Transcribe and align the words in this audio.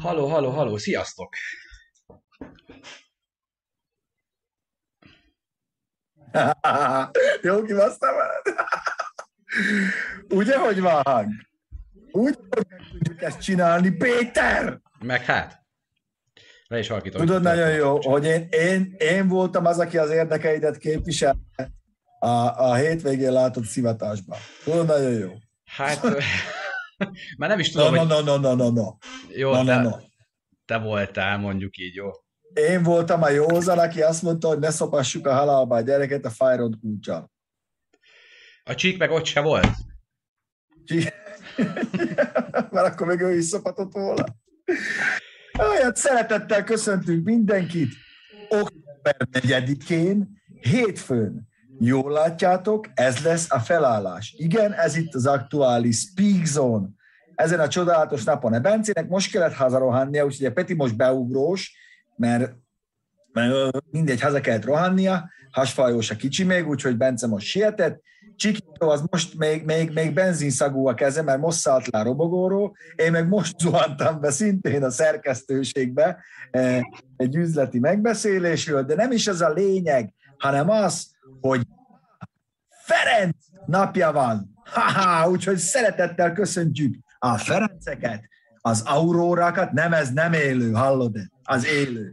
Haló, 0.00 0.26
haló, 0.26 0.50
haló, 0.50 0.76
sziasztok! 0.76 1.34
Jó 7.42 7.62
kibasztam 7.62 8.14
veled? 8.14 8.42
Ugye, 10.40 10.58
hogy 10.58 10.80
van? 10.80 11.48
Úgy, 12.10 12.38
hogy 12.50 12.66
tudjuk 12.92 13.22
ezt 13.22 13.40
csinálni, 13.40 13.90
Péter! 13.90 14.80
Meg 14.98 15.24
hát. 15.24 15.62
Le 16.66 16.78
is 16.78 16.88
halkítom. 16.88 17.20
Tudod 17.20 17.42
nagyon 17.42 17.70
jó, 17.70 18.00
hogy 18.00 18.24
én, 18.24 18.48
én, 18.50 18.94
én 18.98 19.28
voltam 19.28 19.66
az, 19.66 19.78
aki 19.78 19.98
az 19.98 20.10
érdekeidet 20.10 20.78
képviselte 20.78 21.72
a, 22.18 22.26
a 22.68 22.74
hétvégén 22.74 23.32
látott 23.32 23.64
szivatásban. 23.64 24.38
Tudod 24.64 24.86
nagyon 24.86 25.12
jó. 25.12 25.32
Hát, 25.64 26.00
már 27.38 27.48
nem 27.48 27.58
is 27.58 27.70
tudom, 27.70 27.94
No, 27.94 27.98
hogy... 28.00 28.08
no, 28.08 28.20
no, 28.20 28.36
no, 28.36 28.54
no, 28.54 28.70
no. 28.70 28.96
Jó, 29.36 29.50
No, 29.52 29.62
no, 29.62 29.64
te, 29.64 29.80
no. 29.82 29.96
te 30.64 30.78
voltál, 30.78 31.38
mondjuk 31.38 31.76
így, 31.76 31.94
jó. 31.94 32.08
Én 32.54 32.82
voltam 32.82 33.22
a 33.22 33.28
józan, 33.30 33.78
aki 33.78 34.02
azt 34.02 34.22
mondta, 34.22 34.48
hogy 34.48 34.58
ne 34.58 34.70
szopassuk 34.70 35.26
a 35.26 35.34
halálba 35.34 35.74
a 35.76 35.80
gyereket 35.80 36.24
a 36.24 36.30
fájrod 36.30 36.74
kulcsal. 36.80 37.30
A 38.64 38.74
csík 38.74 38.98
meg 38.98 39.10
ott 39.10 39.24
se 39.24 39.40
volt. 39.40 39.68
Csi- 40.84 41.12
Mert 42.70 42.86
akkor 42.86 43.06
még 43.06 43.20
ő 43.20 43.36
is 43.36 43.44
szopatott 43.44 43.92
volna. 43.92 44.24
Olyat 45.58 45.96
szeretettel 45.96 46.64
köszöntünk 46.64 47.24
mindenkit. 47.24 47.92
Október 48.48 49.16
4-én, 49.32 50.40
hétfőn. 50.60 51.48
Jól 51.78 52.12
látjátok, 52.12 52.88
ez 52.94 53.22
lesz 53.24 53.50
a 53.50 53.58
felállás. 53.58 54.34
Igen, 54.36 54.72
ez 54.72 54.96
itt 54.96 55.14
az 55.14 55.26
aktuális 55.26 55.96
Speak 55.98 56.44
Zone. 56.44 56.86
Ezen 57.40 57.60
a 57.60 57.68
csodálatos 57.68 58.24
napon. 58.24 58.52
A 58.52 58.60
Bencének 58.60 59.08
most 59.08 59.30
kellett 59.30 59.52
hazarohannia, 59.52 60.24
úgyhogy 60.24 60.46
a 60.46 60.52
Peti 60.52 60.74
most 60.74 60.96
beugrós, 60.96 61.74
mert, 62.16 62.52
mert 63.32 63.76
mindegy, 63.90 64.20
haza 64.20 64.40
kellett 64.40 64.64
rohannia, 64.64 65.30
hasfajós 65.50 66.10
a 66.10 66.16
kicsi 66.16 66.44
még, 66.44 66.68
úgyhogy 66.68 66.96
Bence 66.96 67.26
most 67.26 67.46
sietett. 67.46 68.00
Csikító 68.36 68.88
az 68.88 69.04
most 69.10 69.38
még, 69.38 69.64
még, 69.64 69.92
még 69.92 70.12
benzinszagú 70.12 70.86
a 70.86 70.94
keze, 70.94 71.22
mert 71.22 71.40
most 71.40 71.58
szállt 71.58 71.86
le 71.86 71.98
a 71.98 72.02
robogóról, 72.02 72.76
én 72.96 73.10
meg 73.10 73.28
most 73.28 73.58
zuhantam 73.58 74.20
be 74.20 74.30
szintén 74.30 74.82
a 74.82 74.90
szerkesztőségbe 74.90 76.18
eh, 76.50 76.80
egy 77.16 77.36
üzleti 77.36 77.78
megbeszélésről, 77.78 78.82
de 78.82 78.94
nem 78.94 79.12
is 79.12 79.26
ez 79.26 79.40
a 79.40 79.52
lényeg, 79.52 80.12
hanem 80.38 80.70
az, 80.70 81.10
hogy 81.40 81.66
Ferenc 82.84 83.36
napja 83.66 84.12
van. 84.12 84.54
Haha, 84.64 85.30
úgyhogy 85.30 85.56
szeretettel 85.56 86.32
köszöntjük 86.32 86.94
a 87.22 87.38
Ferenceket, 87.38 88.28
az 88.60 88.82
aurórákat, 88.86 89.72
nem 89.72 89.92
ez 89.92 90.12
nem 90.12 90.32
élő, 90.32 90.72
hallod 90.72 91.16
-e? 91.16 91.30
Az 91.42 91.66
élő. 91.66 92.12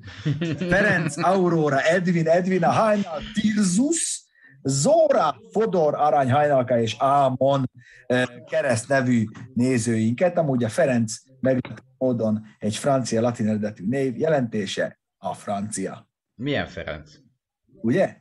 Ferenc, 0.69 1.17
Aurora, 1.17 1.81
Edvin, 1.81 2.27
Edvina, 2.27 2.71
Hajnal, 2.71 3.21
Tirzus, 3.33 4.25
Zóra, 4.61 5.35
Fodor, 5.51 5.95
Arany, 5.95 6.31
Hajnalka 6.31 6.79
és 6.79 6.95
Ámon 6.99 7.71
eh, 8.05 8.25
kereszt 8.49 8.87
nevű 8.87 9.25
nézőinket. 9.53 10.37
Amúgy 10.37 10.63
a 10.63 10.69
Ferenc 10.69 11.13
meglepő 11.39 11.81
módon 11.97 12.45
egy 12.59 12.75
francia 12.75 13.21
latin 13.21 13.47
eredetű 13.47 13.87
név, 13.87 14.17
jelentése 14.17 14.99
a 15.17 15.33
francia. 15.33 16.09
Milyen 16.35 16.67
Ferenc? 16.67 17.11
Ugye? 17.81 18.17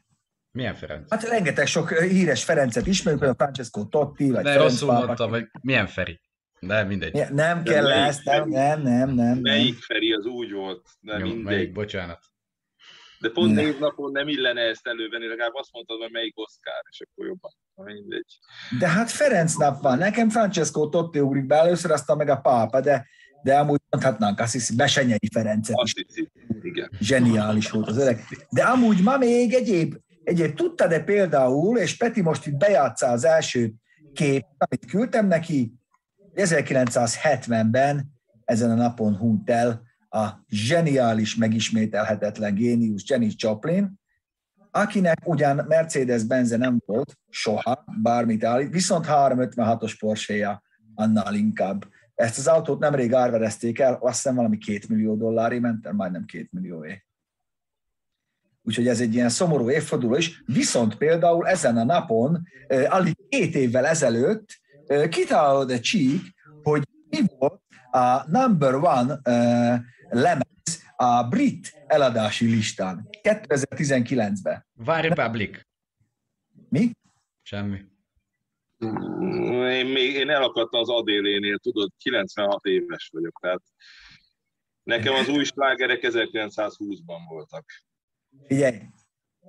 Milyen 0.50 0.74
Ferenc? 0.74 1.10
Hát 1.10 1.28
rengeteg 1.28 1.66
sok 1.66 1.92
híres 1.92 2.44
Ferencet 2.44 2.86
ismerünk, 2.86 3.20
például 3.20 3.40
Francesco 3.40 3.84
Totti, 3.84 4.30
vagy 4.30 4.44
De 4.44 4.52
Ferenc 4.52 4.70
rosszul 4.70 4.92
mondtam, 4.92 5.30
vagy 5.30 5.46
milyen 5.60 5.86
Feri? 5.86 6.20
De 6.66 6.84
mindegy. 6.84 7.12
Ne- 7.12 7.28
Nem 7.30 7.64
De 7.64 7.72
kell 7.72 7.82
melyik 7.82 8.06
ezt, 8.08 8.24
nem, 8.24 8.48
nem, 8.48 8.82
nem, 8.82 9.08
nem. 9.10 9.14
nem. 9.14 9.38
Melyik 9.38 9.78
Feri 9.78 10.12
az 10.12 10.24
úgy 10.24 10.52
volt, 10.52 10.86
de 11.00 11.18
Jó, 11.18 11.24
mindegy. 11.26 11.42
melyik, 11.44 11.72
bocsánat. 11.72 12.18
De 13.20 13.28
pont 13.30 13.54
Ne. 13.54 13.62
névnapon 13.62 14.12
nem 14.12 14.28
illene 14.28 14.60
ezt 14.60 14.86
elővenni, 14.86 15.26
legalább 15.26 15.54
azt 15.54 15.72
mondtad, 15.72 16.00
hogy 16.00 16.10
melyik 16.12 16.38
Oscar, 16.38 16.72
és 16.90 17.00
akkor 17.00 17.26
jobban. 17.26 17.50
Mindegy. 17.74 18.38
De 18.78 18.88
hát 18.88 19.10
Ferenc 19.10 19.54
nap 19.54 19.82
van, 19.82 19.98
nekem 19.98 20.28
Francesco 20.30 20.88
Totti 20.88 21.18
ugrik 21.20 21.46
be 21.46 21.54
először, 21.56 21.90
aztán 21.90 22.16
meg 22.16 22.28
a 22.28 22.36
pápa, 22.36 22.80
de, 22.80 23.06
de 23.42 23.58
amúgy 23.58 23.80
mondhatnánk 23.90 24.40
azt 24.40 24.52
hiszem, 24.52 24.76
Besenyei 24.76 25.18
is 25.20 25.92
hiszi. 26.06 26.30
Igen. 26.62 26.90
zseniális 27.00 27.70
volt 27.70 27.88
az 27.88 27.96
öreg. 27.96 28.20
De 28.50 28.62
amúgy 28.62 29.02
ma 29.02 29.16
még 29.16 29.54
egyéb, 29.54 29.94
egyéb 30.24 30.54
tudtad-e 30.54 31.00
például, 31.04 31.78
és 31.78 31.96
Peti 31.96 32.20
most 32.22 32.46
itt 32.46 32.56
bejátszá 32.56 33.12
az 33.12 33.24
első 33.24 33.72
kép, 34.12 34.44
amit 34.58 34.86
küldtem 34.86 35.26
neki, 35.26 35.72
1970-ben 36.36 38.12
ezen 38.44 38.70
a 38.70 38.74
napon 38.74 39.16
hunyt 39.16 39.50
el 39.50 39.82
a 40.08 40.28
zseniális, 40.48 41.36
megismételhetetlen 41.36 42.54
génius 42.54 43.02
Janis 43.06 43.34
Joplin, 43.36 44.00
akinek 44.70 45.18
ugyan 45.24 45.64
Mercedes-Benze 45.68 46.56
nem 46.56 46.82
volt 46.86 47.18
soha, 47.28 47.84
bármit 48.02 48.44
állít, 48.44 48.72
viszont 48.72 49.04
356-os 49.08 49.96
Porsche-ja 49.98 50.62
annál 50.94 51.34
inkább. 51.34 51.84
Ezt 52.14 52.38
az 52.38 52.46
autót 52.46 52.78
nemrég 52.78 53.14
árverezték 53.14 53.78
el, 53.78 53.98
azt 54.00 54.14
hiszem 54.14 54.34
valami 54.34 54.58
két 54.58 54.88
millió 54.88 55.16
dollári 55.16 55.58
ment, 55.58 55.86
el, 55.86 55.92
majdnem 55.92 56.24
két 56.24 56.52
millióé. 56.52 57.04
Úgyhogy 58.62 58.88
ez 58.88 59.00
egy 59.00 59.14
ilyen 59.14 59.28
szomorú 59.28 59.70
évforduló 59.70 60.16
is. 60.16 60.42
Viszont 60.46 60.96
például 60.96 61.46
ezen 61.48 61.76
a 61.76 61.84
napon, 61.84 62.42
eh, 62.66 62.94
alig 62.94 63.28
két 63.28 63.54
évvel 63.54 63.86
ezelőtt 63.86 64.60
kitalálod 65.08 65.70
a 65.70 65.80
csík, 65.80 66.20
hogy 66.62 66.88
mi 67.08 67.18
volt 67.38 67.62
a 67.90 68.30
number 68.30 68.74
one 68.74 69.20
lemez 70.08 70.84
a 70.96 71.28
brit 71.28 71.72
eladási 71.86 72.46
listán 72.46 73.08
2019-ben. 73.22 74.66
Várj 74.72 75.08
Republic. 75.08 75.60
Mi? 76.68 76.90
Semmi. 77.42 77.84
Én, 78.78 79.86
még, 79.86 80.14
én 80.14 80.30
elakadtam 80.30 80.80
az 80.80 80.88
Adélénél, 80.88 81.58
tudod, 81.58 81.90
96 81.96 82.64
éves 82.64 83.08
vagyok, 83.12 83.38
tehát 83.40 83.62
nekem 84.82 85.14
az 85.14 85.28
új 85.28 85.44
slágerek 85.44 86.00
1920-ban 86.02 87.20
voltak. 87.28 87.64
Figyelj, 88.46 88.78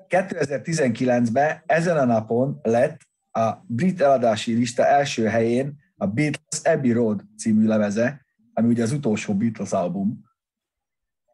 2019-ben 0.08 1.64
ezen 1.66 1.98
a 1.98 2.06
napon 2.06 2.60
lett 2.62 3.00
a 3.38 3.64
brit 3.68 4.02
eladási 4.02 4.54
lista 4.54 4.86
első 4.86 5.24
helyén 5.26 5.76
a 5.98 6.06
Beatles 6.08 6.60
Abbey 6.64 6.92
Road 6.92 7.22
című 7.38 7.66
lemeze, 7.68 8.26
ami 8.54 8.68
ugye 8.68 8.84
az 8.84 8.92
utolsó 8.92 9.34
Beatles 9.36 9.72
album, 9.72 10.26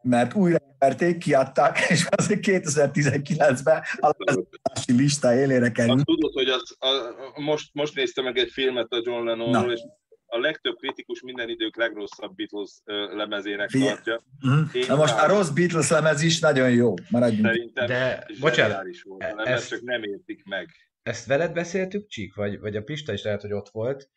mert 0.02 0.34
újra 0.34 0.58
verték, 0.78 1.18
kiadták, 1.18 1.78
és 1.90 2.06
azért 2.10 2.40
2019-ben 2.42 3.82
a 4.00 4.10
eladási 4.18 4.92
lista 4.92 5.34
élére 5.34 5.64
Azt 5.64 5.72
került. 5.72 6.04
tudod, 6.04 6.32
hogy 6.32 6.48
az, 6.48 6.76
a, 6.78 6.86
a, 7.34 7.40
most, 7.40 7.70
most 7.72 7.94
néztem 7.94 8.24
meg 8.24 8.36
egy 8.38 8.50
filmet 8.50 8.92
a 8.92 9.00
John 9.04 9.26
Lennonról, 9.26 9.72
és 9.72 9.80
a 10.26 10.38
legtöbb 10.38 10.76
kritikus 10.76 11.20
minden 11.22 11.48
idők 11.48 11.76
legrosszabb 11.76 12.34
Beatles 12.34 12.70
ö, 12.84 13.16
lemezének 13.16 13.70
Figyelj. 13.70 13.90
tartja. 13.94 14.22
Mhm. 14.40 14.60
Na 14.88 14.96
most 14.96 15.18
a 15.18 15.26
rossz 15.26 15.48
Beatles 15.48 15.90
lemez 15.90 16.22
is 16.22 16.40
nagyon 16.40 16.70
jó, 16.70 16.94
maradjunk. 17.10 17.46
Szerintem 17.46 17.86
De, 17.86 18.26
bocsánat, 18.40 18.84
volt 19.04 19.22
a 19.22 19.26
lemez, 19.26 19.46
ezt- 19.60 19.68
csak 19.68 19.80
nem 19.82 20.02
értik 20.02 20.44
meg. 20.44 20.68
Ezt 21.04 21.26
veled 21.26 21.52
beszéltük, 21.52 22.06
Csík? 22.06 22.34
Vagy, 22.34 22.58
vagy 22.58 22.76
a 22.76 22.82
Pista 22.82 23.12
is 23.12 23.22
lehet, 23.22 23.40
hogy 23.40 23.52
ott 23.52 23.68
volt, 23.68 24.10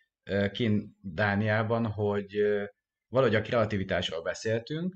kint 0.52 0.92
Dániában, 1.02 1.86
hogy 1.86 2.38
valahogy 3.08 3.36
a 3.36 3.42
kreativitásról 3.42 4.22
beszéltünk, 4.22 4.96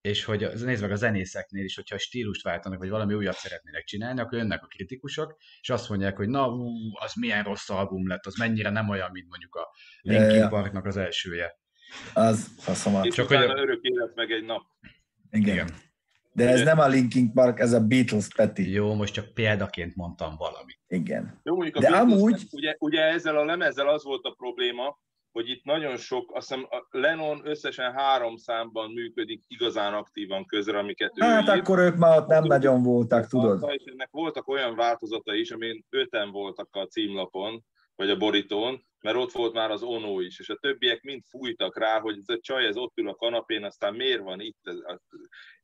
és 0.00 0.24
hogy 0.24 0.44
az- 0.44 0.62
nézd 0.62 0.82
meg 0.82 0.90
a 0.90 0.94
zenészeknél 0.96 1.64
is, 1.64 1.74
hogyha 1.74 1.98
stílust 1.98 2.42
váltanak, 2.42 2.78
vagy 2.78 2.88
valami 2.88 3.14
újat 3.14 3.34
szeretnének 3.36 3.84
csinálni, 3.84 4.20
akkor 4.20 4.38
jönnek 4.38 4.62
a 4.62 4.66
kritikusok, 4.66 5.36
és 5.60 5.70
azt 5.70 5.88
mondják, 5.88 6.16
hogy 6.16 6.28
na, 6.28 6.48
ú, 6.48 6.68
az 6.98 7.12
milyen 7.14 7.44
rossz 7.44 7.68
album 7.70 8.08
lett, 8.08 8.26
az 8.26 8.34
mennyire 8.34 8.70
nem 8.70 8.88
olyan, 8.88 9.10
mint 9.10 9.28
mondjuk 9.28 9.54
a 9.54 9.68
Linkin 10.00 10.36
ja. 10.36 10.48
Parknak 10.48 10.84
az 10.84 10.96
elsője. 10.96 11.58
Az 12.14 12.48
faszomat. 12.58 13.04
És 13.04 13.14
Csak 13.14 13.28
Csak 13.28 13.38
utána 13.38 13.52
hogy- 13.52 13.62
örök 13.62 13.82
élet 13.82 14.14
meg 14.14 14.30
egy 14.30 14.44
nap. 14.44 14.62
Igen. 15.30 15.54
Igen. 15.54 15.68
De 16.44 16.48
ez 16.52 16.62
nem 16.62 16.78
a 16.78 16.86
Linkin 16.88 17.32
Park, 17.32 17.58
ez 17.58 17.72
a 17.72 17.80
Beatles 17.80 18.28
Peti. 18.36 18.70
Jó, 18.70 18.94
most 18.94 19.12
csak 19.14 19.34
példaként 19.34 19.96
mondtam 19.96 20.34
valamit. 20.38 20.78
Igen. 20.88 21.40
Jó, 21.42 21.54
mondjuk 21.54 21.76
a 21.76 21.80
De 21.80 21.90
Beatles- 21.90 22.12
amúgy- 22.14 22.46
Ugye, 22.52 22.76
ugye 22.78 23.00
ezzel 23.02 23.36
a 23.36 23.44
lemezzel 23.44 23.88
az 23.88 24.04
volt 24.04 24.24
a 24.24 24.34
probléma, 24.38 24.98
hogy 25.32 25.48
itt 25.48 25.64
nagyon 25.64 25.96
sok, 25.96 26.30
azt 26.34 26.48
hiszem 26.48 26.66
a 26.70 26.86
Lennon 26.98 27.40
összesen 27.44 27.92
három 27.92 28.36
számban 28.36 28.90
működik 28.92 29.42
igazán 29.48 29.94
aktívan 29.94 30.44
közre, 30.46 30.78
amiket 30.78 31.12
ő 31.16 31.24
Hát 31.24 31.48
akkor 31.48 31.78
ők 31.78 31.96
már 31.96 32.18
ott 32.18 32.26
nem 32.26 32.44
nagyon 32.44 32.82
voltak, 32.82 33.26
tudod. 33.26 33.70
És 33.76 33.82
ennek 33.92 34.08
voltak 34.10 34.48
olyan 34.48 34.76
változata 34.76 35.34
is, 35.34 35.50
amin 35.50 35.84
öten 35.90 36.30
voltak 36.30 36.68
a 36.70 36.86
címlapon, 36.86 37.64
vagy 37.98 38.10
a 38.10 38.16
borítón, 38.16 38.86
mert 39.00 39.16
ott 39.16 39.32
volt 39.32 39.54
már 39.54 39.70
az 39.70 39.82
Ono 39.82 40.20
is, 40.20 40.38
és 40.38 40.48
a 40.48 40.58
többiek 40.60 41.02
mind 41.02 41.22
fújtak 41.30 41.78
rá, 41.78 42.00
hogy 42.00 42.16
ez 42.18 42.34
a 42.36 42.38
csaj, 42.40 42.66
ez 42.66 42.76
ott 42.76 42.92
ül 42.98 43.08
a 43.08 43.14
kanapén, 43.14 43.64
aztán 43.64 43.94
miért 43.94 44.22
van 44.22 44.40
itt? 44.40 44.58
Ez, 44.62 44.76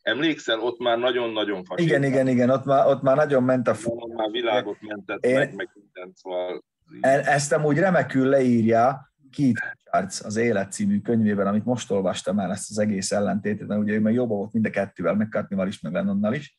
emlékszel, 0.03 0.61
ott 0.61 0.79
már 0.79 0.99
nagyon-nagyon 0.99 1.65
fasít. 1.65 1.87
Igen, 1.87 2.05
igen, 2.05 2.29
igen, 2.29 2.51
ott 2.51 2.65
már, 2.65 2.87
ott 2.87 3.03
már 3.03 3.17
nagyon 3.17 3.43
ment 3.43 3.69
a 3.69 3.75
fú. 3.75 4.13
Már 4.15 4.31
világot 4.31 4.81
mentett 4.81 5.25
Én- 5.25 5.35
meg, 5.35 5.55
meg 5.55 5.71
mindent, 5.75 6.17
szóval... 6.17 6.65
E- 7.01 7.33
Ezt 7.33 7.53
amúgy 7.53 7.79
remekül 7.79 8.29
leírja 8.29 9.13
Keith 9.37 9.63
Charles 9.85 10.21
az 10.21 10.37
Élet 10.37 10.73
című 10.73 11.01
könyvében, 11.01 11.47
amit 11.47 11.65
most 11.65 11.91
olvastam 11.91 12.39
el 12.39 12.51
ezt 12.51 12.71
az 12.71 12.79
egész 12.79 13.13
ellentétet, 13.13 13.67
mert 13.67 13.81
ugye 13.81 13.93
ő 13.93 14.01
meg 14.01 14.15
jobban 14.15 14.37
volt 14.37 14.53
mind 14.53 14.67
a 14.67 14.71
kettővel, 14.71 15.15
McCartney-val 15.15 15.67
is, 15.69 15.81
meg 15.81 15.93
Lennonnal 15.93 16.35
is. 16.35 16.59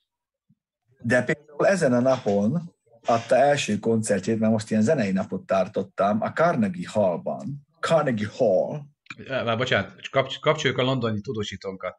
De 1.01 1.23
például 1.23 1.67
ezen 1.67 1.93
a 1.93 1.99
napon 1.99 2.74
adta 3.05 3.35
első 3.35 3.79
koncertjét, 3.79 4.39
mert 4.39 4.51
most 4.51 4.71
ilyen 4.71 4.83
zenei 4.83 5.11
napot 5.11 5.45
tartottam, 5.45 6.21
a 6.21 6.31
Carnegie 6.31 6.89
Hallban. 6.89 7.67
Carnegie 7.79 8.29
Hall. 8.37 8.81
Már 9.27 9.57
bocsánat, 9.57 10.09
kapcs- 10.09 10.39
kapcsoljuk 10.39 10.79
a 10.79 10.83
londoni 10.83 11.21
tudósítónkat. 11.21 11.95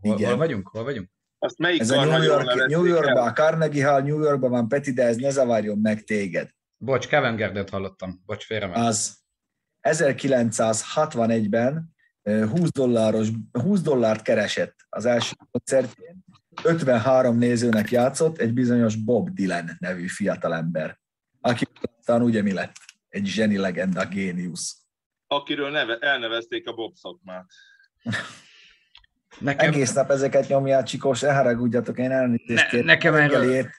Hol, 0.00 0.16
hol 0.16 0.36
vagyunk? 0.36 0.68
Hol 0.68 0.84
vagyunk? 0.84 1.08
Azt 1.38 1.58
melyik 1.58 1.80
Ez 1.80 1.90
a 1.90 2.04
New, 2.04 2.22
York, 2.22 2.66
New 2.66 2.84
Yorkban, 2.84 3.28
a 3.28 3.32
Carnegie 3.32 3.86
Hall 3.86 4.02
New 4.02 4.20
Yorkban 4.20 4.50
van, 4.50 4.68
Peti, 4.68 4.92
de 4.92 5.02
ez 5.02 5.16
ne 5.16 5.30
zavarjon 5.30 5.78
meg 5.78 6.04
téged. 6.04 6.50
Bocs, 6.76 7.06
Kevin 7.06 7.36
Gardner 7.36 7.68
hallottam. 7.70 8.22
Bocs, 8.26 8.44
félre 8.44 8.66
meg. 8.66 8.76
Az 8.76 9.18
1961-ben 9.82 11.94
20, 12.22 12.70
dolláros, 12.70 13.28
20 13.52 13.80
dollárt 13.80 14.22
keresett 14.22 14.74
az 14.88 15.04
első 15.04 15.34
koncertjén, 15.50 16.24
53 16.64 17.38
nézőnek 17.38 17.90
játszott 17.90 18.38
egy 18.38 18.52
bizonyos 18.52 18.96
Bob 18.96 19.30
Dylan 19.30 19.70
nevű 19.78 20.06
fiatalember, 20.06 20.98
aki 21.40 21.66
aztán 21.98 22.22
ugye 22.22 22.42
mi 22.42 22.52
lett? 22.52 22.76
Egy 23.08 23.26
zseni 23.26 23.56
legenda, 23.56 24.06
géniusz. 24.06 24.76
Akiről 25.26 25.70
neve, 25.70 25.96
elnevezték 25.98 26.68
a 26.68 26.72
Bob 26.72 26.94
szakmát. 26.94 27.46
Nekem... 29.38 29.68
Egész 29.68 29.92
nap 29.92 30.10
ezeket 30.10 30.48
nyomját, 30.48 30.86
Csikós, 30.86 31.20
ne 31.20 31.34
haragudjatok, 31.34 31.98
én 31.98 32.10
elnézést 32.10 32.72
ne, 32.72 32.80
Nekem 32.80 33.14
erről 33.14 33.70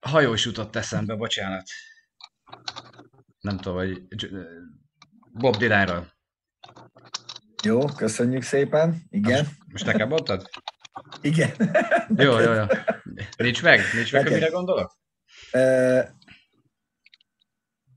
hajós 0.00 0.44
jutott 0.44 0.76
eszembe, 0.76 1.14
bocsánat. 1.14 1.68
Nem 3.40 3.56
tudom, 3.56 3.78
hogy 3.78 4.02
Bob 5.32 5.56
Dylanről. 5.56 6.06
Jó, 7.62 7.84
köszönjük 7.84 8.42
szépen. 8.42 9.02
Igen. 9.10 9.44
Most, 9.44 9.72
most 9.72 9.84
nekem 9.84 10.08
mondtad? 10.08 10.48
Igen. 11.20 11.50
jó, 12.16 12.38
jó, 12.38 12.52
jó. 12.52 12.64
Nincs 13.36 13.62
meg? 13.62 13.80
Nincs 13.94 14.12
meg, 14.12 14.30
mire 14.30 14.48
gondolok? 14.48 14.98
Uh, 15.52 16.04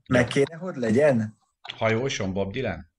meg 0.08 0.26
kéne, 0.26 0.56
hogy 0.56 0.76
legyen? 0.76 1.38
Hajóson 1.76 2.32
Bob 2.32 2.52
Dylan? 2.52 2.90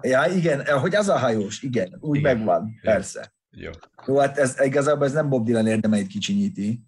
Ja, 0.00 0.26
igen, 0.26 0.78
hogy 0.78 0.94
az 0.94 1.08
a 1.08 1.18
hajós, 1.18 1.62
igen, 1.62 1.96
úgy 2.00 2.18
igen. 2.18 2.36
megvan, 2.36 2.78
persze. 2.82 3.32
Jó. 3.50 3.70
Jó, 4.06 4.18
hát 4.18 4.38
ez, 4.38 4.56
igazából 4.60 5.06
ez 5.06 5.12
nem 5.12 5.28
Bob 5.28 5.44
Dylan 5.44 5.66
érdemeit 5.66 6.06
kicsinyíti. 6.06 6.84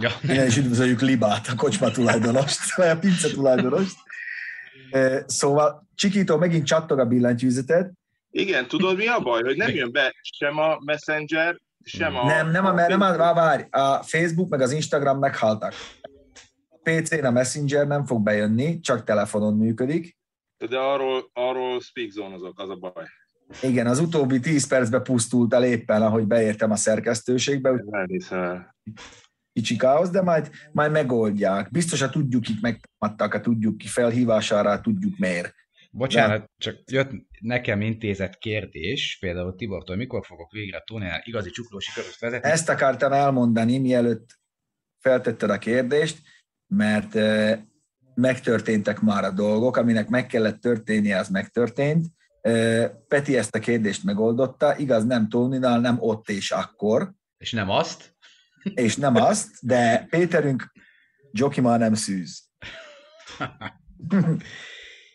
Ja. 0.00 0.10
Innen 0.22 0.46
is 0.46 0.56
üdvözöljük 0.56 1.00
Libát, 1.00 1.46
a 1.46 1.54
kocsma 1.56 1.90
tulajdonost, 1.90 2.74
vagy 2.74 2.88
a 2.88 2.98
pince 2.98 3.30
tulajdonost. 3.30 3.96
Szóval 5.26 5.88
Csikító 5.94 6.36
megint 6.36 6.66
csattog 6.66 6.98
a 6.98 7.06
billentyűzetet. 7.06 7.92
Igen, 8.38 8.68
tudod 8.68 8.96
mi 8.96 9.06
a 9.06 9.20
baj? 9.20 9.42
Hogy 9.42 9.56
nem 9.56 9.70
jön 9.70 9.92
be 9.92 10.14
sem 10.20 10.58
a 10.58 10.78
Messenger, 10.84 11.60
sem 11.84 12.16
a... 12.16 12.26
Nem, 12.26 12.50
nem 12.50 12.66
a, 12.66 12.72
nem 12.72 13.00
a, 13.00 13.16
várj, 13.16 13.62
a 13.70 14.02
Facebook 14.02 14.48
meg 14.48 14.60
az 14.60 14.72
Instagram 14.72 15.18
meghaltak. 15.18 15.74
A 16.68 16.78
PC-n 16.82 17.24
a 17.24 17.30
Messenger 17.30 17.86
nem 17.86 18.04
fog 18.06 18.22
bejönni, 18.22 18.80
csak 18.80 19.04
telefonon 19.04 19.56
működik. 19.56 20.16
De 20.68 20.78
arról, 20.78 21.30
arról 21.32 21.80
speakzónozok, 21.80 22.60
az 22.60 22.68
a 22.68 22.76
baj. 22.76 23.04
Igen, 23.62 23.86
az 23.86 23.98
utóbbi 23.98 24.40
10 24.40 24.66
percben 24.66 25.02
pusztult 25.02 25.54
el 25.54 25.64
éppen, 25.64 26.02
ahogy 26.02 26.26
beértem 26.26 26.70
a 26.70 26.76
szerkesztőségbe. 26.76 27.84
Elhiszem 27.90 28.74
kicsi 29.58 29.76
káosz, 29.76 30.10
de 30.10 30.22
majd, 30.22 30.50
majd 30.72 30.90
megoldják. 30.90 31.70
Biztosan 31.70 32.10
tudjuk, 32.10 32.42
kik 32.42 32.60
megtámadtak, 32.60 33.34
a 33.34 33.40
tudjuk 33.40 33.78
ki 33.78 33.86
felhívására, 33.86 34.80
tudjuk 34.80 35.18
miért. 35.18 35.54
Bocsánat, 35.90 36.40
de... 36.40 36.48
csak 36.58 36.76
jött 36.90 37.10
nekem 37.40 37.80
intézett 37.80 38.38
kérdés, 38.38 39.16
például 39.20 39.54
Tibortól, 39.54 39.96
mikor 39.96 40.26
fogok 40.26 40.50
végre 40.50 40.82
Tónál 40.86 41.22
igazi 41.24 41.50
csuklósi 41.50 41.90
köröt 41.94 42.18
vezetni? 42.18 42.50
Ezt 42.50 42.68
akartam 42.68 43.12
elmondani, 43.12 43.78
mielőtt 43.78 44.38
feltetted 44.98 45.50
a 45.50 45.58
kérdést, 45.58 46.18
mert 46.66 47.14
e, 47.14 47.60
megtörténtek 48.14 49.00
már 49.00 49.24
a 49.24 49.30
dolgok, 49.30 49.76
aminek 49.76 50.08
meg 50.08 50.26
kellett 50.26 50.60
történnie, 50.60 51.18
az 51.18 51.28
megtörtént. 51.28 52.06
E, 52.40 52.88
Peti 52.88 53.36
ezt 53.36 53.54
a 53.54 53.58
kérdést 53.58 54.04
megoldotta, 54.04 54.76
igaz, 54.76 55.04
nem 55.04 55.28
Tóninál, 55.28 55.80
nem 55.80 55.96
ott 56.00 56.28
és 56.28 56.50
akkor. 56.50 57.12
És 57.38 57.52
nem 57.52 57.70
azt? 57.70 58.16
és 58.74 58.96
nem 58.96 59.16
azt, 59.16 59.48
de 59.60 60.06
Péterünk 60.10 60.72
Joki 61.32 61.60
már 61.60 61.78
nem 61.78 61.94
szűz. 61.94 62.42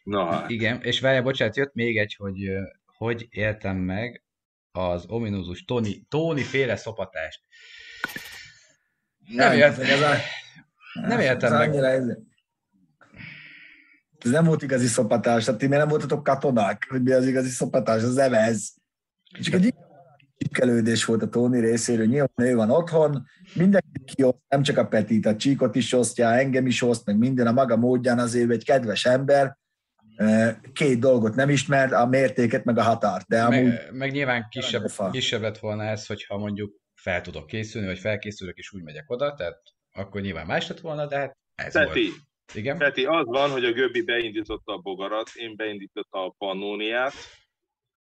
Na, 0.03 0.25
hát. 0.25 0.49
Igen, 0.49 0.81
és 0.81 0.99
várja, 0.99 1.21
bocsánat, 1.21 1.55
jött 1.55 1.73
még 1.73 1.97
egy, 1.97 2.15
hogy 2.15 2.51
hogy 3.03 3.27
éltem 3.29 3.77
meg 3.77 4.23
az 4.71 5.05
ominózus 5.07 5.63
Tony, 5.63 6.05
Tony 6.09 6.43
féle 6.43 6.75
szopatást. 6.75 7.41
Nem, 9.27 9.57
értem, 9.57 9.85
ez 9.85 10.01
a, 10.01 10.13
nem 10.93 11.19
értem 11.19 11.53
meg. 11.53 11.75
Ez, 11.75 12.07
ez 14.17 14.31
nem 14.31 14.45
volt 14.45 14.61
igazi 14.61 14.87
szopatás, 14.87 15.45
tehát 15.45 15.59
ti 15.59 15.67
miért 15.67 15.81
nem 15.81 15.91
voltatok 15.91 16.23
katonák, 16.23 16.85
hogy 16.89 17.03
mi 17.03 17.11
az 17.11 17.27
igazi 17.27 17.49
szopatás, 17.49 18.03
az 18.03 18.13
nem 18.13 18.33
ez. 18.33 18.73
Csak 19.41 19.53
egy 19.53 19.73
csíkelődés 20.37 21.05
volt 21.05 21.21
a 21.21 21.29
Tóni 21.29 21.59
részéről, 21.59 22.05
nyilván 22.05 22.47
ő 22.47 22.55
van 22.55 22.69
otthon, 22.69 23.25
mindenki 23.53 24.03
kioszt, 24.05 24.37
nem 24.47 24.63
csak 24.63 24.77
a 24.77 24.87
Petit, 24.87 25.25
a 25.25 25.35
Csíkot 25.35 25.75
is 25.75 25.93
osztja, 25.93 26.33
engem 26.33 26.65
is 26.65 26.81
oszt, 26.81 27.05
meg 27.05 27.17
minden 27.17 27.47
a 27.47 27.51
maga 27.51 27.77
módján 27.77 28.19
azért 28.19 28.51
egy 28.51 28.65
kedves 28.65 29.05
ember, 29.05 29.57
két 30.73 30.99
dolgot 30.99 31.35
nem 31.35 31.49
ismer, 31.49 31.93
a 31.93 32.05
mértéket, 32.05 32.63
meg 32.63 32.77
a 32.77 32.83
határt. 32.83 33.27
De 33.27 33.43
amúgy 33.43 33.67
meg, 33.67 33.89
meg 33.91 34.11
nyilván 34.11 34.47
kisebb, 34.49 34.83
kisebb 35.11 35.41
lett 35.41 35.57
volna 35.57 35.83
ez, 35.83 36.05
hogyha 36.05 36.37
mondjuk 36.37 36.75
fel 36.93 37.21
tudok 37.21 37.47
készülni, 37.47 37.87
vagy 37.87 37.99
felkészülök, 37.99 38.57
és 38.57 38.73
úgy 38.73 38.83
megyek 38.83 39.09
oda, 39.09 39.33
tehát 39.33 39.61
akkor 39.91 40.21
nyilván 40.21 40.45
más 40.45 40.67
lett 40.67 40.79
volna, 40.79 41.05
de 41.05 41.17
hát 41.17 41.37
ez 41.55 41.73
Peti, 41.73 42.05
volt. 42.05 42.19
Igen? 42.53 42.77
Peti, 42.77 43.05
az 43.05 43.25
van, 43.25 43.49
hogy 43.49 43.65
a 43.65 43.71
Göbbi 43.71 44.01
beindította 44.01 44.73
a 44.73 44.77
bogarat, 44.77 45.29
én 45.33 45.55
beindította 45.55 46.25
a 46.25 46.35
pannóniát, 46.37 47.13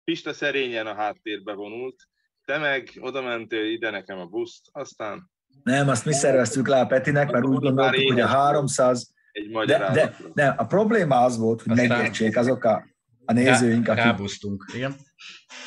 Pista 0.05 0.33
szerényen 0.33 0.87
a 0.87 0.95
háttérbe 0.95 1.53
vonult, 1.53 1.97
te 2.45 2.59
meg 2.59 2.91
oda 3.00 3.23
mentél 3.23 3.65
ide 3.65 3.91
nekem 3.91 4.19
a 4.19 4.27
buszt, 4.27 4.69
aztán... 4.73 5.31
Nem, 5.62 5.88
azt 5.88 6.05
mi 6.05 6.12
szerveztük 6.12 6.69
le 6.69 6.81
a 6.81 6.87
Petinek, 6.87 7.31
mert 7.31 7.47
úgy 7.47 7.61
gondoltuk, 7.61 8.09
hogy 8.09 8.21
a 8.21 8.27
300... 8.27 9.17
Egy 9.38 9.66
de, 9.66 9.90
de, 9.92 10.14
de, 10.35 10.47
a 10.47 10.66
probléma 10.66 11.21
az 11.21 11.38
volt, 11.38 11.62
hogy 11.62 11.73
aztán... 11.73 11.88
megértsék 11.88 12.37
azok 12.37 12.64
a, 12.64 12.85
a 13.25 13.33
nézőink, 13.33 13.88
akik... 13.88 14.02
Rábusztunk, 14.02 14.64
igen. 14.75 14.95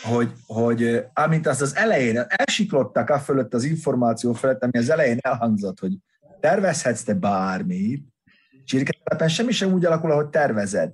Hogy, 0.04 0.32
hogy 0.46 1.04
amint 1.14 1.48
azt 1.48 1.62
az 1.62 1.76
elején, 1.76 2.26
elsiklottak 2.28 3.10
a 3.10 3.20
fölött 3.20 3.54
az 3.54 3.64
információ 3.64 4.34
fölött, 4.34 4.64
ami 4.64 4.78
az 4.78 4.90
elején 4.90 5.18
elhangzott, 5.22 5.80
hogy 5.80 5.92
tervezhetsz 6.40 7.04
te 7.04 7.14
bármit, 7.14 8.04
csirketelepen 8.66 9.30
semmi 9.30 9.52
sem 9.52 9.74
úgy 9.74 9.86
alakul, 9.86 10.12
ahogy 10.12 10.28
tervezed. 10.28 10.94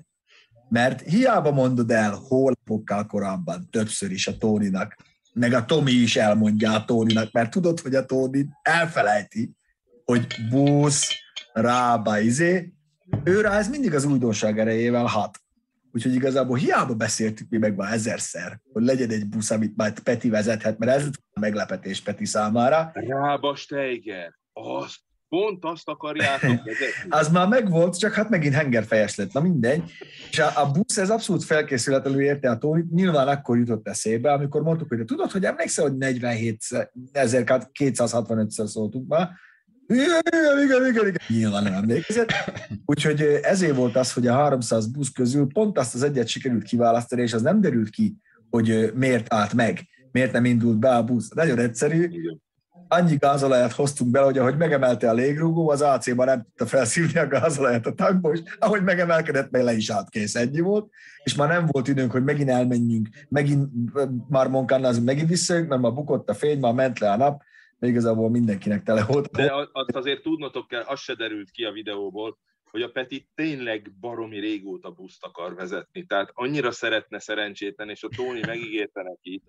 Mert 0.69 1.01
hiába 1.01 1.51
mondod 1.51 1.91
el 1.91 2.22
hónapokkal 2.27 3.05
korábban, 3.05 3.67
többször 3.72 4.12
is 4.12 4.27
a 4.27 4.38
Tóninak, 4.38 4.96
meg 5.34 5.53
a 5.53 5.65
Tomi 5.65 5.91
is 5.91 6.15
elmondja 6.15 6.74
a 6.74 6.86
Tóninak, 6.86 7.31
mert 7.31 7.51
tudod, 7.51 7.79
hogy 7.79 7.96
a 7.96 8.05
Tóni 8.05 8.48
elfelejti, 8.62 9.51
hogy 10.05 10.27
busz, 10.50 11.15
rába, 11.53 12.20
izé, 12.20 12.74
őre 13.24 13.50
ez 13.50 13.70
mindig 13.70 13.94
az 13.94 14.06
újdonság 14.06 14.60
erejével 14.60 15.06
hat. 15.06 15.39
Úgyhogy 15.91 16.13
igazából 16.13 16.58
hiába 16.58 16.96
beszéltük 16.96 17.50
mi 17.50 17.58
meg 17.58 17.75
már 17.75 17.94
ezerszer, 17.94 18.60
hogy 18.74 18.84
legyen 18.84 19.10
egy 19.10 19.27
busz, 19.27 19.51
amit 19.51 19.77
majd 19.77 20.00
Peti 20.00 20.29
vezethet, 20.29 20.77
mert 20.77 20.91
ez 20.91 21.10
a 21.34 21.39
meglepetés 21.39 22.01
Peti 22.01 22.25
számára. 22.25 22.91
Rába 22.94 23.56
Steiger, 23.56 24.34
azt 24.53 25.06
Pont 25.29 25.65
azt 25.65 25.88
akarjátok 25.88 26.63
vezetni. 26.63 27.10
az 27.20 27.29
már 27.29 27.48
megvolt, 27.48 28.00
csak 28.00 28.13
hát 28.13 28.29
megint 28.29 28.53
hengerfejes 28.53 29.15
lett, 29.15 29.34
na 29.34 29.39
mindegy. 29.39 29.91
És 30.29 30.39
a, 30.39 30.62
a 30.62 30.72
busz 30.72 30.98
ez 30.98 31.10
abszolút 31.10 31.44
felkészületelő 31.44 32.22
érte 32.22 32.50
a 32.50 32.58
Tóni, 32.58 32.86
nyilván 32.91 33.27
akkor 33.27 33.58
jutott 33.58 33.88
eszébe, 33.88 34.32
amikor 34.32 34.62
mondtuk, 34.62 34.88
hogy 34.88 34.98
de 34.98 35.06
tudod, 35.06 35.32
hogy 35.32 35.44
emlékszel, 35.44 35.84
hogy 35.84 35.98
47 35.98 36.63
1265-szer 37.13 38.65
szóltunk 38.65 39.08
már, 39.08 39.29
igen, 39.88 40.22
igen, 40.63 40.88
igen, 40.88 41.08
igen. 41.08 41.22
Nyilván 41.27 41.63
nem 41.63 41.74
emlékezett. 41.74 42.32
Úgyhogy 42.86 43.22
ezért 43.41 43.75
volt 43.75 43.96
az, 43.96 44.13
hogy 44.13 44.27
a 44.27 44.34
300 44.34 44.88
busz 44.88 45.12
közül 45.12 45.48
pont 45.53 45.77
azt 45.77 45.96
az 45.96 46.03
egyet 46.03 46.27
sikerült 46.27 46.63
kiválasztani, 46.63 47.22
és 47.22 47.34
az 47.34 47.41
nem 47.41 47.62
derült 47.62 47.89
ki, 47.89 48.15
hogy 48.50 48.91
miért 48.96 49.34
állt 49.34 49.53
meg, 49.53 49.79
miért 50.12 50.32
nem 50.32 50.46
indult 50.46 50.77
be 50.77 50.89
a 50.89 51.03
busz. 51.03 51.29
Nagyon 51.29 51.60
egyszerű. 51.60 52.10
Annyi 52.88 53.15
gázolajat 53.15 53.72
hoztunk 53.72 54.12
bele, 54.12 54.25
hogy 54.25 54.38
ahogy 54.38 54.58
megemelte 54.58 55.10
a 55.10 55.13
légrúgó, 55.13 55.70
az 55.70 55.82
AC-ban 55.82 56.25
nem 56.25 56.41
tudta 56.41 56.65
felszívni 56.65 57.20
a 57.20 57.27
gázolajat 57.27 57.86
a 57.86 57.94
tankba, 57.94 58.32
és 58.32 58.39
ahogy 58.60 58.84
megemelkedett, 58.84 59.51
meg 59.51 59.63
le 59.63 59.74
is 59.74 59.89
állt 59.89 60.10
kész, 60.10 60.36
ennyi 60.36 60.60
volt, 60.60 60.89
és 61.24 61.36
már 61.36 61.48
nem 61.48 61.65
volt 61.65 61.88
időnk, 61.88 62.12
hogy 62.12 62.24
megint 62.24 62.50
elmenjünk, 62.50 63.08
megint 63.29 63.70
már 64.29 64.48
munkánál, 64.48 65.01
megint 65.01 65.29
visszajönk, 65.29 65.67
mert 65.67 65.82
már 65.82 65.94
bukott 65.94 66.29
a 66.29 66.34
fény, 66.34 66.60
már 66.60 66.74
ment 66.74 67.00
le 67.00 67.12
a 67.12 67.17
nap, 67.17 67.41
de 67.79 67.88
igazából 67.88 68.29
mindenkinek 68.29 68.84
tele 68.84 69.05
volt. 69.05 69.31
De 69.31 69.69
azt 69.72 69.96
azért 69.96 70.22
tudnotok 70.22 70.67
kell, 70.67 70.81
az 70.81 71.00
se 71.00 71.13
derült 71.13 71.51
ki 71.51 71.63
a 71.63 71.72
videóból, 71.72 72.38
hogy 72.72 72.81
a 72.81 72.91
Peti 72.91 73.27
tényleg 73.36 73.91
baromi 74.00 74.39
régóta 74.39 74.91
buszt 74.91 75.24
akar 75.24 75.55
vezetni. 75.55 76.05
Tehát 76.05 76.31
annyira 76.34 76.72
szeretne 76.72 77.19
szerencsétlen, 77.19 77.89
és 77.89 78.03
a 78.03 78.10
Tóni 78.15 78.39
megígérte 78.46 79.01
neki. 79.01 79.41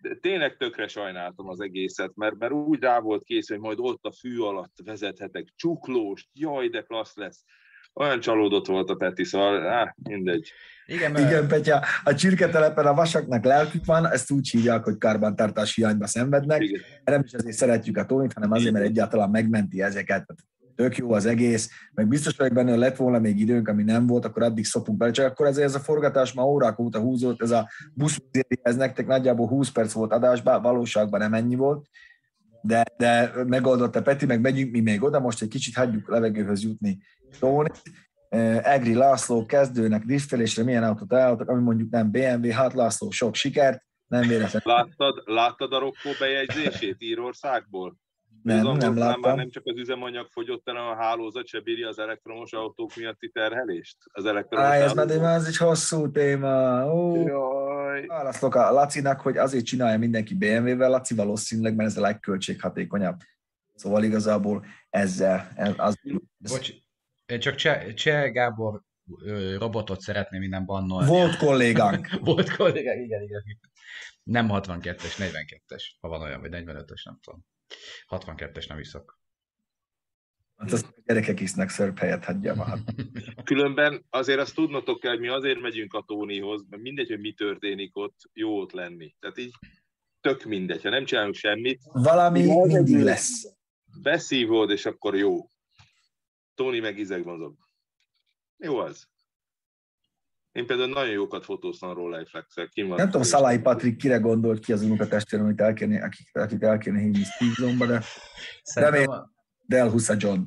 De 0.00 0.14
tényleg 0.14 0.56
tökre 0.56 0.88
sajnáltam 0.88 1.48
az 1.48 1.60
egészet, 1.60 2.14
mert, 2.14 2.38
mert 2.38 2.52
úgy 2.52 2.80
rá 2.80 3.00
volt 3.00 3.24
kész, 3.24 3.48
hogy 3.48 3.58
majd 3.58 3.78
ott 3.80 4.04
a 4.04 4.12
fű 4.12 4.38
alatt 4.38 4.74
vezethetek 4.84 5.52
csuklóst, 5.56 6.28
jaj, 6.32 6.68
de 6.68 6.82
klassz 6.82 7.16
lesz. 7.16 7.44
Olyan 7.94 8.20
csalódott 8.20 8.66
volt 8.66 8.90
a 8.90 8.94
Peti, 8.94 9.24
szóval 9.24 9.66
á, 9.66 9.94
mindegy. 10.02 10.52
Igen, 10.86 11.12
mert... 11.12 11.30
Igen, 11.30 11.48
Petya, 11.48 11.80
a 12.04 12.14
csirketelepen 12.14 12.86
a 12.86 12.94
vasaknak 12.94 13.44
lelkük 13.44 13.84
van, 13.84 14.10
ezt 14.10 14.30
úgy 14.30 14.48
hívják, 14.48 14.84
hogy 14.84 14.98
karbantartás 14.98 15.74
hiányba 15.74 16.06
szenvednek. 16.06 16.62
Igen. 16.62 16.80
Nem 17.04 17.22
is 17.24 17.32
azért 17.32 17.56
szeretjük 17.56 17.96
a 17.96 18.04
Tónit, 18.04 18.32
hanem 18.32 18.52
azért, 18.52 18.72
mert 18.72 18.84
egyáltalán 18.84 19.30
megmenti 19.30 19.82
ezeket 19.82 20.24
tök 20.74 20.96
jó 20.96 21.12
az 21.12 21.26
egész, 21.26 21.70
meg 21.94 22.08
biztos 22.08 22.36
vagyok 22.36 22.54
benne, 22.54 22.70
hogy 22.70 22.78
lett 22.78 22.96
volna 22.96 23.18
még 23.18 23.40
időnk, 23.40 23.68
ami 23.68 23.82
nem 23.82 24.06
volt, 24.06 24.24
akkor 24.24 24.42
addig 24.42 24.64
szopunk 24.64 24.98
bele, 24.98 25.10
csak 25.10 25.26
akkor 25.26 25.46
ez, 25.46 25.58
ez 25.58 25.74
a 25.74 25.78
forgatás 25.78 26.32
már 26.32 26.46
órák 26.46 26.78
óta 26.78 26.98
húzott, 26.98 27.42
ez 27.42 27.50
a 27.50 27.68
busz, 27.94 28.22
ez 28.62 28.76
nektek 28.76 29.06
nagyjából 29.06 29.48
20 29.48 29.70
perc 29.70 29.92
volt 29.92 30.12
adásban, 30.12 30.62
valóságban 30.62 31.20
nem 31.20 31.34
ennyi 31.34 31.54
volt, 31.54 31.86
de, 32.62 32.84
de 32.96 33.32
megoldotta 33.46 34.02
Peti, 34.02 34.26
meg 34.26 34.40
megyünk 34.40 34.72
mi 34.72 34.80
még 34.80 35.02
oda, 35.02 35.20
most 35.20 35.42
egy 35.42 35.48
kicsit 35.48 35.74
hagyjuk 35.74 36.08
levegőhöz 36.08 36.62
jutni 36.62 36.98
Tóni. 37.38 37.70
Egri 38.62 38.94
László 38.94 39.46
kezdőnek 39.46 40.04
driftelésre 40.04 40.62
milyen 40.62 40.84
autót 40.84 41.12
ajánlottak, 41.12 41.48
ami 41.48 41.62
mondjuk 41.62 41.90
nem 41.90 42.10
BMW, 42.10 42.50
hát 42.50 42.72
László 42.72 43.10
sok 43.10 43.34
sikert, 43.34 43.84
nem 44.06 44.20
véletlenül. 44.20 44.72
Láttad, 44.72 45.22
láttad 45.24 45.72
a 45.72 45.78
Rokkó 45.78 46.10
bejegyzését 46.18 46.96
Írországból? 46.98 47.96
Nem, 48.42 48.66
az 48.66 48.78
nem 48.78 48.98
láttam. 48.98 49.20
Már 49.20 49.36
nem 49.36 49.50
csak 49.50 49.62
az 49.66 49.78
üzemanyag 49.78 50.28
fogyott 50.30 50.68
el, 50.68 50.76
a 50.76 50.94
hálózat 50.94 51.46
se 51.46 51.60
bírja 51.60 51.88
az 51.88 51.98
elektromos 51.98 52.52
autók 52.52 52.96
miatti 52.96 53.30
terhelést? 53.30 53.96
Az 54.12 54.24
elektromos 54.24 54.66
Á, 54.66 54.74
ez 54.74 54.92
már 54.92 55.10
ez 55.10 55.46
egy 55.46 55.56
hosszú 55.56 56.10
téma. 56.10 56.84
Ó, 56.92 57.24
Válaszolok 58.06 58.54
a 58.54 58.72
Lacinak, 58.72 59.20
hogy 59.20 59.36
azért 59.36 59.64
csinálja 59.64 59.98
mindenki 59.98 60.34
BMW-vel, 60.34 60.90
Laci 60.90 61.14
valószínűleg, 61.14 61.74
mert 61.74 61.88
ez 61.88 61.96
a 61.96 62.00
legköltséghatékonyabb. 62.00 63.16
Szóval 63.74 64.02
igazából 64.02 64.64
ezzel. 64.90 65.48
Ez, 65.56 65.72
az, 65.76 65.98
ez... 66.40 66.52
Bocs, 66.52 66.72
én 67.26 67.40
csak 67.40 67.54
Cseh, 67.54 67.94
Cseh 67.94 68.32
Gábor 68.32 68.82
robotot 69.58 70.00
szeretném 70.00 70.40
minden 70.40 70.64
bannolni. 70.64 71.08
Volt 71.08 71.36
kollégánk. 71.36 72.08
Volt 72.20 72.56
kollégánk, 72.56 73.04
igen, 73.04 73.22
igen. 73.22 73.42
Nem 74.22 74.48
62-es, 74.50 75.14
42-es, 75.18 75.82
ha 76.00 76.08
van 76.08 76.20
olyan, 76.20 76.40
vagy 76.40 76.50
45-ös, 76.52 77.04
nem 77.04 77.18
tudom. 77.22 77.44
62-es 78.08 78.68
nem 78.68 78.78
iszok. 78.78 79.18
Hát 80.56 80.72
az 80.72 80.82
a 80.96 81.02
gyerekek 81.04 81.40
isznek 81.40 81.68
szörp 81.68 81.98
helyet, 81.98 82.24
hagyja 82.24 82.54
már. 82.54 82.78
Különben 83.44 84.04
azért 84.10 84.40
azt 84.40 84.54
tudnotok 84.54 85.00
kell, 85.00 85.10
hogy 85.10 85.20
mi 85.20 85.28
azért 85.28 85.60
megyünk 85.60 85.94
a 85.94 86.04
Tónihoz, 86.06 86.64
mert 86.68 86.82
mindegy, 86.82 87.08
hogy 87.08 87.20
mi 87.20 87.32
történik 87.32 87.96
ott, 87.96 88.16
jó 88.32 88.60
ott 88.60 88.72
lenni. 88.72 89.14
Tehát 89.18 89.38
így 89.38 89.52
tök 90.20 90.44
mindegy, 90.44 90.82
ha 90.82 90.90
nem 90.90 91.04
csinálunk 91.04 91.34
semmit. 91.34 91.80
Valami 91.92 92.42
mindig 92.66 93.02
lesz. 93.02 93.56
Beszívod, 94.02 94.70
és 94.70 94.86
akkor 94.86 95.16
jó. 95.16 95.48
Tóni 96.54 96.78
meg 96.78 96.98
izegmozog. 96.98 97.56
Jó 98.56 98.76
az. 98.76 99.08
Én 100.52 100.66
például 100.66 100.88
nagyon 100.88 101.12
jókat 101.12 101.44
fotóztam 101.44 101.92
róla 101.92 102.18
egy 102.18 102.28
flexel. 102.28 102.68
Nem 102.74 102.96
tudom, 102.96 103.22
Szalai 103.22 103.58
Patrik 103.58 103.96
kire 103.96 104.18
gondolt 104.18 104.64
ki 104.64 104.72
az 104.72 104.82
unokatestvér, 104.82 105.40
amit 105.40 105.60
el 105.60 105.72
kéne, 105.72 106.04
akik, 106.04 106.36
akik 106.36 106.62
el 106.62 106.78
kéne 106.78 107.00
hívni 107.00 107.22
Speedzone-ba, 107.22 107.86
de 107.86 108.02
remélem, 108.74 109.10
a... 109.10 109.32
Del 109.66 109.90
Husa 109.90 110.14
John. 110.18 110.40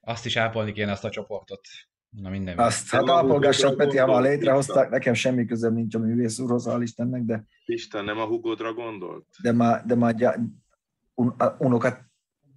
Azt 0.00 0.26
is 0.26 0.36
ápolni 0.36 0.72
kéne 0.72 0.92
azt 0.92 1.04
a 1.04 1.10
csoportot. 1.10 1.60
Na 2.10 2.28
minden. 2.30 2.58
Azt, 2.58 2.90
hát 2.90 3.08
ápolgassák, 3.08 3.74
Peti, 3.74 3.96
ha 3.96 4.06
már 4.06 4.22
létrehozták, 4.22 4.90
nekem 4.90 5.14
semmi 5.14 5.44
közöm 5.44 5.74
nincs 5.74 5.94
a 5.94 5.98
művész 5.98 6.38
úrhoz, 6.38 6.66
hál' 6.68 6.82
Istennek, 6.82 7.22
de... 7.22 7.44
Isten, 7.64 8.04
nem 8.04 8.18
a 8.18 8.26
Hugodra 8.26 8.72
gondolt? 8.72 9.26
De 9.42 9.52
már, 9.52 9.84
de 9.84 9.94
már 9.94 10.14
gyá, 10.14 10.36
un, 11.14 11.34
unokat, 11.58 12.00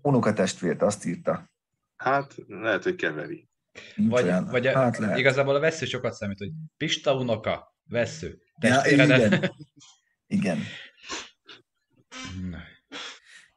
unokatestvért 0.01 0.81
azt 0.81 1.05
írta. 1.05 1.49
Hát, 1.95 2.35
lehet, 2.47 2.83
hogy 2.83 2.95
keveri. 2.95 3.49
vagy, 3.95 4.23
olyan. 4.23 4.45
vagy 4.45 4.67
a, 4.67 4.73
hát 4.73 5.17
igazából 5.17 5.55
a 5.55 5.59
vesző 5.59 5.85
sokat 5.85 6.13
számít, 6.13 6.37
hogy 6.37 6.51
Pista 6.77 7.15
unoka, 7.15 7.75
vesző. 7.83 8.41
Ja, 8.61 8.81
igen. 8.85 9.51
igen. 10.37 10.57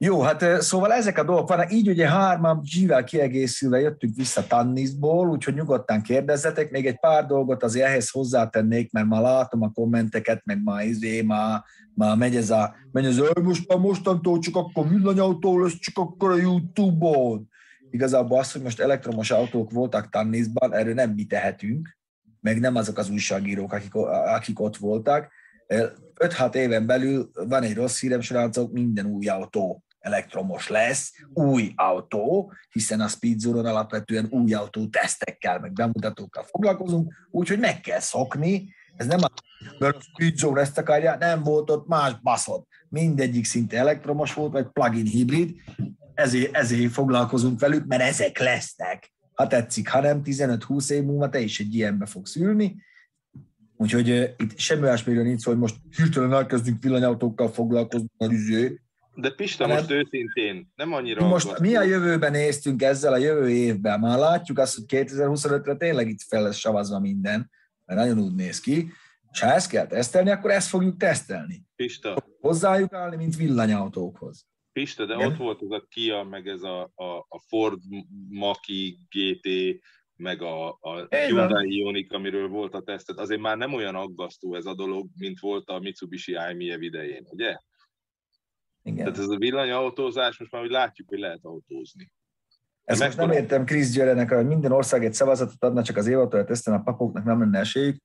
Jó, 0.01 0.21
hát 0.21 0.63
szóval 0.63 0.93
ezek 0.93 1.19
a 1.19 1.25
dolgok 1.25 1.49
vannak. 1.49 1.73
Így 1.73 1.89
ugye 1.89 2.09
hárman 2.09 2.63
G-vel 2.63 3.05
kiegészülve 3.05 3.81
jöttünk 3.81 4.17
vissza 4.17 4.47
Tannisból, 4.47 5.29
úgyhogy 5.29 5.55
nyugodtan 5.55 6.03
kérdezzetek. 6.03 6.71
Még 6.71 6.87
egy 6.87 7.01
pár 7.01 7.27
dolgot 7.27 7.63
azért 7.63 7.87
ehhez 7.87 8.11
hozzátennék, 8.11 8.93
mert 8.93 9.07
már 9.07 9.23
látom 9.23 9.63
a 9.63 9.71
kommenteket, 9.71 10.45
meg 10.45 10.63
már 10.63 10.85
izé, 10.85 11.23
már, 11.23 11.63
már 11.95 12.17
megy 12.17 12.37
ez 12.37 12.51
a, 12.51 12.75
megy 12.93 13.05
ez 13.05 13.19
a, 13.19 13.41
most 13.43 13.69
már 13.69 13.79
mostantól 13.79 14.39
csak 14.39 14.57
akkor 14.57 14.89
villanyautó 14.89 15.59
lesz, 15.59 15.79
csak 15.79 15.99
akkor 15.99 16.31
a 16.31 16.37
Youtube-on. 16.37 17.49
Igazából 17.91 18.39
az, 18.39 18.53
hogy 18.53 18.63
most 18.63 18.81
elektromos 18.81 19.31
autók 19.31 19.71
voltak 19.71 20.09
Tannisban, 20.09 20.75
erről 20.75 20.95
nem 20.95 21.11
mi 21.11 21.25
tehetünk, 21.25 21.97
meg 22.41 22.61
nem 22.61 22.77
azok 22.77 22.99
az 22.99 23.11
újságírók, 23.11 23.73
akik, 23.73 23.95
akik 23.95 24.61
ott 24.61 24.77
voltak. 24.77 25.29
5-6 25.69 26.55
éven 26.55 26.87
belül 26.87 27.31
van 27.33 27.63
egy 27.63 27.75
rossz 27.75 28.01
hírem, 28.01 28.21
srácok, 28.21 28.73
minden 28.73 29.07
új 29.07 29.27
autó 29.27 29.83
elektromos 29.99 30.69
lesz, 30.69 31.13
új 31.35 31.73
autó, 31.77 32.53
hiszen 32.71 33.01
a 33.01 33.09
Speedzoron 33.09 33.67
alapvetően 33.67 34.27
új 34.31 34.55
autó 34.55 34.87
tesztekkel, 34.87 35.61
meg 35.61 35.73
bemutatókkal 35.73 36.43
foglalkozunk, 36.43 37.13
úgyhogy 37.31 37.59
meg 37.59 37.81
kell 37.81 38.01
szokni, 38.01 38.75
ez 38.97 39.07
nem 39.07 39.19
a, 39.23 39.31
mert 39.79 39.97
a 39.97 40.01
Speedzone 40.01 40.61
ezt 40.61 40.79
akarja, 40.79 41.17
nem 41.17 41.43
volt 41.43 41.71
ott 41.71 41.87
más 41.87 42.21
baszod. 42.23 42.65
Mindegyik 42.89 43.45
szinte 43.45 43.79
elektromos 43.79 44.35
volt, 44.35 44.53
vagy 44.53 44.67
plug-in 44.67 45.07
hibrid, 45.07 45.57
ezért, 46.19 46.57
ezért 46.57 46.93
foglalkozunk 46.93 47.61
velük, 47.61 47.87
mert 47.87 48.03
ezek 48.03 48.39
lesznek. 48.39 49.13
Ha 49.33 49.47
tetszik, 49.47 49.89
ha 49.89 50.01
nem, 50.01 50.23
15-20 50.25 50.91
év 50.91 51.03
múlva 51.03 51.29
te 51.29 51.39
is 51.39 51.61
egy 51.61 51.75
ilyenbe 51.75 52.07
fogsz 52.07 52.37
ülni, 52.37 52.87
Úgyhogy 53.81 54.11
uh, 54.11 54.29
itt 54.37 54.59
semmi 54.59 54.83
olyasmiről 54.83 55.23
nincs 55.23 55.41
szó, 55.41 55.51
hogy 55.51 55.61
most 55.61 55.77
hirtelen 55.97 56.33
elkezdünk 56.33 56.83
villanyautókkal 56.83 57.49
foglalkozni, 57.49 58.09
a 58.17 58.25
üző, 58.25 58.81
de 59.15 59.31
Pista, 59.31 59.63
hanem, 59.63 59.79
most 59.79 59.91
őszintén, 59.91 60.73
nem 60.75 60.93
annyira... 60.93 61.27
Most 61.27 61.47
aggasztó. 61.47 61.65
mi 61.65 61.77
a 61.77 61.83
jövőben 61.83 62.31
néztünk 62.31 62.83
ezzel 62.83 63.13
a 63.13 63.17
jövő 63.17 63.51
évben? 63.51 64.01
Már 64.01 64.19
látjuk 64.19 64.59
azt, 64.59 64.75
hogy 64.75 64.85
2025-re 64.89 65.75
tényleg 65.75 66.09
itt 66.09 66.23
fel 66.29 66.43
lesz 66.43 66.57
savazva 66.57 66.99
minden, 66.99 67.51
mert 67.85 68.01
nagyon 68.01 68.19
úgy 68.19 68.35
néz 68.35 68.61
ki, 68.61 68.93
és 69.33 69.41
ha 69.41 69.53
ezt 69.53 69.71
kell 69.71 69.87
tesztelni, 69.87 70.31
akkor 70.31 70.51
ezt 70.51 70.69
fogjuk 70.69 70.97
tesztelni. 70.97 71.63
Pista. 71.77 72.17
Hozzájuk 72.41 72.93
állni, 72.93 73.17
mint 73.17 73.37
villanyautókhoz. 73.37 74.48
Pista, 74.79 75.07
de 75.07 75.15
Igen? 75.15 75.27
ott 75.27 75.37
volt 75.37 75.63
ez 75.63 75.71
a 75.71 75.87
Kia, 75.89 76.23
meg 76.23 76.47
ez 76.47 76.63
a, 76.63 76.91
a, 76.95 77.05
a 77.29 77.41
Ford 77.49 77.81
Maki 78.29 78.99
GT, 79.11 79.79
meg 80.17 80.43
a, 80.43 80.69
a 80.81 81.07
Hyundai 81.09 81.77
Ioniq, 81.77 82.15
amiről 82.15 82.49
volt 82.49 82.75
a 82.75 82.81
tesztet, 82.81 83.19
azért 83.19 83.41
már 83.41 83.57
nem 83.57 83.75
olyan 83.75 83.95
aggasztó 83.95 84.55
ez 84.55 84.65
a 84.67 84.75
dolog, 84.75 85.09
mint 85.17 85.39
volt 85.41 85.69
a 85.69 85.79
Mitsubishi 85.79 86.33
i 86.59 86.85
idején, 86.85 87.27
ugye? 87.31 87.57
Igen. 88.83 89.05
Tehát 89.05 89.19
ez 89.19 89.29
a 89.29 89.37
villanyautózás, 89.37 90.39
most 90.39 90.53
már 90.53 90.63
úgy 90.63 90.71
látjuk, 90.71 91.09
hogy 91.09 91.19
lehet 91.19 91.41
autózni. 91.43 92.13
Ezt 92.85 93.01
most 93.01 93.17
nem 93.17 93.31
értem 93.31 93.65
Krisz 93.65 93.93
Györenek, 93.93 94.31
hogy 94.31 94.47
minden 94.47 94.73
ország 94.73 95.05
egy 95.05 95.15
szavazatot 95.15 95.65
adna, 95.65 95.83
csak 95.83 95.97
az 95.97 96.07
évautóját 96.07 96.51
ezt 96.51 96.69
a 96.69 96.81
papoknak 96.85 97.25
nem 97.25 97.39
lenne 97.39 97.59
esélyük. 97.59 97.97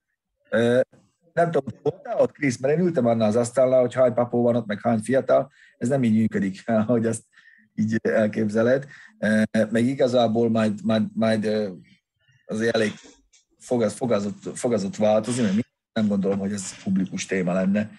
Nem 1.34 1.52
tudom, 1.52 1.80
voltál 1.82 2.20
ott, 2.20 2.32
Krisz, 2.32 2.58
mert 2.58 2.78
én 2.78 2.86
ültem 2.86 3.06
annál 3.06 3.28
az 3.28 3.36
asztalnál, 3.36 3.80
hogy 3.80 3.94
hány 3.94 4.14
papó 4.14 4.42
van 4.42 4.56
ott, 4.56 4.66
meg 4.66 4.82
hány 4.82 5.00
fiatal. 5.00 5.52
Ez 5.78 5.88
nem 5.88 6.04
így 6.04 6.16
működik, 6.16 6.70
hogy 6.88 7.06
ezt 7.06 7.24
így 7.76 7.98
elképzeled. 8.02 8.86
Meg 9.70 9.86
igazából 9.86 10.50
majd, 10.50 10.80
majd, 10.84 11.04
majd 11.14 11.46
azért 12.46 12.76
elég 12.76 12.92
fogazott, 13.90 14.58
fogazott 14.58 14.96
változni, 14.96 15.42
mert 15.42 15.68
nem 15.94 16.08
gondolom, 16.08 16.40
hogy 16.40 16.52
ez 16.52 16.84
publikus 16.84 17.26
téma 17.26 17.54
lenne 17.54 17.90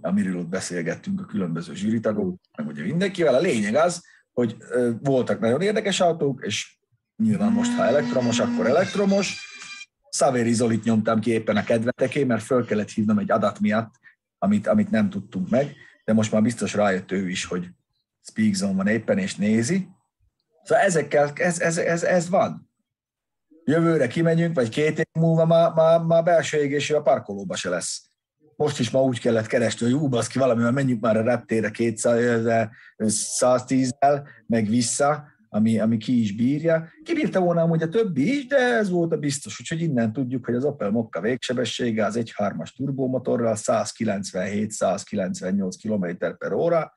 amiről 0.00 0.38
ott 0.38 0.48
beszélgettünk 0.48 1.20
a 1.20 1.24
különböző 1.24 1.74
zsűritagok, 1.74 2.40
meg 2.56 2.66
ugye 2.66 2.82
mindenkivel. 2.82 3.34
A 3.34 3.40
lényeg 3.40 3.74
az, 3.74 4.02
hogy 4.32 4.56
voltak 5.02 5.40
nagyon 5.40 5.60
érdekes 5.60 6.00
autók, 6.00 6.44
és 6.46 6.78
nyilván 7.16 7.52
most, 7.52 7.72
ha 7.76 7.84
elektromos, 7.84 8.38
akkor 8.38 8.66
elektromos. 8.66 9.53
Szavéri 10.14 10.52
Zolit 10.52 10.84
nyomtam 10.84 11.20
ki 11.20 11.30
éppen 11.30 11.56
a 11.56 11.64
kedveteké, 11.64 12.24
mert 12.24 12.42
föl 12.42 12.64
kellett 12.64 12.90
hívnom 12.90 13.18
egy 13.18 13.30
adat 13.30 13.60
miatt, 13.60 13.94
amit, 14.38 14.66
amit 14.66 14.90
nem 14.90 15.10
tudtunk 15.10 15.48
meg, 15.50 15.76
de 16.04 16.12
most 16.12 16.32
már 16.32 16.42
biztos 16.42 16.74
rájött 16.74 17.12
ő 17.12 17.28
is, 17.28 17.44
hogy 17.44 17.68
Speakzone 18.22 18.74
van 18.74 18.86
éppen, 18.86 19.18
és 19.18 19.36
nézi. 19.36 19.88
Szóval 20.62 20.84
ezekkel, 20.84 21.32
ez, 21.34 21.60
ez, 21.60 21.78
ez, 21.78 22.02
ez 22.02 22.28
van. 22.28 22.70
Jövőre 23.64 24.06
kimegyünk, 24.06 24.54
vagy 24.54 24.68
két 24.68 24.98
év 24.98 25.06
múlva 25.12 25.46
már, 25.46 25.72
már, 25.72 26.00
már 26.00 26.22
belső 26.22 26.58
égésű 26.58 26.94
a 26.94 27.02
parkolóba 27.02 27.56
se 27.56 27.68
lesz 27.68 28.08
most 28.56 28.78
is 28.78 28.90
ma 28.90 29.02
úgy 29.02 29.20
kellett 29.20 29.46
keresni, 29.46 29.86
hogy 29.90 30.02
ú, 30.02 30.08
baszki, 30.08 30.38
valamivel 30.38 30.72
menjünk 30.72 31.00
már 31.00 31.16
a 31.16 31.22
reptére 31.22 31.70
200, 31.70 32.70
110-el, 32.98 34.28
meg 34.46 34.68
vissza, 34.68 35.33
ami, 35.54 35.78
ami 35.78 35.96
ki 35.96 36.20
is 36.20 36.34
bírja. 36.34 36.88
Kibírta 37.02 37.40
volna 37.40 37.62
amúgy 37.62 37.82
a 37.82 37.88
többi 37.88 38.36
is, 38.36 38.46
de 38.46 38.56
ez 38.56 38.90
volt 38.90 39.12
a 39.12 39.16
biztos, 39.16 39.60
úgyhogy 39.60 39.80
innen 39.80 40.12
tudjuk, 40.12 40.44
hogy 40.44 40.54
az 40.54 40.64
Opel 40.64 40.90
Mokka 40.90 41.20
végsebessége 41.20 42.04
az 42.04 42.18
1.3-as 42.18 42.68
turbomotorral 42.76 43.56
197-198 43.56 45.74
km 45.82 46.06
per 46.38 46.52
óra, 46.52 46.92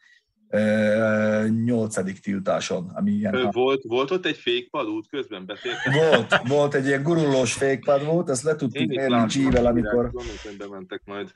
nyolcadik 1.65 2.19
tiltáson, 2.19 2.91
ami 2.95 3.11
ilyen... 3.11 3.49
Volt, 3.51 3.83
volt 3.83 4.11
ott 4.11 4.25
egy 4.25 4.37
fékpad 4.37 4.87
út 4.87 5.07
közben 5.09 5.45
beszéltem? 5.45 5.93
Volt, 5.93 6.47
volt 6.47 6.73
egy 6.73 6.85
ilyen 6.85 7.03
gurulós 7.03 7.53
fékpad 7.53 8.05
volt, 8.05 8.29
ezt 8.29 8.43
le 8.43 8.55
tudtuk 8.55 8.87
mérni 8.87 9.25
G-vel, 9.25 9.65
amikor... 9.65 10.11
Bementek 10.57 11.01
majd. 11.05 11.31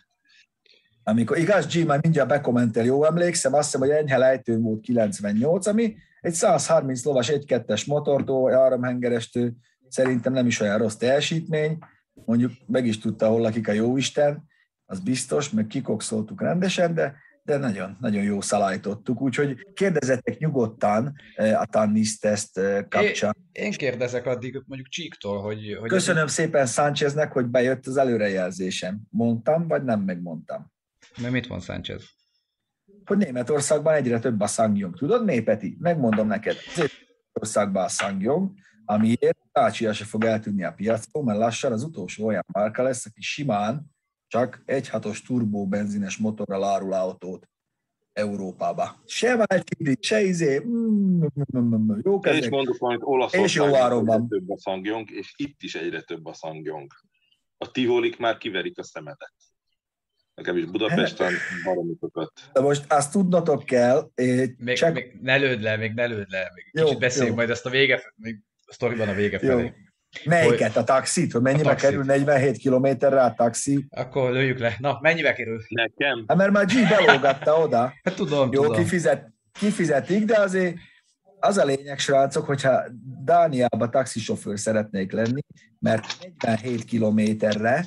Amikor, 1.03 1.37
igaz, 1.37 1.65
G 1.65 1.85
már 1.85 1.99
mindjárt 2.01 2.29
bekommentel, 2.29 2.85
jó 2.85 3.05
emlékszem, 3.05 3.53
azt 3.53 3.71
hiszem, 3.71 3.87
hogy 3.87 3.97
enyhe 3.97 4.17
lejtő 4.17 4.59
volt 4.59 4.81
98, 4.81 5.67
ami 5.67 5.95
egy 6.21 6.33
130 6.33 7.03
lovas 7.03 7.29
1-2-es 7.31 7.87
motortól, 7.87 8.53
áramhengerestő, 8.53 9.53
szerintem 9.87 10.33
nem 10.33 10.47
is 10.47 10.59
olyan 10.59 10.77
rossz 10.77 10.95
teljesítmény, 10.95 11.77
mondjuk 12.13 12.51
meg 12.67 12.85
is 12.85 12.97
tudta, 12.97 13.27
hol 13.27 13.41
lakik 13.41 13.67
a 13.67 13.71
jóisten, 13.71 14.43
az 14.85 14.99
biztos, 14.99 15.49
meg 15.49 15.67
kikokszoltuk 15.67 16.41
rendesen, 16.41 16.93
de 16.93 17.15
de 17.43 17.57
nagyon, 17.57 17.97
nagyon 17.99 18.23
jó 18.23 18.41
szalájtottuk, 18.41 19.21
úgyhogy 19.21 19.67
kérdezettek 19.73 20.37
nyugodtan 20.37 21.15
a 21.35 21.65
Tannis 21.65 22.17
teszt 22.17 22.59
kapcsán. 22.89 23.35
Én, 23.51 23.63
én 23.63 23.71
kérdezek 23.71 24.25
addig 24.25 24.61
mondjuk 24.65 24.89
Csíktól, 24.89 25.41
hogy... 25.41 25.77
hogy 25.79 25.89
Köszönöm 25.89 26.25
ez... 26.25 26.31
szépen 26.31 26.65
Sáncheznek, 26.65 27.31
hogy 27.31 27.45
bejött 27.45 27.87
az 27.87 27.97
előrejelzésem. 27.97 29.01
Mondtam, 29.09 29.67
vagy 29.67 29.83
nem 29.83 30.01
megmondtam? 30.01 30.71
Mert 31.21 31.33
mit 31.33 31.49
mond 31.49 31.63
Sánchez? 31.63 32.03
Hogy 33.05 33.17
Németországban 33.17 33.93
egyre 33.93 34.19
több 34.19 34.41
a 34.41 34.47
szangyong. 34.47 34.97
Tudod, 34.97 35.25
mi, 35.25 35.41
Peti? 35.41 35.77
Megmondom 35.79 36.27
neked. 36.27 36.55
Németországban 36.75 37.83
a 37.83 37.87
szangyong, 37.87 38.51
amiért 38.85 39.37
Dacia 39.53 39.93
se 39.93 40.05
fog 40.05 40.23
eltűnni 40.23 40.63
a 40.63 40.73
piacon, 40.73 41.23
mert 41.23 41.39
lassan 41.39 41.71
az 41.71 41.83
utolsó 41.83 42.25
olyan 42.25 42.45
márka 42.53 42.83
lesz, 42.83 43.05
aki 43.05 43.21
simán 43.21 43.91
csak 44.27 44.63
egy 44.65 44.89
hatos 44.89 45.21
turbó 45.21 45.67
benzines 45.67 46.17
motorral 46.17 46.63
árul 46.63 46.93
autót 46.93 47.49
Európába. 48.13 49.01
Se 49.05 49.35
váltségrit, 49.35 50.03
se 50.03 50.21
izé, 50.21 50.59
mm, 50.59 51.25
mm, 51.57 51.75
mm, 51.75 51.99
jó 52.03 52.19
kezek. 52.19 52.41
És 52.41 52.49
mondok 52.49 52.77
valamit, 52.77 53.01
Olaszországban 53.03 54.27
több 54.27 54.49
a 54.49 54.57
szangyong, 54.57 55.11
és 55.11 55.33
itt 55.35 55.61
is 55.61 55.75
egyre 55.75 56.01
több 56.01 56.25
a 56.25 56.33
szangyong. 56.33 56.91
A 57.57 57.71
tivolik 57.71 58.17
már 58.17 58.37
kiverik 58.37 58.77
a 58.77 58.83
szemetet. 58.83 59.33
Nekem 60.35 60.57
is 60.57 60.65
Budapesten 60.65 61.33
baromitokat. 61.63 62.31
De 62.53 62.61
most 62.61 62.91
azt 62.91 63.11
tudnotok 63.11 63.63
kell, 63.63 64.11
még, 64.57 64.75
csak... 64.75 64.93
még 64.93 65.19
ne 65.21 65.35
lőd 65.35 65.61
le, 65.61 65.77
még 65.77 65.93
ne 65.93 66.05
lőd 66.05 66.29
le, 66.29 66.51
még 66.55 66.65
jó, 66.71 66.83
kicsit 66.83 66.99
beszéljünk 66.99 67.37
majd 67.37 67.49
ezt 67.49 67.65
a 67.65 67.69
vége, 67.69 68.13
még 68.15 68.39
a 68.65 68.73
sztoriban 68.73 69.07
a 69.07 69.13
vége 69.13 69.39
felé. 69.39 69.63
Jó. 69.63 69.69
Melyiket? 70.25 70.75
A 70.75 70.83
taxit? 70.83 71.31
Hogy 71.31 71.41
mennyibe 71.41 71.75
kerül 71.75 72.03
47 72.03 72.57
kilométerre 72.57 73.21
a 73.21 73.33
taxi? 73.33 73.85
Akkor 73.89 74.31
lőjük 74.31 74.59
le. 74.59 74.75
Na, 74.79 74.97
mennyibe 75.01 75.33
kerül? 75.33 75.61
Nekem? 75.67 76.23
Hát 76.27 76.37
mert 76.37 76.51
már 76.51 76.65
G 76.65 76.73
belógatta 76.89 77.59
oda. 77.59 77.93
Hát 78.03 78.15
tudom, 78.15 78.49
Jó, 78.51 78.61
tudom. 78.61 78.77
Kifizet, 78.77 79.31
kifizetik, 79.51 80.25
de 80.25 80.39
azért 80.39 80.77
az 81.39 81.57
a 81.57 81.65
lényeg, 81.65 81.99
srácok, 81.99 82.45
hogyha 82.45 82.83
Dániába 83.23 83.89
taxisofőr 83.89 84.59
szeretnék 84.59 85.11
lenni, 85.11 85.41
mert 85.79 86.17
47 86.43 86.83
kilométerre, 86.83 87.85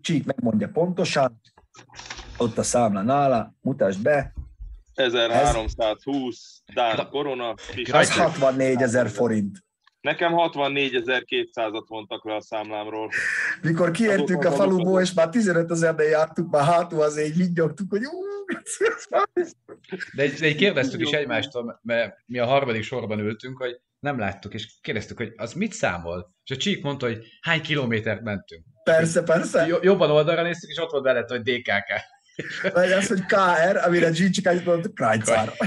Csík 0.00 0.24
megmondja 0.24 0.68
pontosan, 0.68 1.40
ott 2.36 2.58
a 2.58 2.62
számla 2.62 3.02
nála, 3.02 3.54
mutasd 3.60 4.02
be. 4.02 4.32
1320 4.94 6.62
Dán 6.74 7.08
korona. 7.10 7.54
Ez 7.92 8.16
64 8.16 8.82
ezer 8.82 9.08
forint. 9.08 9.64
Nekem 10.00 10.32
64.200-at 10.36 11.84
vontak 11.88 12.24
le 12.24 12.34
a 12.34 12.40
számlámról. 12.40 13.10
Mikor 13.62 13.90
kiértünk 13.90 14.44
a 14.44 14.50
faluból, 14.50 15.00
és 15.00 15.12
már 15.12 15.28
15 15.28 15.70
ezernél 15.70 16.08
jártuk, 16.08 16.50
már 16.50 16.64
hátul 16.64 17.02
azért 17.02 17.36
így 17.36 17.52
nyogtuk, 17.54 17.90
hogy 17.90 18.00
de, 20.14 20.26
de 20.38 20.46
egy 20.46 20.56
kérdeztük 20.56 21.00
is 21.00 21.10
egymástól, 21.10 21.80
mert 21.82 22.16
mi 22.26 22.38
a 22.38 22.46
harmadik 22.46 22.82
sorban 22.82 23.18
ültünk, 23.18 23.58
hogy 23.58 23.80
nem 24.00 24.18
láttuk, 24.18 24.54
és 24.54 24.78
kérdeztük, 24.80 25.16
hogy 25.16 25.32
az 25.36 25.52
mit 25.52 25.72
számol? 25.72 26.34
És 26.44 26.56
a 26.56 26.58
Csík 26.58 26.82
mondta, 26.82 27.06
hogy 27.06 27.26
hány 27.40 27.62
kilométert 27.62 28.22
mentünk. 28.22 28.64
Persze, 28.84 29.22
persze. 29.22 29.66
Jobban 29.82 30.10
oldalra 30.10 30.42
néztük, 30.42 30.70
és 30.70 30.78
ott 30.78 30.90
volt 30.90 31.04
veled, 31.04 31.28
hogy 31.28 31.42
DKK. 31.42 31.88
Vagy 32.72 32.92
az, 32.92 33.08
hogy 33.08 33.24
KR, 33.26 33.76
amire 33.76 34.06
annyit 34.06 34.64
mondott, 34.64 34.94
Krajcár 34.94 35.52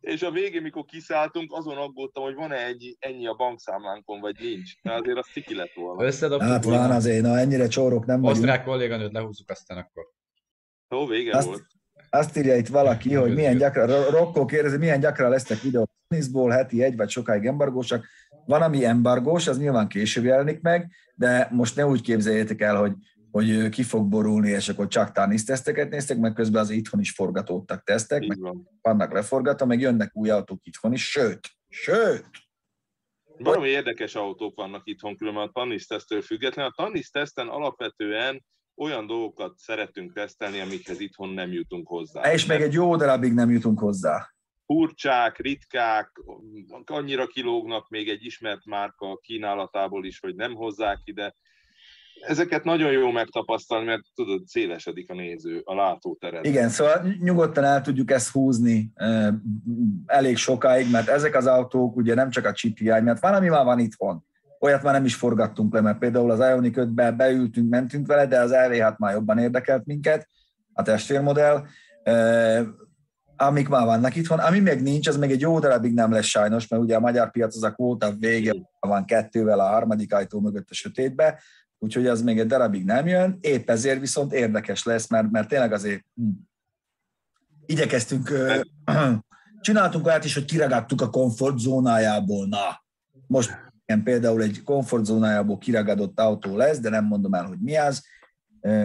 és 0.00 0.22
a 0.22 0.30
végén, 0.30 0.62
mikor 0.62 0.84
kiszálltunk, 0.84 1.52
azon 1.52 1.76
aggódtam, 1.76 2.22
hogy 2.22 2.34
van-e 2.34 2.64
egy, 2.64 2.96
ennyi 2.98 3.26
a 3.26 3.34
bankszámlánkon, 3.34 4.20
vagy 4.20 4.36
nincs. 4.40 4.82
Mert 4.82 5.00
azért 5.00 5.18
az 5.18 5.26
ciki 5.32 5.54
lett 5.54 5.72
volna. 5.72 6.04
Összedobtuk 6.04 6.48
hát 6.48 6.64
van 6.64 6.90
azért, 6.90 7.22
na 7.22 7.38
ennyire 7.38 7.68
csórok 7.68 8.06
nem 8.06 8.20
vagyunk. 8.20 8.38
Osztrák 8.38 8.64
kolléganőt 8.64 9.12
lehúzzuk 9.12 9.50
aztán 9.50 9.78
akkor. 9.78 10.10
Jó, 10.88 11.06
vége 11.06 11.36
azt, 11.36 11.46
volt. 11.46 11.66
Azt 12.10 12.36
írja 12.36 12.56
itt 12.56 12.68
valaki, 12.68 13.14
hogy 13.14 13.34
milyen 13.34 13.56
gyakran, 13.56 14.04
Rokko 14.10 14.44
kérdezi, 14.44 14.76
milyen 14.76 15.00
gyakran 15.00 15.30
lesznek 15.30 15.60
videók 15.60 15.90
teniszból, 16.08 16.50
heti 16.50 16.82
egy 16.82 16.96
vagy 16.96 17.08
sokáig 17.08 17.46
embargósak. 17.46 18.06
Van, 18.46 18.62
ami 18.62 18.84
embargós, 18.84 19.46
az 19.46 19.58
nyilván 19.58 19.88
később 19.88 20.24
jelenik 20.24 20.60
meg, 20.60 20.90
de 21.14 21.48
most 21.50 21.76
ne 21.76 21.86
úgy 21.86 22.02
képzeljétek 22.02 22.60
el, 22.60 22.76
hogy 22.76 22.92
hogy 23.30 23.68
ki 23.68 23.82
fog 23.82 24.08
borulni, 24.08 24.48
és 24.50 24.68
akkor 24.68 24.88
csak 24.88 25.12
tánisz 25.12 25.44
teszteket 25.44 25.90
néztek, 25.90 26.18
meg 26.18 26.32
közben 26.32 26.62
az 26.62 26.70
itthon 26.70 27.00
is 27.00 27.10
forgatódtak 27.10 27.82
tesztek, 27.82 28.26
meg 28.26 28.38
van. 28.40 28.68
vannak 28.82 29.12
leforgatva, 29.12 29.66
meg 29.66 29.80
jönnek 29.80 30.10
új 30.16 30.30
autók 30.30 30.60
itthon 30.64 30.92
is, 30.92 31.10
sőt, 31.10 31.48
sőt, 31.68 32.30
valami 33.42 33.68
érdekes 33.68 34.14
autók 34.14 34.56
vannak 34.56 34.82
itthon, 34.84 35.16
különben 35.16 35.42
a 35.42 35.50
Tannis 35.50 35.86
tesztől 35.86 36.22
független. 36.22 36.66
A 36.66 36.72
Tannis 36.76 37.10
teszten 37.10 37.48
alapvetően 37.48 38.44
olyan 38.80 39.06
dolgokat 39.06 39.58
szeretünk 39.58 40.12
tesztelni, 40.12 40.60
amikhez 40.60 41.00
itthon 41.00 41.28
nem 41.28 41.52
jutunk 41.52 41.88
hozzá. 41.88 42.32
És 42.32 42.46
meg 42.46 42.62
egy 42.62 42.72
jó 42.72 42.96
darabig 42.96 43.32
nem 43.32 43.50
jutunk 43.50 43.78
hozzá. 43.78 44.30
Furcsák, 44.66 45.38
ritkák, 45.38 46.10
annyira 46.84 47.26
kilógnak 47.26 47.88
még 47.88 48.08
egy 48.08 48.24
ismert 48.24 48.64
márka 48.64 49.16
kínálatából 49.16 50.04
is, 50.04 50.20
hogy 50.20 50.34
nem 50.34 50.54
hozzák 50.54 51.00
ide 51.04 51.34
ezeket 52.20 52.64
nagyon 52.64 52.92
jó 52.92 53.10
megtapasztalni, 53.10 53.84
mert 53.84 54.02
tudod, 54.14 54.46
szélesedik 54.46 55.10
a 55.10 55.14
néző, 55.14 55.60
a 55.64 55.74
látótered. 55.74 56.44
Igen, 56.44 56.68
szóval 56.68 57.14
nyugodtan 57.20 57.64
el 57.64 57.80
tudjuk 57.80 58.10
ezt 58.10 58.30
húzni 58.30 58.92
elég 60.06 60.36
sokáig, 60.36 60.90
mert 60.90 61.08
ezek 61.08 61.34
az 61.34 61.46
autók 61.46 61.96
ugye 61.96 62.14
nem 62.14 62.30
csak 62.30 62.44
a 62.44 62.52
hiány, 62.74 63.02
mert 63.02 63.20
van, 63.20 63.34
ami 63.34 63.48
már 63.48 63.64
van 63.64 63.78
itthon. 63.78 64.24
Olyat 64.62 64.82
már 64.82 64.92
nem 64.92 65.04
is 65.04 65.14
forgattunk 65.14 65.74
le, 65.74 65.80
mert 65.80 65.98
például 65.98 66.30
az 66.30 66.38
Ioniq 66.38 66.80
5 66.80 67.16
beültünk, 67.16 67.70
mentünk 67.70 68.06
vele, 68.06 68.26
de 68.26 68.40
az 68.40 68.50
LV 68.50 68.72
hát 68.72 68.98
már 68.98 69.12
jobban 69.12 69.38
érdekelt 69.38 69.86
minket, 69.86 70.28
a 70.72 70.82
testvérmodell, 70.82 71.66
amik 73.36 73.68
már 73.68 73.84
vannak 73.84 74.16
itthon. 74.16 74.38
Ami 74.38 74.58
még 74.58 74.82
nincs, 74.82 75.08
az 75.08 75.16
még 75.16 75.30
egy 75.30 75.40
jó 75.40 75.58
darabig 75.58 75.94
nem 75.94 76.12
lesz 76.12 76.24
sajnos, 76.24 76.68
mert 76.68 76.82
ugye 76.82 76.96
a 76.96 77.00
magyar 77.00 77.30
piac 77.30 77.56
az 77.56 77.62
a 77.62 77.72
kvóta 77.72 78.12
vége 78.12 78.52
van 78.80 79.04
kettővel 79.04 79.60
a 79.60 79.68
harmadik 79.68 80.14
ajtó 80.14 80.40
mögött 80.40 80.70
a 80.70 80.74
sötétbe, 80.74 81.42
úgyhogy 81.78 82.06
az 82.06 82.22
még 82.22 82.38
egy 82.38 82.46
darabig 82.46 82.84
nem 82.84 83.06
jön, 83.06 83.38
épp 83.40 83.70
ezért 83.70 84.00
viszont 84.00 84.32
érdekes 84.32 84.84
lesz, 84.84 85.08
mert, 85.08 85.30
mert 85.30 85.48
tényleg 85.48 85.72
azért 85.72 86.04
hm, 86.14 86.28
igyekeztünk, 87.66 88.32
csináltunk 89.60 90.06
olyat 90.06 90.24
is, 90.24 90.34
hogy 90.34 90.44
kiragadtuk 90.44 91.00
a 91.00 91.10
komfortzónájából, 91.10 92.46
na, 92.46 92.82
most 93.26 93.69
igen, 93.90 94.02
például 94.02 94.42
egy 94.42 94.62
komfortzónájából 94.62 95.58
kiragadott 95.58 96.20
autó 96.20 96.56
lesz, 96.56 96.80
de 96.80 96.88
nem 96.88 97.04
mondom 97.04 97.34
el, 97.34 97.44
hogy 97.44 97.58
mi 97.58 97.76
az, 97.76 98.04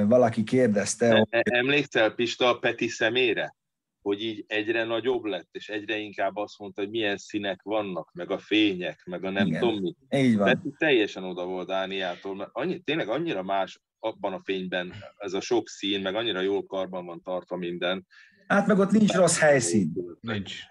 valaki 0.08 0.44
kérdezte. 0.44 1.06
E, 1.06 1.18
hogy... 1.18 1.28
Emlékszel 1.44 2.10
Pista 2.12 2.50
a 2.50 2.58
Peti 2.58 2.88
szemére? 2.88 3.56
hogy 4.02 4.22
így 4.22 4.44
egyre 4.48 4.84
nagyobb 4.84 5.24
lett, 5.24 5.50
és 5.52 5.70
egyre 5.70 5.98
inkább 5.98 6.36
azt 6.36 6.60
mondta, 6.60 6.82
hogy 6.82 6.90
milyen 6.90 7.18
színek 7.18 7.62
vannak, 7.64 8.12
meg 8.14 8.32
a 8.32 8.38
fények, 8.38 9.02
meg 9.06 9.24
a 9.24 9.30
nem 9.30 9.48
Igen. 9.48 9.60
tudom 9.60 9.82
mit. 9.82 9.98
Így 10.10 10.36
van. 10.36 10.46
Tehát 10.46 10.64
teljesen 10.78 11.24
oda 11.24 11.46
volt 11.46 11.68
Dániától, 11.68 12.36
mert 12.36 12.50
annyi, 12.54 12.80
tényleg 12.80 13.10
annyira 13.10 13.44
más 13.44 13.82
abban 14.00 14.34
a 14.34 14.42
fényben 14.44 14.94
ez 15.18 15.34
a 15.34 15.42
sok 15.42 15.70
szín, 15.70 16.02
meg 16.02 16.16
annyira 16.16 16.42
jól 16.42 16.66
karban 16.66 17.06
van 17.06 17.22
tartva 17.22 17.56
minden. 17.56 18.08
Hát 18.48 18.68
meg 18.68 18.80
ott 18.80 18.92
nincs 18.92 19.14
rossz 19.14 19.40
helyszín. 19.40 19.94
Nincs. 20.22 20.62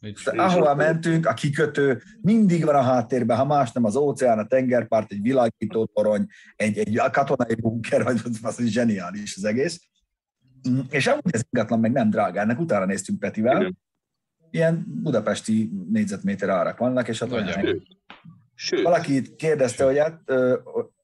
Nincs. 0.00 0.26
Ahova 0.26 0.74
mentünk, 0.74 1.26
a 1.26 1.34
kikötő 1.34 2.02
mindig 2.20 2.64
van 2.64 2.74
a 2.74 2.82
háttérben, 2.82 3.36
ha 3.36 3.44
más 3.44 3.72
nem 3.72 3.84
az 3.84 3.96
óceán, 3.96 4.38
a 4.38 4.46
tengerpart, 4.46 5.12
egy 5.12 5.22
világító 5.22 5.84
torony, 5.84 6.26
egy, 6.56 6.78
egy 6.78 7.00
katonai 7.12 7.54
bunker, 7.54 8.04
vagy 8.04 8.20
az 8.42 8.60
zseniális 8.64 9.36
az 9.36 9.44
egész. 9.44 9.80
Mm, 10.68 10.78
és 10.90 11.06
amúgy 11.06 11.34
ez 11.34 11.42
ingatlan 11.50 11.80
meg 11.80 11.92
nem 11.92 12.10
drága, 12.10 12.40
ennek 12.40 12.60
utána 12.60 12.84
néztünk 12.84 13.18
Petivel. 13.18 13.60
Igen. 13.60 13.78
Ilyen 14.50 14.84
budapesti 15.02 15.70
négyzetméter 15.90 16.48
árak 16.48 16.78
vannak, 16.78 17.08
és 17.08 17.18
hát 17.18 17.32
olyan 17.32 17.82
Sőt. 18.54 18.82
Valaki 18.82 19.14
itt 19.14 19.36
kérdezte, 19.36 19.84
hogy 19.84 19.98
hát, 19.98 20.30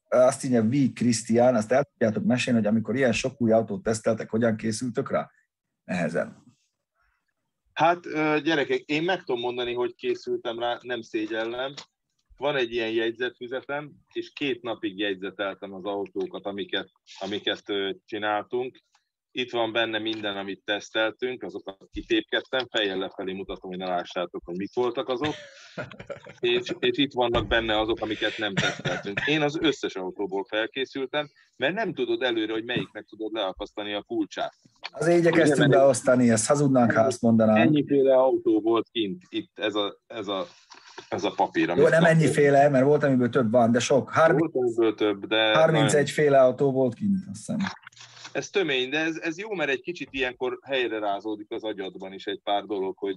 azt 0.08 0.44
írja 0.44 0.62
V. 0.62 0.92
Krisztián, 0.94 1.54
azt 1.54 1.72
el 1.72 1.84
tudjátok 1.84 2.24
mesélni, 2.24 2.58
hogy 2.58 2.68
amikor 2.68 2.96
ilyen 2.96 3.12
sok 3.12 3.40
új 3.40 3.52
autót 3.52 3.82
teszteltek, 3.82 4.30
hogyan 4.30 4.56
készültök 4.56 5.10
rá? 5.10 5.30
Nehezen. 5.84 6.43
Hát 7.74 8.02
gyerekek, 8.42 8.80
én 8.80 9.02
meg 9.02 9.22
tudom 9.22 9.40
mondani, 9.40 9.74
hogy 9.74 9.94
készültem 9.94 10.58
rá, 10.58 10.78
nem 10.82 11.00
szégyellem. 11.00 11.74
Van 12.36 12.56
egy 12.56 12.72
ilyen 12.72 12.90
jegyzetfüzetem, 12.90 13.92
és 14.12 14.32
két 14.32 14.62
napig 14.62 14.98
jegyzeteltem 14.98 15.74
az 15.74 15.84
autókat, 15.84 16.46
amiket, 16.46 16.90
amiket 17.18 17.62
csináltunk, 18.06 18.78
itt 19.36 19.50
van 19.50 19.72
benne 19.72 19.98
minden, 19.98 20.36
amit 20.36 20.62
teszteltünk, 20.64 21.42
azokat 21.42 21.76
kitépkedtem, 21.92 22.66
fejjel 22.70 22.98
lefelé 22.98 23.32
mutatom, 23.32 23.70
hogy 23.70 23.78
ne 23.78 23.86
lássátok, 23.86 24.42
hogy 24.44 24.56
mik 24.56 24.74
voltak 24.74 25.08
azok, 25.08 25.34
és, 26.40 26.72
és 26.78 26.98
itt 26.98 27.12
vannak 27.12 27.46
benne 27.46 27.78
azok, 27.80 28.00
amiket 28.00 28.38
nem 28.38 28.54
teszteltünk. 28.54 29.20
Én 29.26 29.42
az 29.42 29.58
összes 29.60 29.94
autóból 29.94 30.44
felkészültem, 30.44 31.30
mert 31.56 31.74
nem 31.74 31.94
tudod 31.94 32.22
előre, 32.22 32.52
hogy 32.52 32.64
melyiknek 32.64 33.04
tudod 33.04 33.32
leakasztani 33.32 33.94
a 33.94 34.02
kulcsát. 34.02 34.54
Az 34.92 35.08
igyekeztünk 35.08 35.70
beosztani, 35.70 36.30
ezt 36.30 36.46
hazudnánk, 36.46 36.92
ha 36.92 37.00
azt 37.00 37.22
mondanám. 37.22 37.56
Ennyiféle 37.56 38.14
autó 38.14 38.60
volt 38.60 38.88
kint, 38.92 39.22
itt 39.28 39.58
ez 39.58 39.74
a, 39.74 39.98
ez 40.06 40.28
a 40.28 40.46
ez 41.08 41.24
a 41.24 41.32
papír. 41.36 41.72
Jó, 41.76 41.88
nem 41.88 42.04
ennyiféle, 42.04 42.68
mert 42.68 42.84
volt, 42.84 43.02
amiből 43.02 43.28
több 43.28 43.50
van, 43.50 43.72
de 43.72 43.78
sok. 43.78 44.10
30, 44.10 44.40
volt 44.40 44.54
amiből 44.54 44.94
több, 44.94 45.26
de 45.26 45.54
31 45.54 45.92
nagyon... 45.92 46.06
féle 46.06 46.40
autó 46.40 46.72
volt 46.72 46.94
kint, 46.94 47.18
azt 47.30 47.36
hiszem 47.36 47.58
ez 48.34 48.50
tömény, 48.50 48.90
de 48.90 48.98
ez, 48.98 49.16
ez 49.16 49.38
jó, 49.38 49.54
mert 49.54 49.70
egy 49.70 49.80
kicsit 49.80 50.08
ilyenkor 50.10 50.58
helyre 50.62 50.98
rázódik 50.98 51.50
az 51.50 51.64
agyadban 51.64 52.12
is 52.12 52.26
egy 52.26 52.40
pár 52.42 52.64
dolog, 52.64 52.98
hogy 52.98 53.16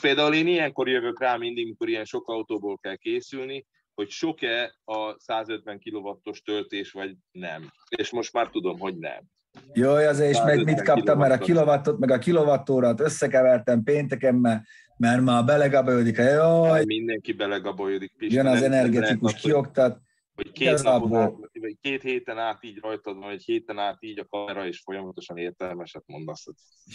például 0.00 0.34
én 0.34 0.46
ilyenkor 0.46 0.88
jövök 0.88 1.20
rá 1.20 1.36
mindig, 1.36 1.66
mikor 1.66 1.88
ilyen 1.88 2.04
sok 2.04 2.28
autóból 2.28 2.78
kell 2.78 2.96
készülni, 2.96 3.66
hogy 3.94 4.08
sok-e 4.10 4.74
a 4.84 5.14
150 5.18 5.80
kW-os 5.80 6.42
töltés, 6.42 6.92
vagy 6.92 7.16
nem. 7.30 7.70
És 7.96 8.10
most 8.10 8.32
már 8.32 8.48
tudom, 8.48 8.78
hogy 8.78 8.98
nem. 8.98 9.22
Jó, 9.72 9.90
azért 9.90 10.30
is 10.30 10.42
meg 10.42 10.64
mit 10.64 10.82
kaptam, 10.82 11.18
mert 11.18 11.32
a 11.32 11.44
kilowattot, 11.44 11.98
meg 11.98 12.10
a 12.10 12.18
kilowattórát 12.18 13.00
összekevertem 13.00 13.82
pénteken, 13.82 14.34
mert, 14.34 14.62
mert 14.96 15.22
már 15.22 15.44
belegabajódik. 15.44 16.16
Jaj, 16.16 16.84
mindenki 16.84 17.32
belegabajódik. 17.32 18.12
Jön 18.18 18.46
az 18.46 18.62
energetikus 18.62 19.34
kioktat 19.34 19.92
hogy 19.94 20.02
két, 20.52 20.82
napon 20.82 21.14
át, 21.14 21.32
vagy 21.60 21.76
két 21.80 22.02
héten 22.02 22.38
át 22.38 22.64
így 22.64 22.78
rajtad 22.80 23.18
van, 23.18 23.30
egy 23.30 23.42
héten 23.44 23.78
át 23.78 23.96
így 24.00 24.18
a 24.18 24.26
kamera, 24.26 24.66
és 24.66 24.80
folyamatosan 24.84 25.36
értelmeset 25.36 26.02
mondasz. 26.06 26.46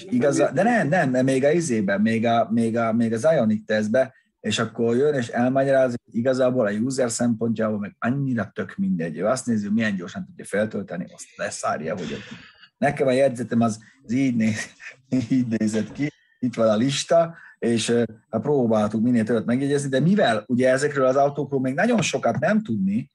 Igaz, 0.09 0.37
de 0.37 0.63
nem, 0.63 1.09
nem, 1.09 1.25
még 1.25 1.43
a 1.43 1.51
izében, 1.51 2.01
még 2.01 2.25
a, 2.25 2.47
még 2.51 2.77
a, 2.77 2.93
még 2.93 3.13
az 3.13 3.27
Ionic 3.31 3.65
tesztbe, 3.65 4.13
és 4.39 4.59
akkor 4.59 4.95
jön 4.95 5.13
és 5.13 5.27
elmagyaráz, 5.27 5.95
hogy 6.05 6.15
igazából 6.15 6.65
a 6.65 6.71
user 6.71 7.11
szempontjából 7.11 7.79
meg 7.79 7.95
annyira 7.99 8.51
tök 8.53 8.75
mindegy. 8.75 9.17
Ő 9.17 9.25
azt 9.25 9.45
nézi, 9.45 9.69
milyen 9.69 9.95
gyorsan 9.95 10.25
tudja 10.25 10.45
feltölteni, 10.45 11.05
azt 11.13 11.35
leszárja, 11.35 11.97
hogy 11.97 12.17
nekem 12.77 13.07
a 13.07 13.11
jegyzetem 13.11 13.61
az, 13.61 13.83
az 14.03 14.11
így, 14.11 14.35
néz, 14.35 14.73
így 15.29 15.47
nézett 15.47 15.91
ki, 15.91 16.11
itt 16.39 16.55
van 16.55 16.69
a 16.69 16.75
lista, 16.75 17.35
és 17.59 17.89
hát 18.29 18.41
próbáltuk 18.41 19.01
minél 19.01 19.23
többet 19.23 19.45
megjegyezni, 19.45 19.89
de 19.89 19.99
mivel 19.99 20.43
ugye 20.47 20.69
ezekről 20.69 21.05
az 21.05 21.15
autókról 21.15 21.61
még 21.61 21.73
nagyon 21.73 22.01
sokat 22.01 22.39
nem 22.39 22.63
tudni, 22.63 23.11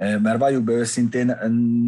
mert 0.00 0.38
valljuk 0.38 0.64
be 0.64 0.72
őszintén, 0.72 1.26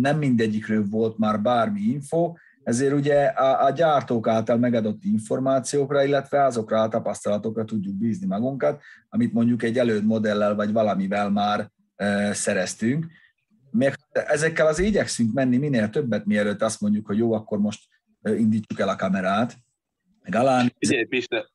nem 0.00 0.18
mindegyikről 0.18 0.84
volt 0.88 1.18
már 1.18 1.40
bármi 1.40 1.80
info, 1.80 2.34
ezért 2.62 2.92
ugye 2.92 3.24
a, 3.24 3.64
a 3.64 3.70
gyártók 3.70 4.28
által 4.28 4.56
megadott 4.56 5.04
információkra, 5.04 6.04
illetve 6.04 6.44
azokra 6.44 6.82
a 6.82 6.88
tapasztalatokra 6.88 7.64
tudjuk 7.64 7.94
bízni 7.94 8.26
magunkat, 8.26 8.82
amit 9.08 9.32
mondjuk 9.32 9.62
egy 9.62 9.78
előd 9.78 10.04
modellel 10.04 10.54
vagy 10.54 10.72
valamivel 10.72 11.30
már 11.30 11.70
e, 11.96 12.32
szereztünk. 12.32 13.06
Még 13.70 13.92
ezekkel 14.10 14.66
az 14.66 14.78
igyekszünk 14.78 15.32
menni 15.32 15.56
minél 15.56 15.90
többet, 15.90 16.24
mielőtt 16.24 16.62
azt 16.62 16.80
mondjuk, 16.80 17.06
hogy 17.06 17.18
jó, 17.18 17.32
akkor 17.32 17.58
most 17.58 17.82
indítsuk 18.22 18.80
el 18.80 18.88
a 18.88 18.96
kamerát. 18.96 19.56
Meg 20.22 20.34
alán... 20.34 20.72
Ugye, 20.86 21.06
Piste, 21.06 21.50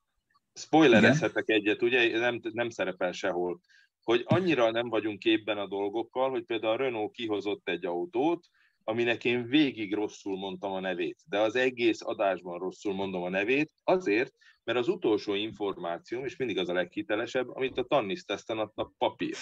spoilerezhetek 0.54 1.48
egyet, 1.48 1.82
ugye 1.82 2.18
nem, 2.18 2.40
nem 2.52 2.70
szerepel 2.70 3.12
sehol 3.12 3.60
hogy 4.08 4.22
annyira 4.26 4.70
nem 4.70 4.88
vagyunk 4.88 5.18
képben 5.18 5.58
a 5.58 5.66
dolgokkal, 5.66 6.30
hogy 6.30 6.44
például 6.44 6.72
a 6.72 6.76
Renault 6.76 7.12
kihozott 7.12 7.68
egy 7.68 7.86
autót, 7.86 8.46
aminek 8.84 9.24
én 9.24 9.46
végig 9.46 9.94
rosszul 9.94 10.36
mondtam 10.36 10.72
a 10.72 10.80
nevét, 10.80 11.16
de 11.28 11.38
az 11.38 11.56
egész 11.56 12.02
adásban 12.02 12.58
rosszul 12.58 12.94
mondom 12.94 13.22
a 13.22 13.28
nevét, 13.28 13.72
azért, 13.84 14.32
mert 14.64 14.78
az 14.78 14.88
utolsó 14.88 15.34
információ, 15.34 16.24
és 16.24 16.36
mindig 16.36 16.58
az 16.58 16.68
a 16.68 16.72
leghitelesebb, 16.72 17.48
amit 17.48 17.78
a 17.78 17.84
Tannis 17.84 18.24
teszten 18.24 18.58
adtak 18.58 18.92
papír. 18.98 19.36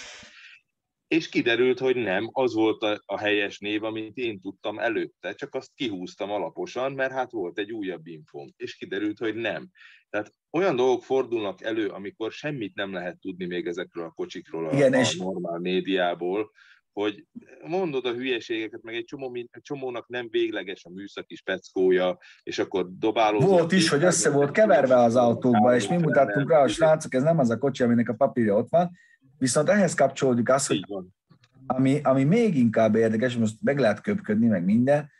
És 1.08 1.28
kiderült, 1.28 1.78
hogy 1.78 1.96
nem, 1.96 2.28
az 2.32 2.54
volt 2.54 2.82
a, 3.04 3.18
helyes 3.18 3.58
név, 3.58 3.84
amit 3.84 4.16
én 4.16 4.40
tudtam 4.40 4.78
előtte, 4.78 5.34
csak 5.34 5.54
azt 5.54 5.74
kihúztam 5.74 6.30
alaposan, 6.30 6.92
mert 6.92 7.12
hát 7.12 7.30
volt 7.30 7.58
egy 7.58 7.72
újabb 7.72 8.06
infóm, 8.06 8.52
és 8.56 8.76
kiderült, 8.76 9.18
hogy 9.18 9.34
nem. 9.34 9.70
Tehát 10.10 10.32
olyan 10.56 10.76
dolgok 10.76 11.02
fordulnak 11.02 11.62
elő, 11.62 11.88
amikor 11.88 12.32
semmit 12.32 12.74
nem 12.74 12.92
lehet 12.92 13.18
tudni 13.18 13.46
még 13.46 13.66
ezekről 13.66 14.04
a 14.04 14.10
kocsikról 14.10 14.68
a, 14.68 14.72
Igen, 14.72 14.92
a 14.92 14.98
és... 14.98 15.16
normál 15.16 15.58
médiából, 15.58 16.50
hogy 16.92 17.24
mondod 17.66 18.06
a 18.06 18.12
hülyeségeket, 18.12 18.82
meg 18.82 18.94
egy, 18.94 19.04
csomó, 19.04 19.34
egy 19.34 19.62
csomónak 19.62 20.08
nem 20.08 20.28
végleges 20.30 20.84
a 20.84 20.90
műszaki 20.90 21.34
speckója, 21.34 22.18
és 22.42 22.58
akkor 22.58 22.88
dobálózott. 22.98 23.48
Volt 23.48 23.72
is, 23.72 23.88
hogy 23.88 24.02
össze 24.02 24.30
volt 24.30 24.50
keverve 24.50 24.96
az 24.96 25.16
autókba, 25.16 25.74
és 25.74 25.88
mi 25.88 25.96
mutattunk 25.96 26.50
rá, 26.50 26.62
a 26.62 26.68
srácok, 26.68 27.14
ez 27.14 27.22
nem 27.22 27.38
az 27.38 27.50
a 27.50 27.58
kocsi, 27.58 27.82
aminek 27.82 28.08
a 28.08 28.14
papírja 28.14 28.56
ott 28.56 28.68
van, 28.70 28.90
viszont 29.38 29.68
ehhez 29.68 29.94
kapcsolódik 29.94 30.50
az, 30.50 30.66
hogy 30.66 30.84
ami, 31.66 32.00
ami 32.02 32.24
még 32.24 32.56
inkább 32.56 32.94
érdekes, 32.94 33.36
most 33.36 33.54
meg 33.62 33.78
lehet 33.78 34.00
köpködni, 34.00 34.46
meg 34.46 34.64
minden, 34.64 35.10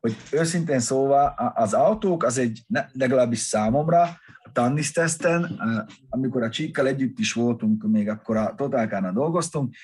hogy 0.00 0.16
őszintén 0.32 0.80
szóval 0.80 1.52
az 1.54 1.74
autók 1.74 2.24
az 2.24 2.38
egy, 2.38 2.60
legalábbis 2.92 3.38
számomra, 3.38 4.08
Tannis 4.52 4.92
teszten, 4.92 5.60
amikor 6.08 6.42
a 6.42 6.50
Csíkkal 6.50 6.86
együtt 6.86 7.18
is 7.18 7.32
voltunk, 7.32 7.82
még 7.82 8.08
akkor 8.08 8.36
a 8.36 8.54
Totálkánál 8.54 9.12
dolgoztunk, 9.12 9.74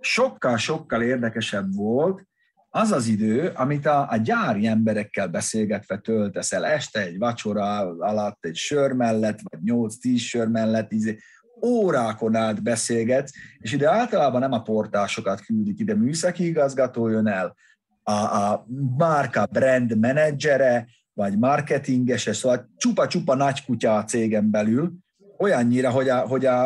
sokkal-sokkal 0.00 1.02
érdekesebb 1.02 1.74
volt 1.74 2.26
az 2.68 2.92
az 2.92 3.06
idő, 3.06 3.52
amit 3.54 3.86
a, 3.86 4.10
a 4.10 4.16
gyári 4.16 4.66
emberekkel 4.66 5.28
beszélgetve 5.28 5.98
töltesz 5.98 6.52
el 6.52 6.66
este 6.66 7.00
egy 7.00 7.18
vacsora 7.18 7.78
alatt, 7.98 8.44
egy 8.44 8.56
sör 8.56 8.92
mellett, 8.92 9.38
vagy 9.42 9.60
8-10 9.64 10.18
sör 10.18 10.48
mellett, 10.48 10.92
izé, 10.92 11.18
órákon 11.64 12.34
át 12.34 12.62
beszélgetsz, 12.62 13.32
és 13.58 13.72
ide 13.72 13.90
általában 13.90 14.40
nem 14.40 14.52
a 14.52 14.62
portásokat 14.62 15.40
küldik, 15.40 15.78
ide 15.78 15.94
műszaki 15.94 16.46
igazgató 16.46 17.08
jön 17.08 17.26
el, 17.26 17.56
a, 18.02 18.12
a 18.12 18.66
márka 18.96 19.46
brand 19.46 19.98
menedzsere, 19.98 20.86
vagy 21.16 21.38
marketingese, 21.38 22.32
szóval 22.32 22.70
csupa-csupa 22.76 23.34
nagy 23.34 23.64
kutya 23.64 23.96
a 23.96 24.04
cégen 24.04 24.50
belül, 24.50 24.92
olyannyira, 25.38 25.90
hogy 25.90 26.08
a, 26.08 26.18
hogy 26.20 26.46
a, 26.46 26.64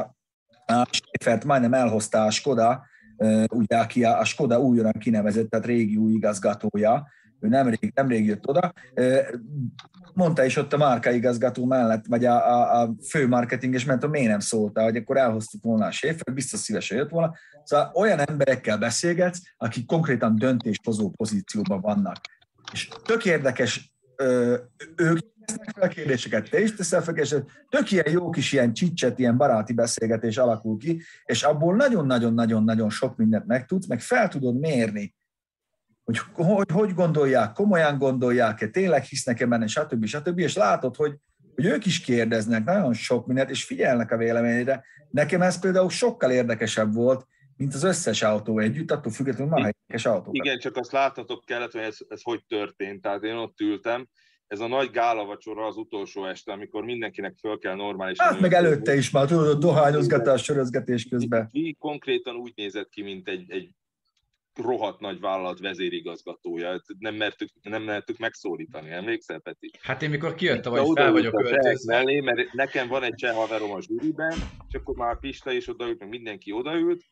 a 0.67 0.89
Schaeffert 0.91 1.45
majdnem 1.45 1.75
elhozta 1.75 2.25
a 2.25 2.31
Skoda, 2.31 2.87
ugye, 3.53 3.77
aki 3.77 4.05
a, 4.05 4.19
a 4.19 4.25
Skoda 4.25 4.61
újonnan 4.61 4.99
kinevezett, 4.99 5.51
tehát 5.51 5.67
régi 5.67 5.97
új 5.97 6.13
igazgatója, 6.13 7.09
ő 7.41 7.49
nemrég, 7.49 7.93
nemrég 7.95 8.27
jött 8.27 8.49
oda, 8.49 8.73
mondta 10.15 10.45
is 10.45 10.57
ott 10.57 10.73
a 10.73 10.77
márkaigazgató 10.77 11.65
mellett, 11.65 12.05
vagy 12.07 12.25
a, 12.25 12.35
a, 12.35 12.81
a 12.83 12.95
fő 13.09 13.29
marketinges 13.29 13.85
mentor 13.85 14.11
miért 14.11 14.29
nem 14.29 14.41
szólta, 14.41 14.83
hogy 14.83 14.97
akkor 14.97 15.17
elhoztuk 15.17 15.63
volna 15.63 15.87
a 15.87 15.91
Schaeffert, 15.91 16.35
biztos 16.35 16.61
szívesen 16.61 16.99
jött 16.99 17.11
volna. 17.11 17.35
Szóval 17.65 17.91
olyan 17.95 18.19
emberekkel 18.19 18.79
beszélgetsz, 18.79 19.41
akik 19.57 19.87
konkrétan 19.87 20.37
döntéshozó 20.37 21.11
pozícióban 21.11 21.81
vannak. 21.81 22.17
És 22.73 22.89
tök 23.05 23.25
érdekes 23.25 23.93
ők 24.97 25.19
tesznek 25.45 25.71
fel 25.77 25.89
kérdéseket, 25.89 26.51
te 26.51 26.61
is 26.61 26.75
teszel 26.75 27.03
fel 27.03 27.15
kérdéseket, 27.15 27.67
tök 27.69 27.91
ilyen 27.91 28.11
jó 28.11 28.31
kis 28.31 28.53
ilyen 28.53 28.73
csicset, 28.73 29.19
ilyen 29.19 29.37
baráti 29.37 29.73
beszélgetés 29.73 30.37
alakul 30.37 30.79
ki, 30.79 31.03
és 31.25 31.43
abból 31.43 31.77
nagyon-nagyon-nagyon-nagyon 31.77 32.91
sok 32.91 33.17
mindent 33.17 33.47
megtudsz, 33.47 33.87
meg 33.87 34.01
fel 34.01 34.29
tudod 34.29 34.59
mérni, 34.59 35.15
hogy 36.05 36.19
hogy, 36.33 36.71
hogy 36.71 36.95
gondolják, 36.95 37.53
komolyan 37.53 37.99
gondolják-e, 37.99 38.67
tényleg 38.69 39.03
hisznek-e 39.03 39.47
benne, 39.47 39.67
stb. 39.67 40.05
stb. 40.05 40.39
És 40.39 40.57
látod, 40.57 40.97
hogy, 40.97 41.17
hogy 41.55 41.65
ők 41.65 41.87
is 41.87 42.01
kérdeznek 42.01 42.65
nagyon 42.65 42.93
sok 42.93 43.27
mindent, 43.27 43.51
és 43.51 43.65
figyelnek 43.65 44.13
a 44.13 44.17
véleményére. 44.17 44.85
Nekem 45.11 45.43
ez 45.43 45.59
például 45.59 45.91
sokkal 45.91 46.31
érdekesebb 46.31 46.95
volt, 46.95 47.27
mint 47.61 47.75
az 47.75 47.83
összes 47.83 48.23
autó 48.23 48.59
együtt, 48.59 48.90
attól 48.90 49.12
függetlenül 49.12 49.53
már 49.53 49.75
helyes 49.88 50.07
autó. 50.07 50.31
Igen, 50.33 50.59
csak 50.59 50.77
azt 50.77 50.92
láthatok 50.92 51.44
kellett, 51.44 51.73
hogy 51.73 51.81
ez, 51.81 51.96
ez 52.09 52.23
hogy 52.23 52.44
történt. 52.49 53.03
Tehát 53.03 53.23
én 53.23 53.35
ott 53.35 53.61
ültem, 53.61 54.09
ez 54.46 54.61
a 54.61 54.66
nagy 54.66 54.90
gála 54.90 55.25
vacsora 55.25 55.66
az 55.66 55.77
utolsó 55.77 56.25
este, 56.25 56.53
amikor 56.53 56.85
mindenkinek 56.85 57.37
föl 57.40 57.59
kell 57.59 57.75
normálisan... 57.75 58.27
Hát 58.27 58.40
meg 58.40 58.53
előtte 58.53 58.94
is 58.94 59.11
már, 59.11 59.27
tudod, 59.27 59.59
dohányozgatás, 59.59 60.42
sörözgetés 60.42 61.09
közben. 61.09 61.49
Mi 61.53 61.77
konkrétan 61.79 62.37
úgy 62.37 62.53
nézett 62.57 62.88
ki, 62.88 63.03
mint 63.03 63.29
egy, 63.29 63.51
egy 63.51 63.70
rohadt 64.55 65.01
nagy 65.01 65.20
vállalat 65.20 65.59
vezérigazgatója. 65.59 66.83
Nem 66.99 67.14
mertük, 67.14 67.49
nem 67.62 67.83
mertük 67.83 68.18
megszólítani, 68.18 68.90
emlékszel, 68.90 69.38
Peti? 69.38 69.70
Hát 69.81 70.03
én 70.03 70.11
mikor 70.11 70.35
kijöttem, 70.35 70.73
hogy 70.73 70.90
fel 70.94 71.12
vagyok 71.12 71.40
öltözve. 71.40 71.96
Mellé, 71.96 72.20
mert 72.20 72.53
nekem 72.53 72.88
van 72.88 73.03
egy 73.03 73.14
cseh 73.14 73.35
haverom 73.35 73.70
a 73.70 73.81
zsűriben, 73.81 74.35
és 74.68 74.75
akkor 74.75 74.96
már 74.96 75.18
Pista 75.18 75.53
is 75.53 75.68
odaült, 75.68 75.99
meg 75.99 76.09
mindenki 76.09 76.53
odaült, 76.53 77.05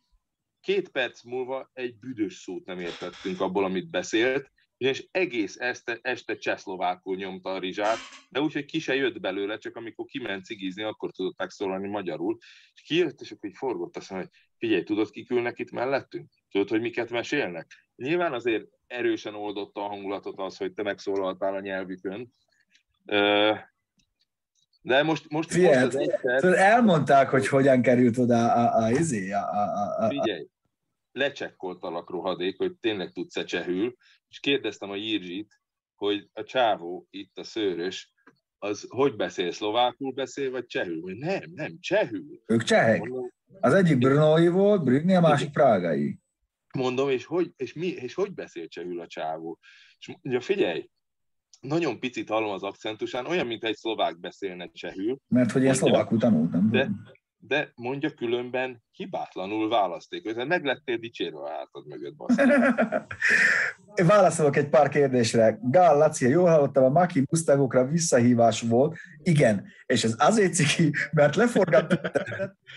két 0.69 0.89
perc 0.89 1.23
múlva 1.23 1.71
egy 1.73 1.99
büdös 1.99 2.35
szót 2.35 2.65
nem 2.65 2.81
értettünk 2.81 3.41
abból, 3.41 3.65
amit 3.65 3.91
beszélt, 3.91 4.53
és 4.77 5.07
egész 5.11 5.57
este, 5.61 5.99
este 6.03 6.37
csehszlovákul 6.37 7.17
nyomta 7.17 7.51
a 7.51 7.59
rizsát, 7.59 7.97
de 8.31 8.41
úgy, 8.41 8.53
hogy 8.53 8.65
ki 8.65 8.79
se 8.79 8.95
jött 8.95 9.21
belőle, 9.21 9.59
csak 9.59 9.77
amikor 9.77 10.07
kiment 10.07 10.45
cigizni, 10.45 10.83
akkor 10.83 11.11
tudott 11.11 11.39
megszólalni 11.39 11.89
magyarul, 11.89 12.39
és 12.75 12.83
kijött, 12.83 13.21
és 13.21 13.31
akkor 13.31 13.49
így 13.49 13.57
forgott, 13.57 13.97
azt 13.97 14.11
mondja, 14.11 14.29
hogy 14.31 14.41
figyelj, 14.59 14.83
tudod, 14.83 15.11
kik 15.11 15.31
ülnek 15.31 15.59
itt 15.59 15.71
mellettünk? 15.71 16.31
Tudod, 16.51 16.69
hogy 16.69 16.81
miket 16.81 17.11
mesélnek? 17.11 17.67
Nyilván 17.97 18.33
azért 18.33 18.67
erősen 18.87 19.35
oldotta 19.35 19.85
a 19.85 19.89
hangulatot 19.89 20.39
az, 20.39 20.57
hogy 20.57 20.73
te 20.73 20.83
megszólaltál 20.83 21.55
a 21.55 21.61
nyelvükön, 21.61 22.33
de 24.83 25.03
most, 25.03 25.25
most, 25.29 25.51
Figyelj, 25.51 25.85
most 25.85 25.97
az 25.97 26.01
egyszer... 26.01 26.55
elmondták, 26.55 27.29
hogy 27.29 27.49
hogyan 27.49 27.83
került 27.83 28.19
oda 28.19 28.53
a, 28.53 28.79
a, 28.79 28.85
a, 28.85 28.91
izé, 28.91 29.33
a, 29.33 29.39
a, 29.39 30.05
a, 30.05 30.09
Figyelj, 30.09 30.47
lecsekkoltalak 31.19 32.11
rohadék, 32.11 32.57
hogy 32.59 32.77
tényleg 32.81 33.13
tudsz-e 33.13 33.45
csehül, 33.45 33.97
és 34.29 34.41
kérdeztem 34.41 34.91
a 34.91 34.97
Jirzsit, 34.97 35.61
hogy 35.95 36.29
a 36.33 36.43
csávó, 36.43 37.07
itt 37.11 37.39
a 37.39 37.45
szőrös, 37.45 38.13
az 38.59 38.87
hogy 38.89 39.17
beszél, 39.17 39.53
szlovákul 39.53 40.13
beszél, 40.13 40.51
vagy 40.51 40.67
csehül? 40.67 41.01
Vagy 41.01 41.17
nem, 41.17 41.43
nem, 41.55 41.77
csehül. 41.81 42.41
Ők 42.47 42.63
csehek. 42.63 43.11
Az 43.61 43.75
egyik 43.75 43.99
Brnói 43.99 44.49
volt, 44.49 44.85
Brünni, 44.85 45.15
a 45.15 45.21
másik 45.21 45.51
prágai. 45.51 46.19
Mondom, 46.75 47.09
és 47.09 47.25
hogy, 47.25 47.53
és, 47.57 47.73
mi, 47.73 47.87
és 47.87 48.15
hogy 48.15 48.35
beszél 48.35 48.69
csehül 48.69 49.01
a 49.01 49.07
csávó? 49.07 49.59
És 49.99 50.07
mondja, 50.23 50.41
figyelj, 50.41 50.91
nagyon 51.61 52.01
picit 52.01 52.29
hallom 52.29 52.51
az 52.51 52.63
akcentusán, 52.63 53.27
olyan, 53.27 53.47
mint 53.47 53.65
egy 53.65 53.77
szlovák 53.77 54.21
beszélne 54.21 54.71
csehül. 54.73 55.19
Mert 55.29 55.51
hogy 55.51 55.63
én 55.63 55.75
szlovákul 55.75 56.19
tanultam. 56.19 56.71
De, 56.71 56.91
de 57.41 57.73
mondja 57.75 58.11
különben 58.11 58.83
hibátlanul 58.93 59.69
választék. 59.69 60.23
Tehát 60.23 60.49
meg 60.49 60.65
lettél 60.65 60.97
dicsérve 60.97 61.39
a 61.39 61.49
hátad 61.49 61.87
mögött. 61.87 62.17
Válaszolok 64.07 64.57
egy 64.57 64.69
pár 64.69 64.89
kérdésre. 64.89 65.59
Gál, 65.63 65.97
Laci, 65.97 66.29
jól 66.29 66.49
hallottam, 66.49 66.85
a 66.85 66.89
Maki 66.89 67.25
Mustangokra 67.31 67.87
visszahívás 67.87 68.61
volt. 68.61 68.97
Igen, 69.23 69.67
és 69.87 70.05
ez 70.05 70.15
azért 70.19 70.55
ciki, 70.55 70.93
mert 71.13 71.37
leforgattuk 71.37 72.01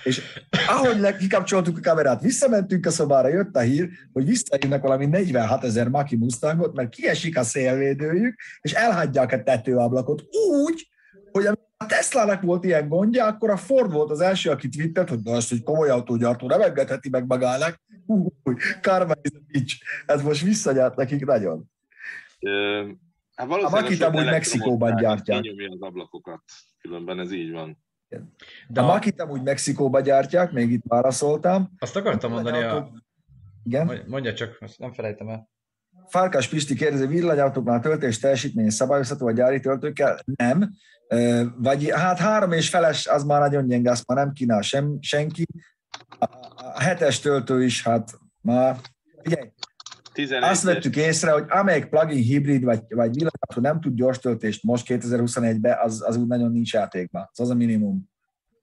és 0.03 0.21
ahogy 0.67 1.15
kikapcsoltuk 1.15 1.77
a 1.77 1.81
kamerát, 1.81 2.21
visszamentünk 2.21 2.85
a 2.85 2.89
szobára, 2.91 3.27
jött 3.27 3.55
a 3.55 3.59
hír, 3.59 3.89
hogy 4.13 4.25
visszahívnak 4.25 4.81
valami 4.81 5.05
46 5.05 5.63
ezer 5.63 5.87
Maki 5.87 6.15
Mustangot, 6.15 6.73
mert 6.73 6.89
kiesik 6.89 7.37
a 7.37 7.43
szélvédőjük, 7.43 8.39
és 8.61 8.71
elhagyják 8.71 9.31
a 9.31 9.43
tetőablakot 9.43 10.23
úgy, 10.63 10.87
hogy 11.31 11.45
a 11.45 11.70
Tesla-nak 11.85 12.41
volt 12.41 12.63
ilyen 12.63 12.87
gondja, 12.87 13.25
akkor 13.25 13.49
a 13.49 13.57
Ford 13.57 13.91
volt 13.91 14.09
az 14.09 14.19
első, 14.19 14.49
aki 14.49 14.69
twittert, 14.69 15.09
hogy 15.09 15.19
na, 15.23 15.31
hogy 15.31 15.63
komoly 15.63 15.89
autógyártó 15.89 16.47
nem 16.47 16.61
engedheti 16.61 17.09
meg 17.09 17.25
magának. 17.25 17.81
Hú, 18.05 18.33
karma 18.81 19.13
is 19.21 19.31
a 19.33 19.39
bitch. 19.47 19.75
Ez 20.05 20.21
most 20.21 20.41
visszanyárt 20.41 20.95
nekik 20.95 21.25
nagyon. 21.25 21.71
Ö, 22.39 22.89
hát 23.35 23.51
a 23.51 23.69
Makit 23.69 24.01
amúgy 24.01 24.25
Mexikóban 24.25 24.95
gyártják. 24.95 25.43
az 25.69 25.81
ablakokat, 25.81 26.41
különben 26.81 27.19
ez 27.19 27.31
így 27.31 27.51
van. 27.51 27.77
De 28.67 28.81
a 28.81 28.85
Makit 28.85 29.21
amúgy 29.21 29.41
Mexikóban 29.41 30.03
gyártják, 30.03 30.51
még 30.51 30.71
itt 30.71 30.83
válaszoltam. 30.87 31.71
Azt 31.79 31.95
akartam 31.95 32.31
mondani, 32.31 32.63
a... 32.63 32.91
Igen? 33.63 34.03
Mondja 34.07 34.33
csak, 34.33 34.57
azt 34.59 34.79
nem 34.79 34.93
felejtem 34.93 35.27
el. 35.27 35.50
Farkas 36.11 36.47
Pisti 36.47 36.75
kérdezi, 36.75 37.05
villanyautóknál 37.05 37.79
töltés 37.79 38.19
teljesítmény 38.19 38.69
szabályozható 38.69 39.27
a 39.27 39.31
gyári 39.31 39.59
töltőkkel? 39.59 40.19
Nem. 40.25 40.71
Vagy 41.57 41.89
hát 41.89 42.19
három 42.19 42.51
és 42.51 42.69
feles, 42.69 43.07
az 43.07 43.23
már 43.23 43.39
nagyon 43.39 43.67
gyenge, 43.67 43.91
azt 43.91 44.07
már 44.07 44.17
nem 44.17 44.33
kínál 44.33 44.61
sem, 44.61 44.97
senki. 45.01 45.45
A 46.55 46.81
hetes 46.81 47.19
töltő 47.19 47.63
is, 47.63 47.83
hát 47.83 48.11
már, 48.41 48.77
figyelj, 49.23 49.51
azt 50.41 50.63
vettük 50.63 50.95
észre, 50.95 51.31
hogy 51.31 51.45
amelyik 51.47 51.85
plugin 51.85 52.23
hibrid 52.23 52.63
vagy, 52.63 52.79
vagy 52.89 53.13
villanyautó 53.13 53.61
nem 53.61 53.81
tud 53.81 53.95
gyors 53.95 54.19
töltést 54.19 54.63
most 54.63 54.85
2021-ben, 54.87 55.77
az, 55.81 56.03
az 56.07 56.15
úgy 56.15 56.27
nagyon 56.27 56.51
nincs 56.51 56.73
játékban. 56.73 57.29
Az 57.31 57.39
az 57.39 57.49
a 57.49 57.55
minimum 57.55 58.10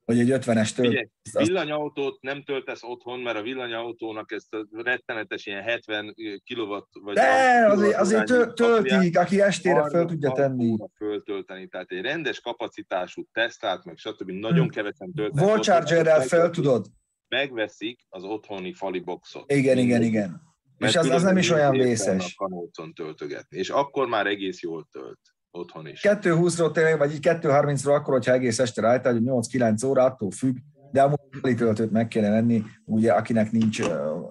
hogy 0.09 0.19
egy 0.19 0.43
50-es 0.45 0.71
tölt. 0.73 1.09
villanyautót 1.31 2.21
nem 2.21 2.43
töltesz 2.43 2.83
otthon, 2.83 3.19
mert 3.19 3.37
a 3.37 3.41
villanyautónak 3.41 4.31
ezt 4.31 4.53
a 4.53 4.67
rettenetes 4.71 5.45
ilyen 5.45 5.61
70 5.61 6.15
kW 6.53 6.75
vagy... 7.03 7.15
De, 7.15 7.65
azért, 7.67 7.95
azért 7.95 8.53
töltik, 8.53 9.17
aki 9.17 9.41
estére 9.41 9.89
föl 9.89 10.05
tudja 10.05 10.31
tenni. 10.31 10.77
Föltölteni, 10.95 11.67
tehát 11.67 11.91
egy 11.91 12.01
rendes 12.01 12.39
kapacitású 12.39 13.23
tesztát, 13.31 13.85
meg 13.85 13.97
stb. 13.97 14.31
nagyon 14.31 14.59
hmm. 14.59 14.69
kevesen 14.69 15.13
tölteni. 15.13 15.47
Volt 15.47 15.63
chargerrel 15.63 16.21
fel 16.21 16.49
tudod? 16.49 16.85
Megveszik 17.27 17.99
az 18.09 18.23
otthoni 18.23 18.73
fali 18.73 18.99
boxot. 18.99 19.51
Igen, 19.51 19.77
igen, 19.77 20.01
igen. 20.01 20.41
Mert 20.77 20.93
és 20.93 20.99
az, 20.99 21.09
az 21.09 21.23
nem 21.23 21.37
is 21.37 21.49
olyan 21.49 21.71
vészes. 21.71 22.35
A 22.37 22.89
töltögetni, 22.93 23.57
és 23.57 23.69
akkor 23.69 24.07
már 24.07 24.27
egész 24.27 24.61
jól 24.61 24.87
tölt 24.91 25.19
otthon 25.51 25.87
is. 25.87 26.01
2.20-ról 26.03 26.71
tényleg, 26.71 26.97
vagy 26.97 27.13
így 27.13 27.27
2.30-ról 27.27 27.95
akkor, 27.95 28.13
hogyha 28.13 28.33
egész 28.33 28.59
este 28.59 28.81
rájtál, 28.81 29.13
hogy 29.13 29.21
8-9 29.25 29.85
óra, 29.85 30.03
attól 30.03 30.31
függ, 30.31 30.57
de 30.91 31.01
amúgy 31.01 31.55
töltőt 31.57 31.91
meg 31.91 32.07
kéne 32.07 32.29
venni, 32.29 32.63
ugye 32.85 33.11
akinek 33.11 33.51
nincs 33.51 33.81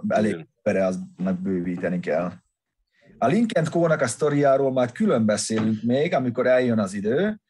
elég 0.08 0.46
pere, 0.62 0.86
az 0.86 0.98
bővíteni 1.42 2.00
kell. 2.00 2.32
A 3.18 3.26
Lincoln 3.26 3.66
Co-nak 3.70 4.00
a 4.00 4.06
sztoriáról 4.06 4.72
már 4.72 4.92
külön 4.92 5.24
beszélünk 5.24 5.82
még, 5.82 6.14
amikor 6.14 6.46
eljön 6.46 6.78
az 6.78 6.94
idő. 6.94 7.40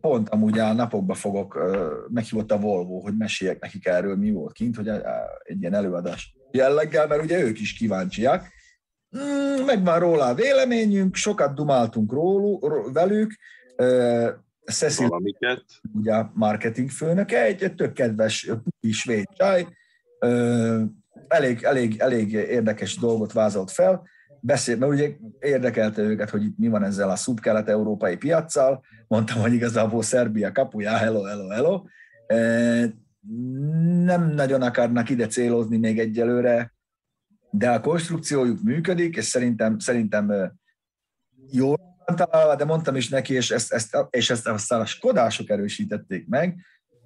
Pont 0.00 0.28
amúgy 0.28 0.58
a 0.58 0.72
napokba 0.72 1.14
fogok, 1.14 1.58
meghívott 2.08 2.52
a 2.52 2.58
Volvo, 2.58 3.00
hogy 3.00 3.16
meséljek 3.16 3.60
nekik 3.60 3.86
erről, 3.86 4.16
mi 4.16 4.30
volt 4.30 4.52
kint, 4.52 4.76
hogy 4.76 4.88
egy 5.42 5.60
ilyen 5.60 5.74
előadás 5.74 6.36
jelleggel, 6.50 7.06
mert 7.06 7.22
ugye 7.22 7.42
ők 7.42 7.60
is 7.60 7.72
kíváncsiak. 7.72 8.54
Mm, 9.16 9.64
megvan 9.64 9.98
róla 9.98 10.24
a 10.24 10.34
véleményünk, 10.34 11.14
sokat 11.14 11.54
dumáltunk 11.54 12.12
rólu, 12.12 12.58
velük. 12.92 13.34
Cecil, 14.72 15.08
Valamiket. 15.08 15.64
ugye 15.92 16.22
marketing 16.32 16.90
főnöke, 16.90 17.42
egy, 17.44 17.62
egy 17.62 17.74
tök 17.74 17.92
kedves 17.92 18.50
svéd 18.90 19.26
csaj, 19.36 19.66
elég, 21.28 21.62
elég, 21.62 21.96
elég 21.98 22.32
érdekes 22.32 22.96
dolgot 22.96 23.32
vázolt 23.32 23.70
fel, 23.70 24.02
beszél, 24.40 24.76
mert 24.76 24.92
ugye 24.92 25.10
érdekelte 25.40 26.02
őket, 26.02 26.30
hogy 26.30 26.44
itt 26.44 26.58
mi 26.58 26.68
van 26.68 26.84
ezzel 26.84 27.10
a 27.10 27.16
szubkelet-európai 27.16 28.16
piaccal, 28.16 28.84
mondtam, 29.08 29.40
hogy 29.40 29.52
igazából 29.52 30.02
Szerbia 30.02 30.52
kapuja, 30.52 30.96
hello, 30.96 31.22
hello, 31.22 31.48
hello. 31.48 31.82
Nem 34.04 34.30
nagyon 34.30 34.62
akarnak 34.62 35.10
ide 35.10 35.26
célozni 35.26 35.76
még 35.76 35.98
egyelőre, 35.98 36.74
de 37.58 37.70
a 37.70 37.80
konstrukciójuk 37.80 38.62
működik, 38.62 39.16
és 39.16 39.24
szerintem, 39.24 39.78
szerintem 39.78 40.52
jól 41.50 41.78
találva, 42.14 42.56
de 42.56 42.64
mondtam 42.64 42.96
is 42.96 43.08
neki, 43.08 43.34
és 43.34 43.50
ezt, 43.50 43.72
ezt, 43.72 43.96
és 44.10 44.30
ezt 44.30 44.48
aztán 44.48 44.80
a 44.80 44.86
skodások 44.86 45.48
erősítették 45.48 46.26
meg, 46.28 46.56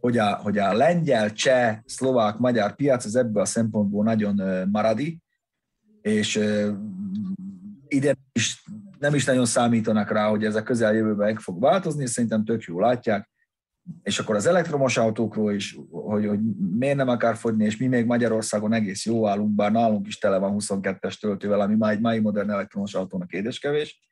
hogy 0.01 0.19
a, 0.19 0.35
hogy 0.35 0.59
a 0.59 0.73
lengyel, 0.73 1.33
cseh, 1.33 1.79
szlovák, 1.85 2.39
magyar 2.39 2.75
piac 2.75 3.05
az 3.05 3.17
ebből 3.17 3.43
a 3.43 3.47
szempontból 3.47 4.05
nagyon 4.05 4.69
maradi, 4.69 5.19
és 6.03 6.41
ide 7.89 8.15
is 8.33 8.65
nem 8.99 9.15
is 9.15 9.25
nagyon 9.25 9.47
számítanak 9.47 10.11
rá, 10.11 10.29
hogy 10.29 10.45
ez 10.45 10.55
a 10.55 10.63
közeljövőben 10.63 11.27
meg 11.27 11.41
fog 11.41 11.61
változni, 11.61 12.07
szerintem 12.07 12.45
tök 12.45 12.63
jól 12.63 12.83
látják, 12.83 13.29
és 14.03 14.19
akkor 14.19 14.37
az 14.37 14.47
elektromos 14.47 14.97
autókról 14.97 15.53
is, 15.53 15.79
hogy, 15.91 16.27
hogy 16.27 16.39
miért 16.79 16.97
nem 16.97 17.09
akar 17.09 17.37
fogyni, 17.37 17.65
és 17.65 17.77
mi 17.77 17.87
még 17.87 18.07
Magyarországon 18.07 18.73
egész 18.73 19.07
jó 19.07 19.27
állunk, 19.27 19.51
bár 19.51 19.73
nálunk 19.73 20.07
is 20.07 20.19
tele 20.19 20.39
van 20.39 20.57
22-es 20.59 21.21
töltővel, 21.21 21.61
ami 21.61 21.75
már 21.75 21.93
egy 21.93 22.01
mai 22.01 22.19
modern 22.19 22.51
elektromos 22.51 22.95
autónak 22.95 23.33
édeskevés. 23.33 24.09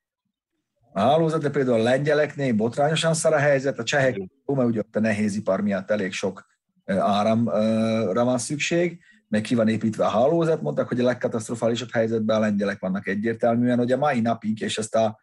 A 0.92 1.00
hálózat, 1.00 1.42
de 1.42 1.50
például 1.50 1.80
a 1.80 1.82
lengyeleknél 1.82 2.54
botrányosan 2.54 3.14
szar 3.14 3.32
a 3.32 3.38
helyzet, 3.38 3.78
a 3.78 3.82
csehek, 3.82 4.16
mert 4.46 4.68
ugye 4.68 4.78
ott 4.78 4.96
a 4.96 5.00
nehéz 5.00 5.36
ipar 5.36 5.60
miatt 5.60 5.90
elég 5.90 6.12
sok 6.12 6.46
áramra 6.86 8.24
van 8.24 8.38
szükség, 8.38 8.98
meg 9.28 9.40
ki 9.40 9.54
van 9.54 9.68
építve 9.68 10.04
a 10.04 10.08
hálózat, 10.08 10.62
mondták, 10.62 10.88
hogy 10.88 11.00
a 11.00 11.04
legkatasztrofálisabb 11.04 11.90
helyzetben 11.92 12.36
a 12.36 12.40
lengyelek 12.40 12.80
vannak 12.80 13.06
egyértelműen, 13.06 13.78
hogy 13.78 13.92
a 13.92 13.96
mai 13.96 14.20
napig, 14.20 14.60
és 14.60 14.78
ezt 14.78 14.94
a 14.94 15.18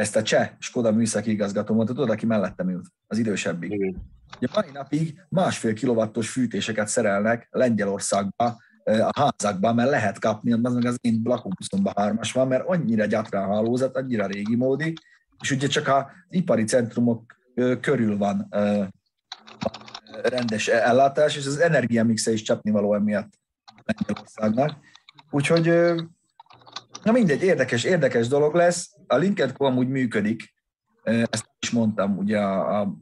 ezt 0.00 0.16
a 0.16 0.22
cseh 0.22 0.50
Skoda 0.58 0.92
műszaki 0.92 1.30
igazgató 1.30 1.74
mondta, 1.74 1.94
tudod, 1.94 2.10
aki 2.10 2.26
mellettem 2.26 2.70
ült, 2.70 2.86
az 3.06 3.18
idősebbik. 3.18 3.72
Igen. 3.72 3.96
A 4.40 4.50
mai 4.54 4.70
napig 4.72 5.20
másfél 5.28 5.72
kilovattos 5.72 6.30
fűtéseket 6.30 6.88
szerelnek 6.88 7.48
Lengyelországba, 7.50 8.56
a 8.84 9.10
házakban, 9.20 9.74
mert 9.74 9.90
lehet 9.90 10.18
kapni, 10.18 10.52
az 10.52 10.74
meg 10.74 10.84
az 10.84 10.98
én 11.00 11.20
lakóbuszomban 11.24 11.92
hármas 11.96 12.32
van, 12.32 12.48
mert 12.48 12.66
annyira 12.66 13.04
gyatrán 13.04 13.48
hálózat, 13.48 13.96
annyira 13.96 14.26
régi 14.26 14.56
módi, 14.56 14.92
és 15.40 15.50
ugye 15.50 15.66
csak 15.66 15.88
az 15.88 16.04
ipari 16.28 16.64
centrumok 16.64 17.36
körül 17.80 18.16
van 18.16 18.48
rendes 20.22 20.68
ellátás, 20.68 21.36
és 21.36 21.46
az 21.46 21.58
energiamixe 21.58 22.32
is 22.32 22.42
csapnivaló 22.42 22.94
emiatt 22.94 23.32
Lengyelországnak. 23.84 24.78
Úgyhogy 25.30 25.72
Na 27.02 27.12
mindegy, 27.12 27.42
érdekes, 27.42 27.84
érdekes 27.84 28.28
dolog 28.28 28.54
lesz. 28.54 28.94
A 29.10 29.16
LinkedIn 29.16 29.54
amúgy 29.58 29.88
működik, 29.88 30.54
ezt 31.02 31.50
is 31.60 31.70
mondtam 31.70 32.18
ugye 32.18 32.38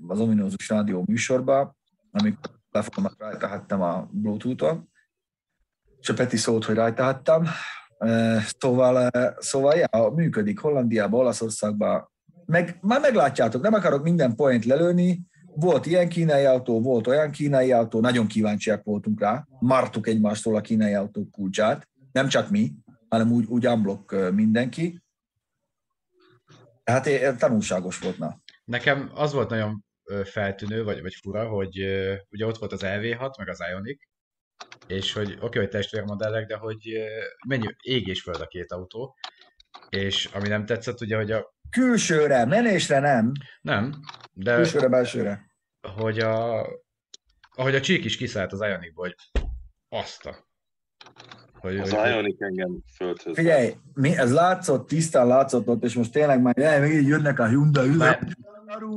az 0.09 0.21
ominózus 0.21 0.69
rádió 0.69 1.05
műsorban, 1.07 1.77
amikor 2.11 2.51
telefonomat 2.71 3.15
rajta 3.19 3.47
a 3.83 4.09
Bluetooth-on, 4.13 4.89
és 6.01 6.09
a 6.09 6.15
Peti 6.15 6.37
szólt, 6.37 6.65
hogy 6.65 6.75
rajta 6.75 7.23
Szóval, 8.59 9.11
szóval 9.39 9.75
ja, 9.75 10.13
működik 10.15 10.59
Hollandiában, 10.59 11.21
Olaszországban. 11.21 12.11
Meg, 12.47 12.79
már 12.81 13.01
meglátjátok, 13.01 13.63
nem 13.63 13.75
akarok 13.75 14.03
minden 14.03 14.35
point 14.35 14.65
lelőni, 14.65 15.21
volt 15.55 15.87
ilyen 15.87 16.09
kínai 16.09 16.45
autó, 16.45 16.81
volt 16.81 17.07
olyan 17.07 17.31
kínai 17.31 17.73
autó, 17.73 18.01
nagyon 18.01 18.27
kíváncsiak 18.27 18.85
voltunk 18.85 19.21
rá, 19.21 19.47
martuk 19.59 20.07
egymástól 20.07 20.57
a 20.57 20.61
kínai 20.61 20.95
autó 20.95 21.29
kulcsát, 21.33 21.89
nem 22.13 22.29
csak 22.29 22.51
mi, 22.51 22.73
hanem 23.09 23.33
úgy, 23.33 23.45
úgy 23.47 23.67
unblock 23.67 24.33
mindenki. 24.35 25.03
Hát 26.89 27.39
tanulságos 27.39 27.99
volt, 27.99 28.19
na. 28.19 28.41
Nekem 28.65 29.11
az 29.15 29.33
volt 29.33 29.51
nagyon 29.51 29.85
feltűnő, 30.25 30.85
vagy, 30.85 31.03
vagy 31.03 31.15
fura, 31.15 31.49
hogy 31.49 31.79
ugye 32.31 32.47
ott 32.47 32.59
volt 32.59 32.73
az 32.73 32.81
LV6, 32.83 33.39
meg 33.39 33.49
az 33.49 33.61
Ionic, 33.71 34.03
és 34.87 35.13
hogy 35.13 35.33
oké, 35.33 35.45
okay, 35.45 35.61
hogy 35.61 35.71
testvérmodellek, 35.71 36.47
de 36.47 36.57
hogy 36.57 36.79
mennyi 37.47 37.67
ég 37.83 38.07
és 38.07 38.23
föld 38.23 38.41
a 38.41 38.47
két 38.47 38.73
autó, 38.73 39.17
és 39.89 40.25
ami 40.25 40.49
nem 40.49 40.67
tetszett, 40.67 41.01
ugye, 41.01 41.17
hogy 41.17 41.31
a... 41.31 41.55
Külsőre, 41.71 42.45
menésre 42.45 42.99
nem. 42.99 43.33
Nem, 43.61 43.93
de... 44.33 44.55
Külsőre, 44.55 44.89
belsőre. 44.89 45.51
Hogy 45.81 46.19
a... 46.19 46.67
Ahogy 47.51 47.75
a 47.75 47.81
csík 47.81 48.05
is 48.05 48.17
kiszállt 48.17 48.53
az 48.53 48.61
Ionicból, 48.61 49.07
hogy 49.07 49.43
azt 49.89 50.27
a... 50.27 50.48
Hogy, 51.61 51.77
az 51.77 51.91
hogy... 51.91 52.11
Ionic 52.11 52.43
engem 52.43 52.79
földhöz. 52.97 53.35
Figyelj, 53.35 53.75
mi, 53.95 54.17
ez 54.17 54.33
látszott, 54.33 54.89
tisztán 54.89 55.27
látszott 55.27 55.69
ott, 55.69 55.85
és 55.85 55.95
most 55.95 56.13
tényleg 56.13 56.43
már 56.43 56.81
még 56.81 57.07
jönnek 57.07 57.39
a 57.39 57.47
Hyundai, 57.47 57.89
Már... 57.89 58.27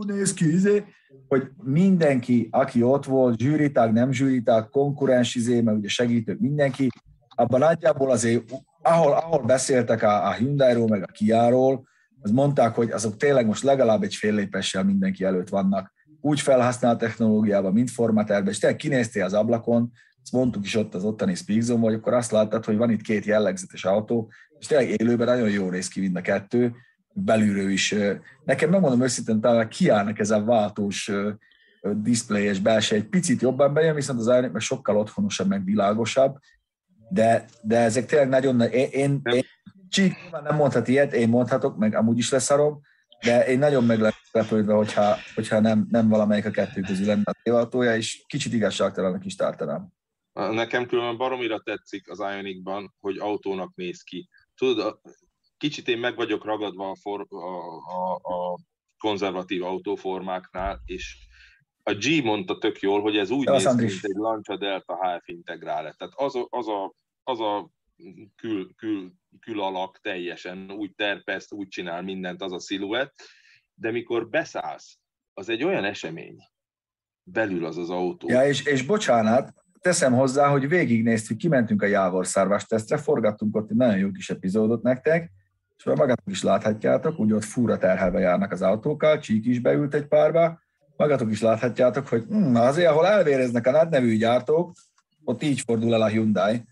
néz 0.08 0.34
ki, 0.34 0.54
izé, 0.54 0.84
hogy 1.28 1.50
mindenki, 1.64 2.48
aki 2.52 2.84
ott 2.84 3.06
volt, 3.06 3.40
zsűritág, 3.40 3.94
nem 3.94 4.12
zsűritág, 4.12 4.70
konkurens 4.70 5.36
izé, 5.36 5.62
mert 5.62 5.78
ugye 5.78 5.88
segítők, 5.88 6.40
mindenki, 6.40 6.88
abban 7.36 7.60
nagyjából 7.60 8.12
azért, 8.12 8.52
ahol, 8.82 9.12
ahol 9.12 9.42
beszéltek 9.46 10.04
a, 10.04 10.28
a 10.28 10.32
Hyundai-ról, 10.32 10.88
meg 10.88 11.04
a 11.04 11.12
Kia-ról, 11.12 11.88
az 12.22 12.32
mondták, 12.32 12.76
hogy 12.76 12.92
azok 12.92 13.18
tényleg 13.18 13.46
most 13.46 13.64
legalább 13.64 14.04
egy 14.04 14.16
fél 14.16 14.34
lépessel 14.34 14.84
mindenki 14.84 15.24
előtt 15.24 15.50
vannak. 15.50 15.94
Úgy 16.22 16.40
felhasznált 16.40 17.00
technológiában, 17.00 17.74
mint 17.74 17.92
formaterben, 17.92 18.52
és 18.52 18.58
tényleg 18.58 18.78
kinéztél 18.78 19.24
az 19.24 19.34
ablakon, 19.34 19.92
ezt 20.24 20.32
mondtuk 20.32 20.66
is 20.66 20.76
ott 20.76 20.96
az 20.96 21.04
ottani 21.04 21.36
Speakzone, 21.36 21.82
hogy 21.82 21.94
akkor 21.94 22.14
azt 22.14 22.32
láttad, 22.32 22.66
hogy 22.66 22.78
van 22.78 22.90
itt 22.90 23.02
két 23.02 23.26
jellegzetes 23.26 23.86
autó, 23.86 24.32
és 24.60 24.68
tényleg 24.68 24.90
élőben 24.90 25.28
nagyon 25.28 25.50
jó 25.50 25.70
néz 25.70 25.88
ki 25.88 26.00
mind 26.00 26.16
a 26.16 26.22
kettő, 26.22 26.76
belülről 27.14 27.70
is. 27.70 27.96
Nekem 28.46 28.70
megmondom 28.70 29.02
őszintén, 29.02 29.42
talán 29.42 29.70
kiállnak 29.70 30.20
ez 30.20 30.32
a 30.32 30.44
váltós 30.44 31.12
diszpléjes 31.94 32.60
belső 32.60 32.96
egy 32.96 33.08
picit 33.08 33.42
jobban 33.42 33.74
bejön, 33.74 33.96
viszont 33.96 34.20
az 34.20 34.28
Ioniq 34.28 34.52
meg 34.52 34.62
sokkal 34.62 34.98
otthonosabb, 34.98 35.48
meg 35.48 35.64
világosabb, 35.64 36.38
de, 37.10 37.46
de 37.62 37.78
ezek 37.78 38.06
tényleg 38.06 38.30
nagyon, 38.30 38.62
én, 38.62 38.88
én, 38.92 39.22
én 39.24 39.44
Csík 39.90 40.16
nem 40.44 40.56
mondhat 40.56 40.88
ilyet, 40.88 41.14
én 41.14 41.30
mondhatok, 41.30 41.78
meg 41.78 41.96
amúgy 41.96 42.18
is 42.18 42.32
leszarom, 42.32 42.82
de 43.24 43.46
én 43.46 43.60
nagyon 43.60 43.84
meg 43.84 44.14
lepődve, 44.32 44.74
hogyha, 44.74 45.16
hogyha 45.36 45.60
nem, 45.60 45.88
nem 45.90 46.08
valamelyik 46.08 46.46
a 46.46 46.50
kettő 46.52 46.82
közül 46.82 47.06
lenne 47.06 47.24
a 47.24 47.40
tévaltója, 47.44 47.96
és 47.96 48.24
kicsit 48.28 48.54
igazságtalanak 48.54 49.26
is 49.26 49.36
tartanám. 49.36 49.88
Nekem 50.34 50.86
különben 50.86 51.18
baromira 51.18 51.60
tetszik 51.60 52.10
az 52.10 52.20
Ionicban, 52.20 52.94
hogy 53.00 53.18
autónak 53.18 53.76
néz 53.76 54.02
ki. 54.02 54.30
Tudod, 54.56 55.00
kicsit 55.58 55.88
én 55.88 55.98
meg 55.98 56.16
vagyok 56.16 56.46
ragadva 56.46 56.90
a, 56.90 56.96
for, 56.96 57.26
a, 57.30 57.36
a, 57.36 58.14
a 58.14 58.58
konzervatív 58.98 59.64
autóformáknál, 59.64 60.82
és 60.86 61.18
a 61.84 61.94
G 61.94 62.24
mondta 62.24 62.58
tök 62.58 62.80
jól, 62.80 63.02
hogy 63.02 63.18
ez 63.18 63.30
úgy 63.30 63.48
néz 63.48 63.76
ki, 63.76 63.76
mint 63.76 64.00
egy 64.02 64.16
Lancia 64.16 64.58
Delta 64.58 64.96
HF 64.96 65.28
integrál. 65.28 65.94
Tehát 65.94 66.14
az 66.16 66.36
a, 66.36 66.48
az 66.50 66.68
a, 66.68 66.94
az 67.24 67.40
a 67.40 67.70
kül, 68.36 68.76
kül, 68.76 69.14
kül 69.40 69.62
alak 69.62 70.00
teljesen 70.00 70.72
úgy 70.72 70.96
terpeszt, 70.96 71.54
úgy 71.54 71.68
csinál 71.68 72.02
mindent 72.02 72.42
az 72.42 72.52
a 72.52 72.60
sziluett, 72.60 73.14
de 73.74 73.92
mikor 73.92 74.30
beszállsz, 74.30 75.00
az 75.34 75.50
egy 75.50 75.64
olyan 75.64 75.84
esemény, 75.84 76.38
belül 77.24 77.66
az 77.66 77.78
az 77.78 77.90
autó. 77.90 78.30
Ja, 78.30 78.48
és, 78.48 78.66
és 78.66 78.86
bocsánat, 78.86 79.54
teszem 79.82 80.14
hozzá, 80.14 80.48
hogy 80.48 80.68
végignéztük, 80.68 81.38
kimentünk 81.38 81.82
a 81.82 81.86
Jávor 81.86 82.28
szárvás 82.28 82.66
tesztre, 82.66 82.98
forgattunk 82.98 83.56
ott 83.56 83.70
egy 83.70 83.78
nagyon 83.78 83.98
jó 83.98 84.12
kis 84.12 84.30
epizódot 84.30 84.84
nektek, 84.84 85.32
és 85.78 85.84
magatok 85.84 86.32
is 86.32 86.44
láthatjátok, 86.44 87.20
úgy 87.20 87.32
ott 87.32 87.44
fúra 87.44 87.78
terhelve 87.78 88.20
járnak 88.20 88.52
az 88.52 88.62
autókkal, 88.62 89.20
Csík 89.20 89.46
is 89.46 89.60
beült 89.60 89.94
egy 89.94 90.06
párba, 90.06 90.60
magatok 90.98 91.32
is 91.32 91.42
láthatjátok, 91.42 92.08
hogy 92.08 92.24
hm, 92.30 92.56
azért, 92.56 92.90
ahol 92.90 93.06
elvéreznek 93.06 93.68
a 93.68 93.88
nevű 93.90 94.18
gyártók, 94.18 94.74
ott 95.24 95.44
így 95.44 95.62
fordul 95.62 95.94
el 95.94 96.02
a 96.02 96.08
Hyundai, 96.08 96.64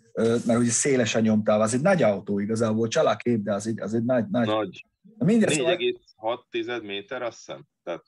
mert 0.45 0.59
ugye 0.59 0.69
szélesen 0.69 1.21
nyomtál, 1.21 1.61
az 1.61 1.73
egy 1.73 1.81
nagy 1.81 2.03
autó 2.03 2.39
igazából, 2.39 2.87
csalakép, 2.87 3.41
de 3.41 3.53
az 3.53 3.67
egy, 3.67 3.79
az 3.79 3.93
egy 3.93 4.03
nagy... 4.03 4.25
Nagy. 4.29 4.47
nagy. 4.47 4.85
4,6 5.19 6.81
méter, 6.81 7.21
azt 7.21 7.37
hiszem. 7.37 7.65
Tehát, 7.83 8.03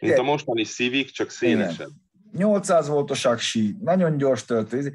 mint 0.00 0.18
a 0.18 0.22
mostani 0.22 0.64
Civic, 0.64 1.10
csak 1.10 1.30
szélesebb. 1.30 1.90
800 2.36 2.88
voltos 2.88 3.24
aksi, 3.24 3.76
nagyon 3.80 4.16
gyors 4.16 4.44
töltő, 4.44 4.92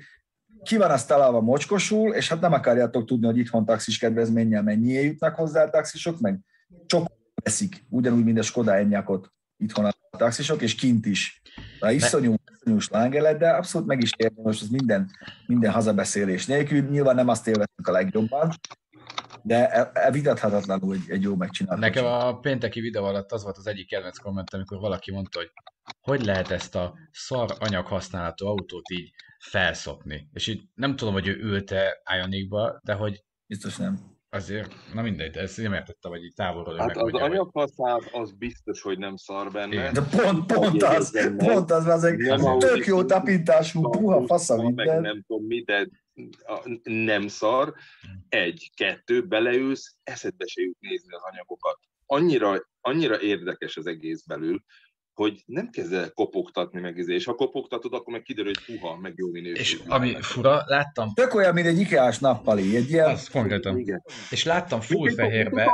ki 0.63 0.77
van 0.77 0.91
azt 0.91 1.07
találva 1.07 1.41
mocskosul, 1.41 2.13
és 2.13 2.29
hát 2.29 2.41
nem 2.41 2.53
akarjátok 2.53 3.05
tudni, 3.05 3.25
hogy 3.25 3.37
itthon 3.37 3.65
taxis 3.65 3.97
kedvezménnyel 3.97 4.63
mennyi 4.63 4.91
jutnak 4.91 5.35
hozzá 5.35 5.63
a 5.63 5.69
taxisok, 5.69 6.19
meg 6.19 6.39
csak 6.85 7.11
veszik, 7.43 7.85
ugyanúgy, 7.89 8.23
mint 8.23 8.37
a 8.37 8.41
Skoda 8.41 8.75
Enyaqot 8.75 9.31
itthon 9.57 9.85
a 9.85 9.91
taxisok, 10.17 10.61
és 10.61 10.75
kint 10.75 11.05
is. 11.05 11.41
De 11.79 11.91
iszonyú, 11.91 12.35
iszonyú 12.59 12.79
slágelet, 12.79 13.37
de 13.37 13.49
abszolút 13.49 13.87
meg 13.87 14.01
is 14.01 14.11
érni, 14.17 14.41
most 14.41 14.61
ez 14.61 14.69
minden, 14.69 15.09
minden 15.47 15.71
hazabeszélés 15.71 16.45
nélkül. 16.45 16.89
Nyilván 16.89 17.15
nem 17.15 17.27
azt 17.27 17.47
élveztük 17.47 17.87
a 17.87 17.91
legjobban, 17.91 18.51
de 19.43 19.69
e, 19.69 19.91
e 19.93 20.11
vitathatatlanul 20.11 20.93
egy, 20.93 21.03
egy 21.07 21.21
jó 21.21 21.35
megcsinált. 21.35 21.79
Nekem 21.79 22.05
a 22.05 22.39
pénteki 22.39 22.79
videó 22.79 23.03
alatt 23.03 23.31
az 23.31 23.43
volt 23.43 23.57
az 23.57 23.67
egyik 23.67 23.87
kedvenc 23.87 24.17
komment, 24.17 24.53
amikor 24.53 24.79
valaki 24.79 25.11
mondta, 25.11 25.39
hogy 25.39 25.51
hogy 26.01 26.25
lehet 26.25 26.51
ezt 26.51 26.75
a 26.75 26.93
szar 27.11 27.55
anyag 27.59 27.85
használatú 27.85 28.45
autót 28.45 28.89
így 28.89 29.11
felszopni. 29.39 30.29
És 30.33 30.47
így 30.47 30.61
nem 30.73 30.95
tudom, 30.95 31.13
hogy 31.13 31.27
ő 31.27 31.37
ült-e 31.39 32.01
Ionicba, 32.17 32.79
de 32.83 32.93
hogy... 32.93 33.23
Biztos 33.47 33.77
nem. 33.77 33.99
Azért, 34.29 34.73
na 34.93 35.01
mindegy, 35.01 35.31
de 35.31 35.39
ezt 35.39 35.57
nem 35.57 35.73
értettem, 35.73 36.11
hogy 36.11 36.23
így 36.23 36.33
távolról 36.33 36.77
Hát 36.77 36.97
az 36.97 37.13
anyaghasználat 37.13 38.09
az 38.11 38.31
biztos, 38.31 38.81
hogy 38.81 38.97
nem 38.97 39.15
szar 39.15 39.51
benne. 39.51 39.91
De 39.91 40.01
pont, 40.01 40.53
pont 40.53 40.83
az, 40.83 41.35
pont 41.37 41.71
az, 41.71 41.85
az 41.85 42.03
egy 42.03 42.17
tök 42.57 42.85
jó 42.85 43.03
tapintású, 43.03 43.89
puha 43.89 44.25
fasza 44.25 44.55
minden. 44.55 44.85
Meg 44.87 45.01
nem 45.01 45.23
tudom 45.27 45.45
mi, 45.45 45.63
de 45.63 45.87
nem 46.83 47.27
szar. 47.27 47.73
Egy, 48.31 48.71
kettő, 48.73 49.27
beleülsz, 49.27 49.95
eszedbe 50.03 50.45
se 50.45 50.61
jut 50.61 50.79
nézni 50.79 51.13
az 51.13 51.21
anyagokat. 51.23 51.79
Annyira, 52.05 52.67
annyira 52.81 53.21
érdekes 53.21 53.77
az 53.77 53.87
egész 53.87 54.23
belül, 54.25 54.63
hogy 55.13 55.43
nem 55.45 55.69
kezd 55.69 55.93
el 55.93 56.11
kopogtatni 56.11 56.79
meg, 56.79 56.97
izé, 56.97 57.13
és 57.13 57.25
ha 57.25 57.33
kopogtatod, 57.33 57.93
akkor 57.93 58.13
meg 58.13 58.21
kiderül, 58.21 58.51
hogy 58.55 58.75
puha, 58.75 58.97
meg 58.97 59.13
jó 59.15 59.29
minőség. 59.29 59.57
És 59.57 59.81
ami 59.87 60.21
fura, 60.21 60.61
láttam... 60.65 61.13
Tök 61.13 61.33
olyan, 61.33 61.53
mint 61.53 61.67
egy 61.67 61.79
ikeás 61.79 62.19
nappali, 62.19 62.75
egy 62.75 62.89
ilyen... 62.89 63.09
Az 63.09 63.29
konkrétan. 63.29 63.77
Igen. 63.77 64.03
És 64.29 64.43
láttam 64.43 64.81
full 64.81 65.05
Mint 65.05 65.15
fehérbe... 65.15 65.71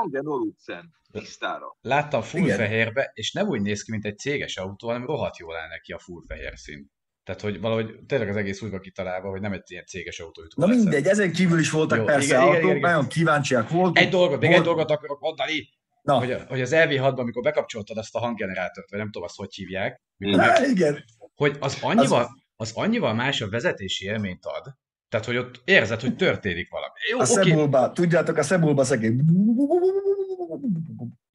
tisztára. 1.11 1.77
Láttam 1.81 2.21
full 2.21 2.41
Igen. 2.41 2.57
fehérbe, 2.57 3.11
és 3.13 3.31
nem 3.31 3.47
úgy 3.47 3.61
néz 3.61 3.83
ki, 3.83 3.91
mint 3.91 4.05
egy 4.05 4.17
céges 4.17 4.57
autó, 4.57 4.87
hanem 4.87 5.05
rohadt 5.05 5.37
jól 5.37 5.55
áll 5.55 5.67
neki 5.67 5.91
a 5.91 5.99
full 5.99 6.23
fehér 6.27 6.57
szín. 6.57 6.95
Tehát, 7.27 7.41
hogy 7.41 7.59
valahogy 7.59 7.99
tényleg 8.05 8.29
az 8.29 8.35
egész 8.35 8.61
úgy 8.61 8.69
van 8.69 8.79
kitalálva, 8.79 9.29
hogy 9.29 9.41
nem 9.41 9.51
egy 9.51 9.63
ilyen 9.65 9.85
céges 9.85 10.19
autó 10.19 10.41
Na 10.55 10.67
mindegy, 10.67 11.05
ezen 11.05 11.31
kívül 11.31 11.59
is 11.59 11.69
voltak 11.69 11.97
Jó, 11.97 12.03
persze 12.03 12.25
igen, 12.27 12.39
autók, 12.39 12.57
igen, 12.57 12.75
igen, 12.75 12.89
nagyon 12.89 13.07
kíváncsiak 13.07 13.69
voltunk. 13.69 13.97
Egy 13.97 14.09
dolgot, 14.09 14.39
még 14.39 14.51
egy 14.51 14.61
dolgot 14.61 14.91
akarok 14.91 15.19
mondani. 15.19 15.69
Na. 16.01 16.17
Hogy, 16.17 16.37
hogy 16.47 16.61
az 16.61 16.71
LV6-ban, 16.73 17.17
amikor 17.17 17.43
bekapcsoltad 17.43 17.97
azt 17.97 18.15
a 18.15 18.19
hanggenerátort, 18.19 18.89
vagy 18.89 18.99
nem 18.99 19.11
tudom 19.11 19.27
azt, 19.27 19.35
hogy 19.35 19.53
hívják. 19.53 20.01
Na, 20.17 20.67
igen. 20.67 21.03
Hogy 21.35 21.57
az 21.59 21.77
annyival, 21.81 22.21
az... 22.21 22.29
az 22.55 22.71
annyival 22.75 23.13
más 23.13 23.41
a 23.41 23.49
vezetési 23.49 24.05
élményt 24.05 24.45
ad, 24.45 24.63
tehát, 25.09 25.25
hogy 25.25 25.37
ott 25.37 25.61
érzed, 25.65 26.01
hogy 26.01 26.15
történik 26.15 26.69
valami. 26.69 26.93
Jó, 27.11 27.19
a 27.19 27.21
okay. 27.21 27.35
Szebulba, 27.35 27.91
tudjátok, 27.91 28.37
a 28.37 28.43
Szebulba 28.43 28.83
szegény. 28.83 29.21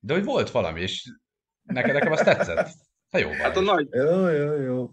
De 0.01 0.13
hogy 0.13 0.25
volt 0.25 0.51
valami, 0.51 0.81
és 0.81 1.13
neked 1.63 1.93
nekem 1.93 2.13
azt 2.13 2.25
tetszett. 2.25 2.69
Ha 3.11 3.19
jó, 3.19 3.31
hát 3.31 3.57
a 3.57 3.61
nagy... 3.61 3.89
Jó, 3.91 4.29
jó, 4.29 4.63
jó. 4.63 4.91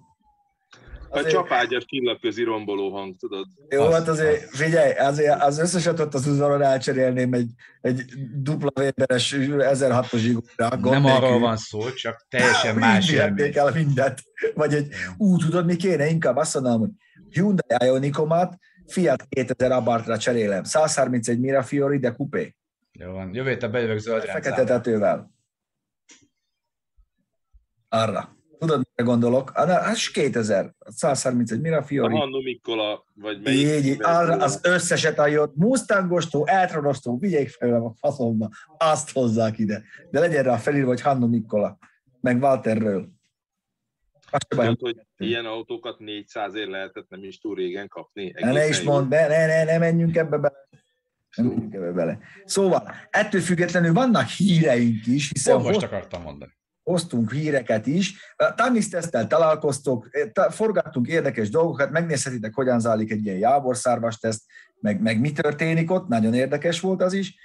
A 1.10 1.24
csapágyas 1.24 1.86
csillagközi 1.86 2.44
romboló 2.44 2.92
hang, 2.92 3.16
tudod? 3.18 3.46
Jó, 3.70 3.82
azt, 3.82 3.94
hát 3.94 4.08
azért 4.08 4.44
azt. 4.44 4.56
figyelj, 4.56 4.92
azért, 4.94 5.42
az 5.42 5.60
összeset 5.60 6.00
ott 6.00 6.14
az 6.14 6.28
uzaron 6.28 6.62
elcserélném 6.62 7.34
egy, 7.34 7.50
egy 7.82 8.04
dupla 8.36 8.70
Weberes 8.76 9.34
1600 9.34 10.22
zsigóra. 10.22 10.76
Nem 10.82 11.06
arról 11.06 11.40
van 11.40 11.58
szó, 11.58 11.92
csak 11.92 12.26
teljesen 12.30 12.76
más 12.76 13.12
élmény. 13.12 13.52
el 13.56 13.72
mindent. 13.72 14.24
Vagy 14.54 14.74
egy, 14.74 14.94
ú, 15.18 15.38
tudod, 15.38 15.66
mi 15.66 15.76
kéne? 15.76 16.08
Inkább 16.08 16.36
azt 16.36 16.54
mondanám, 16.54 16.80
hogy 16.80 16.90
Hyundai 17.30 17.88
Ionicomat 17.88 18.58
Fiat 18.88 19.26
2000 19.30 19.72
Abartra 19.72 20.18
cserélem. 20.18 20.64
131 20.64 21.40
Mirafiori, 21.40 21.98
de 21.98 22.12
kupé. 22.12 22.56
Jó 22.92 23.12
van, 23.12 23.34
jövő 23.34 23.50
héten 23.50 23.72
bejövök 23.72 23.98
zöld 23.98 24.24
Fekete 24.24 24.64
tetővel. 24.64 25.32
Arra. 27.90 28.38
Gondolok, 29.04 29.52
hát 29.54 30.12
2000, 30.14 30.74
131 30.86 31.62
Mirafiori. 31.62 32.16
A 32.16 32.18
Hannu 32.18 32.42
Mikkola, 32.42 33.06
vagy 33.14 33.42
melyik? 33.42 33.86
Így, 33.86 33.98
arra 34.02 34.36
az 34.36 34.60
összeset, 34.64 35.20
ahogy 35.20 35.36
ott 35.36 35.56
Mustangostó, 35.56 36.48
Eltronostó, 36.48 37.18
vigyék 37.18 37.50
fel 37.50 37.74
a 37.74 37.94
faszomba, 38.00 38.50
azt 38.78 39.12
hozzák 39.12 39.58
ide. 39.58 39.84
De 40.12 40.20
legyen 40.20 40.44
rá 40.44 40.58
felírva, 40.58 40.88
hogy 40.88 41.02
Hannu 41.02 41.28
Mikkola, 41.28 41.78
meg 42.22 42.42
Walterről. 42.42 43.10
Tudod, 44.48 44.80
hogy 44.80 44.96
ilyen 45.18 45.46
autókat 45.46 46.00
400 46.00 46.56
ér 46.56 46.68
lehetett 46.68 47.10
nem 47.10 47.24
is 47.24 47.40
túl 47.40 47.56
régen 47.56 47.88
kapni. 47.88 48.34
Ne, 48.40 48.52
ne 48.52 48.68
is 48.68 48.82
mondd, 48.82 49.10
ne, 49.10 49.28
ne, 49.28 49.46
ne, 49.46 49.64
ne 49.64 49.78
menjünk 49.78 50.16
ebbe 50.16 50.38
bele. 50.38 50.68
Nem 51.36 51.46
menjünk 51.46 51.74
ebbe 51.74 51.92
bele. 51.92 52.20
Szóval, 52.46 52.92
ettől 53.10 53.42
függetlenül 53.42 53.94
vannak 53.94 54.28
híreink 54.28 55.08
is, 55.08 55.30
hiszen... 55.30 55.56
Pont 55.56 55.68
most 55.68 55.84
akartam 55.84 56.22
mondani 56.22 56.58
hoztunk 56.90 57.32
híreket 57.32 57.88
is. 57.88 58.36
Tannisztesztel 58.56 59.28
találkoztok, 59.28 60.10
forgattunk 60.50 61.08
érdekes 61.08 61.50
dolgokat, 61.50 61.92
megnézhetitek, 61.92 62.54
hogyan 62.54 62.80
zajlik 62.80 63.12
egy 63.12 63.26
ilyen 63.26 63.38
jávorszárvas 63.38 64.18
teszt, 64.18 64.42
meg, 64.80 65.02
meg 65.02 65.20
mi 65.20 65.32
történik 65.32 65.92
ott, 65.92 66.08
nagyon 66.08 66.34
érdekes 66.34 66.80
volt 66.80 67.02
az 67.02 67.14
is. 67.14 67.36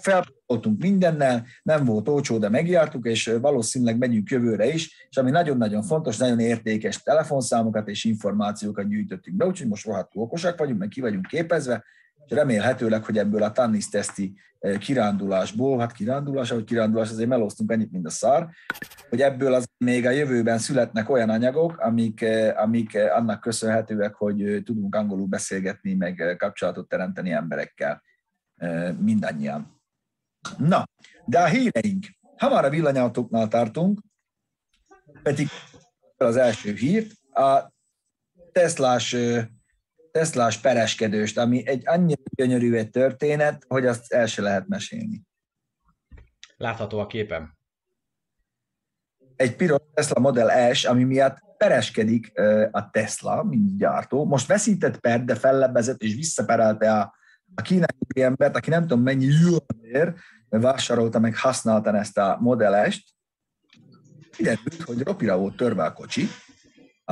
Felpoltunk 0.00 0.82
mindennel, 0.82 1.46
nem 1.62 1.84
volt 1.84 2.08
olcsó, 2.08 2.38
de 2.38 2.48
megjártuk, 2.48 3.06
és 3.06 3.36
valószínűleg 3.40 3.98
megyünk 3.98 4.30
jövőre 4.30 4.72
is, 4.72 5.06
és 5.10 5.16
ami 5.16 5.30
nagyon-nagyon 5.30 5.82
fontos, 5.82 6.16
nagyon 6.16 6.40
értékes 6.40 7.02
telefonszámokat 7.02 7.88
és 7.88 8.04
információkat 8.04 8.88
gyűjtöttünk 8.88 9.36
be, 9.36 9.46
úgyhogy 9.46 9.68
most 9.68 9.86
rohadtul 9.86 10.22
okosak 10.22 10.58
vagyunk, 10.58 10.78
meg 10.78 10.88
ki 10.88 11.00
vagyunk 11.00 11.26
képezve, 11.26 11.84
és 12.30 12.36
remélhetőleg, 12.36 13.04
hogy 13.04 13.18
ebből 13.18 13.42
a 13.42 13.52
Tannis 13.52 13.88
teszti 13.88 14.34
eh, 14.58 14.78
kirándulásból, 14.78 15.78
hát 15.78 15.92
kirándulás, 15.92 16.50
ahogy 16.50 16.64
kirándulás, 16.64 17.10
azért 17.10 17.28
melóztunk 17.28 17.72
ennyit, 17.72 17.92
mint 17.92 18.06
a 18.06 18.10
szar, 18.10 18.48
hogy 19.08 19.20
ebből 19.20 19.54
az 19.54 19.68
még 19.76 20.06
a 20.06 20.10
jövőben 20.10 20.58
születnek 20.58 21.10
olyan 21.10 21.30
anyagok, 21.30 21.78
amik, 21.78 22.22
eh, 22.22 22.62
amik 22.62 22.94
eh, 22.94 23.16
annak 23.16 23.40
köszönhetőek, 23.40 24.14
hogy 24.14 24.62
tudunk 24.64 24.94
angolul 24.94 25.26
beszélgetni, 25.26 25.94
meg 25.94 26.34
kapcsolatot 26.38 26.88
teremteni 26.88 27.30
emberekkel 27.30 28.02
mindannyian. 28.98 29.80
Na, 30.58 30.84
de 31.24 31.40
a 31.40 31.46
híreink. 31.46 32.06
Ha 32.36 32.48
már 32.48 32.64
a 32.64 32.70
villanyautóknál 32.70 33.48
tartunk, 33.48 34.00
pedig 35.22 35.48
az 36.16 36.36
első 36.36 36.72
hírt, 36.72 37.12
a 37.32 37.72
Teslás 38.52 39.16
Teslás 40.12 40.58
pereskedőst, 40.58 41.38
ami 41.38 41.66
egy 41.66 41.82
annyira 41.88 42.22
gyönyörű 42.34 42.74
egy 42.74 42.90
történet, 42.90 43.64
hogy 43.68 43.86
azt 43.86 44.12
el 44.12 44.26
se 44.26 44.42
lehet 44.42 44.68
mesélni. 44.68 45.22
Látható 46.56 46.98
a 46.98 47.06
képem. 47.06 47.56
Egy 49.36 49.56
piros 49.56 49.80
Tesla 49.94 50.20
Model 50.20 50.74
S, 50.74 50.84
ami 50.84 51.04
miatt 51.04 51.38
pereskedik 51.56 52.32
a 52.70 52.90
Tesla, 52.90 53.42
mint 53.42 53.78
gyártó. 53.78 54.24
Most 54.24 54.46
veszített 54.46 54.98
per, 54.98 55.24
de 55.24 55.34
fellebbezett 55.34 56.00
és 56.02 56.14
visszaperelte 56.14 56.92
a, 56.92 57.14
a 57.54 57.62
kínai 57.62 57.86
embert, 58.14 58.56
aki 58.56 58.70
nem 58.70 58.80
tudom 58.80 59.02
mennyi 59.02 59.24
jönnér, 59.24 60.14
vásárolta 60.48 61.18
meg 61.18 61.36
használtan 61.36 61.94
ezt 61.94 62.18
a 62.18 62.38
Model 62.40 62.90
S-t. 62.90 63.02
Kiderült, 64.30 64.82
hogy 64.82 65.00
ropira 65.00 65.38
volt 65.38 65.56
törve 65.56 65.84
a 65.84 65.92
kocsi, 65.92 66.28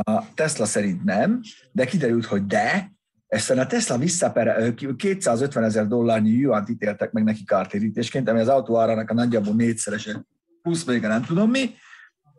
a 0.03 0.35
Tesla 0.35 0.65
szerint 0.65 1.05
nem, 1.05 1.41
de 1.73 1.85
kiderült, 1.85 2.25
hogy 2.25 2.47
de, 2.47 2.93
ezt 3.29 3.51
a 3.51 3.67
Tesla 3.67 3.99
visszapere, 3.99 4.75
250 4.97 5.65
ezer 5.65 5.87
dollárnyi 5.87 6.31
juant 6.31 6.69
ítéltek 6.69 7.13
meg 7.13 7.25
neki 7.25 7.45
kártérítésként, 7.45 8.29
ami 8.29 8.41
az 8.41 8.49
autó 8.49 8.79
árának 8.79 9.11
a 9.11 9.15
nagyjából 9.15 9.55
négyszerese, 9.55 10.25
plusz 10.63 10.85
még 10.85 11.01
nem 11.01 11.25
tudom 11.25 11.51
mi. 11.51 11.75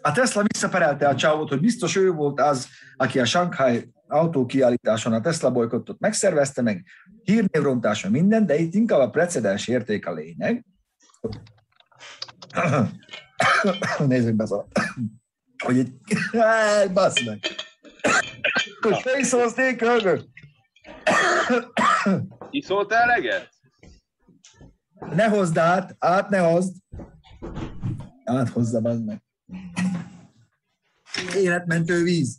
A 0.02 0.12
Tesla 0.12 0.44
visszaperelte 0.44 1.08
a 1.08 1.16
csávot, 1.16 1.50
hogy 1.50 1.60
biztos 1.60 1.96
ő 1.96 2.12
volt 2.12 2.40
az, 2.40 2.68
aki 2.96 3.20
a 3.20 3.26
Shanghai 3.26 3.92
autókiállításon 4.08 5.14
a 5.14 5.22
Tesla 5.22 5.52
bolykottot 5.52 6.00
megszervezte, 6.00 6.62
meg 6.62 6.86
hírnévrontása 7.24 8.10
minden, 8.10 8.46
de 8.46 8.58
itt 8.58 8.74
inkább 8.74 9.00
a 9.00 9.10
precedens 9.10 9.68
érték 9.68 10.08
a 10.08 10.14
lényeg. 10.14 10.66
Nézzük 14.08 14.36
be, 14.36 14.46
szóval 14.46 14.68
hogy 15.66 15.80
egy... 15.80 15.94
Bassz 16.94 17.26
meg! 17.26 17.40
Hogy 18.82 19.02
te 19.04 19.20
iszolsz 19.20 19.56
nélkül, 19.56 20.22
Iszolt 22.50 22.92
eleget? 22.92 23.50
Ne 25.16 25.28
hozd 25.28 25.58
át, 25.58 25.96
át 26.00 26.30
ne 26.30 26.38
hozd. 26.38 26.76
Át 28.24 28.50
hozza, 28.50 28.82
bazd 28.82 29.06
meg. 29.06 29.22
Életmentő 31.36 32.04
víz. 32.04 32.38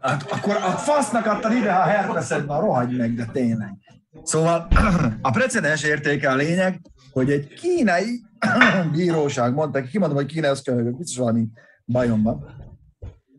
Hát, 0.00 0.22
akkor 0.22 0.56
a 0.56 0.70
fasznak 0.70 1.26
adtad 1.26 1.52
ide, 1.52 1.72
ha 1.72 1.82
herpeszed 1.82 2.46
már, 2.46 2.60
rohagy 2.60 2.96
meg, 2.96 3.14
de 3.14 3.24
tényleg. 3.24 3.72
Szóval 4.22 4.68
a 5.22 5.30
precedens 5.30 5.82
értéke 5.82 6.30
a 6.30 6.34
lényeg, 6.34 6.80
hogy 7.12 7.30
egy 7.30 7.54
kínai 7.54 8.20
bíróság 8.92 9.54
mondta, 9.54 9.82
kimondom, 9.82 10.16
hogy 10.16 10.26
kínai, 10.26 10.50
az 10.50 10.62
köhögök, 10.62 10.96
biztos 10.96 11.16
valami 11.16 11.48
bajom 11.84 12.22
van, 12.22 12.44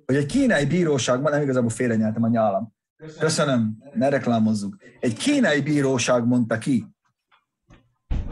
hogy 0.06 0.16
egy 0.16 0.26
kínai 0.26 0.66
bíróságban, 0.66 1.32
nem 1.32 1.42
igazából 1.42 1.70
félrenyeltem 1.70 2.24
a 2.24 2.28
nyálam. 2.28 2.74
Köszönöm, 3.20 3.78
ne 3.94 4.10
reklámozzuk. 4.10 4.78
Egy 5.00 5.14
kínai 5.18 5.62
bíróság 5.62 6.26
mondta 6.26 6.58
ki, 6.58 6.86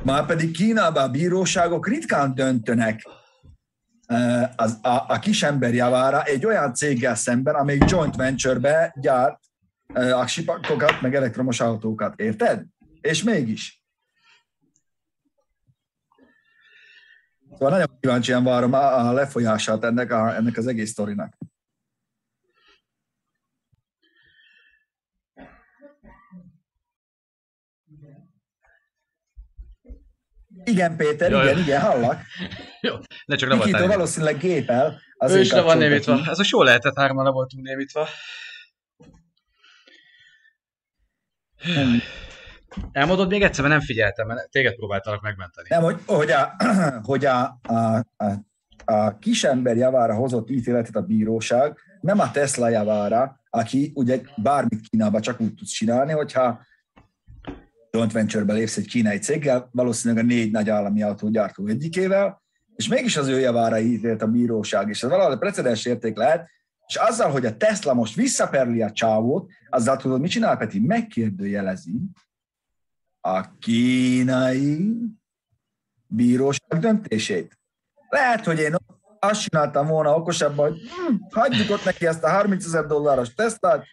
már 0.03 0.25
pedig 0.25 0.51
Kínában 0.51 1.03
a 1.03 1.09
bíróságok 1.09 1.87
ritkán 1.87 2.35
döntönek 2.35 3.01
eh, 4.05 4.49
az, 4.55 4.77
a, 4.81 5.05
a 5.07 5.19
kisember 5.19 5.73
javára 5.73 6.23
egy 6.23 6.45
olyan 6.45 6.73
céggel 6.73 7.15
szemben, 7.15 7.55
amelyik 7.55 7.89
joint 7.89 8.15
venture-be 8.15 8.95
gyárt 9.01 9.39
eh, 9.93 10.19
aksipakokat, 10.19 11.01
meg 11.01 11.15
elektromos 11.15 11.59
autókat. 11.59 12.19
Érted? 12.19 12.65
És 13.01 13.23
mégis. 13.23 13.78
Szóval 17.60 17.74
nagyon 17.74 17.97
kíváncsian 17.99 18.43
várom 18.43 18.74
a 18.74 19.12
lefolyását 19.12 19.84
ennek, 19.84 20.12
a, 20.12 20.36
ennek 20.36 20.57
az 20.57 20.68
egész 20.68 20.89
sztorinak. 20.89 21.38
Igen, 30.64 30.95
Péter, 30.95 31.32
Jaj. 31.32 31.43
igen, 31.43 31.60
igen, 31.60 31.82
hallak. 31.82 32.22
Jó, 32.82 32.95
ne 33.26 33.36
csak 33.36 33.49
nem 33.49 33.57
Nikito 33.57 33.88
valószínűleg 33.88 34.38
gépel. 34.38 35.01
Ő 35.28 35.39
is 35.39 35.51
le 35.51 35.62
van 35.62 35.78
némítva. 35.78 36.20
Ez 36.26 36.39
a 36.39 36.43
jó 36.51 36.64
lehetett, 36.64 36.97
hárman 36.97 37.24
le 37.24 37.32
voltunk 37.32 37.66
némítva. 37.66 38.07
Nem. 41.64 42.01
Elmondod 42.91 43.30
még 43.30 43.41
egyszer, 43.41 43.63
mert 43.63 43.76
nem 43.78 43.86
figyeltem, 43.86 44.28
mert 44.28 44.49
téged 44.49 44.76
próbáltalak 44.76 45.22
megmenteni. 45.22 45.67
Nem, 45.70 45.82
hogy, 45.82 45.99
hogy, 46.05 46.32
a, 46.32 46.55
hogy 47.09 47.26
a, 47.26 47.59
a, 47.61 48.05
a, 48.17 48.47
a 48.86 49.17
kisember 49.17 49.78
javára 49.78 50.15
hozott 50.15 50.49
ítéletet 50.49 50.95
a 50.95 51.01
bíróság, 51.01 51.78
nem 52.01 52.20
a 52.20 52.32
Tesla 52.32 52.70
javára, 52.70 53.39
aki 53.49 53.91
ugye 53.95 54.22
bármit 54.36 54.89
Kínába 54.89 55.20
csak 55.20 55.41
úgy 55.41 55.53
tudsz 55.53 55.72
csinálni, 55.72 56.11
hogyha 56.11 56.61
joint 57.91 58.11
venture-be 58.11 58.53
lépsz 58.53 58.78
egy 58.78 58.88
kínai 58.88 59.17
céggel, 59.17 59.70
valószínűleg 59.72 60.24
a 60.24 60.28
négy 60.28 60.51
nagy 60.51 60.70
állami 60.70 61.03
autógyártó 61.03 61.67
egyikével, 61.67 62.41
és 62.76 62.88
mégis 62.88 63.17
az 63.17 63.28
ő 63.28 63.39
javára 63.39 63.80
ítélt 63.80 64.22
a 64.22 64.28
bíróság, 64.28 64.89
és 64.89 65.03
ez 65.03 65.09
valahol 65.09 65.38
precedens 65.38 65.86
érték 65.86 66.17
lehet, 66.17 66.49
és 66.88 66.95
azzal, 66.95 67.32
hogy 67.32 67.45
a 67.45 67.57
Tesla 67.57 67.93
most 67.93 68.15
visszaperli 68.15 68.82
a 68.82 68.91
csávót, 68.91 69.51
azzal 69.70 69.97
tudod, 69.97 70.22
mit 70.22 70.32
csinál, 70.32 70.57
Peti? 70.57 70.80
Megkérdőjelezi 70.80 71.91
a 73.22 73.57
kínai 73.59 74.95
bíróság 76.07 76.80
döntését. 76.80 77.59
Lehet, 78.09 78.45
hogy 78.45 78.59
én 78.59 78.76
azt 79.20 79.41
csináltam 79.41 79.88
volna 79.88 80.15
okosabban, 80.15 80.70
hogy 80.70 80.80
hm, 80.80 81.15
hagyjuk 81.39 81.70
ott 81.70 81.84
neki 81.84 82.07
ezt 82.07 82.24
a 82.24 82.30
30 82.30 82.65
ezer 82.65 82.86
dolláros 82.86 83.34
tesztát, 83.34 83.86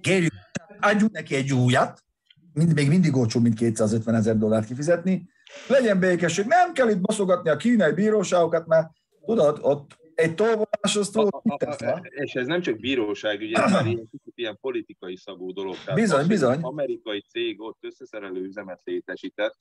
kérjük, 0.00 0.32
adjuk 0.80 1.10
neki 1.10 1.34
egy 1.34 1.52
újat, 1.52 2.04
mind, 2.52 2.74
még 2.74 2.88
mindig 2.88 3.16
olcsó, 3.16 3.40
mint 3.40 3.54
250 3.54 4.14
ezer 4.14 4.38
dollárt 4.38 4.66
kifizetni, 4.66 5.28
legyen 5.68 5.98
békesség, 5.98 6.46
nem 6.46 6.72
kell 6.72 6.88
itt 6.88 7.00
baszogatni 7.00 7.50
a 7.50 7.56
kínai 7.56 7.92
bíróságokat, 7.92 8.66
mert 8.66 8.90
tudod, 9.26 9.58
ott 9.60 9.98
egy 10.14 10.34
tolvonás 10.34 10.96
az 10.96 11.08
túl, 11.10 11.28
És 12.08 12.34
ez 12.34 12.46
nem 12.46 12.60
csak 12.60 12.78
bíróság, 12.78 13.40
ugye 13.40 13.62
ez 13.62 13.72
már 13.72 13.86
ilyen, 13.86 14.10
ilyen 14.34 14.58
politikai 14.60 15.16
szagú 15.16 15.52
dolog. 15.52 15.74
Tehát 15.84 16.00
bizony, 16.00 16.20
az, 16.20 16.26
bizony. 16.26 16.60
amerikai 16.60 17.20
cég 17.20 17.60
ott 17.60 17.78
összeszerelő 17.80 18.42
üzemet 18.42 18.80
létesített, 18.84 19.56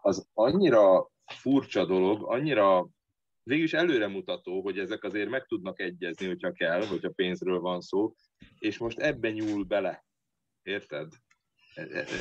az 0.00 0.26
annyira 0.34 1.10
furcsa 1.26 1.84
dolog, 1.84 2.22
annyira 2.22 2.88
végülis 3.42 3.72
előremutató, 3.72 4.62
hogy 4.62 4.78
ezek 4.78 5.04
azért 5.04 5.28
meg 5.28 5.46
tudnak 5.46 5.80
egyezni, 5.80 6.26
hogyha 6.26 6.52
kell, 6.52 6.86
hogyha 6.86 7.10
pénzről 7.10 7.60
van 7.60 7.80
szó, 7.80 8.14
és 8.58 8.78
most 8.78 8.98
ebben 8.98 9.32
nyúl 9.32 9.64
bele. 9.64 10.04
Érted? 10.62 11.12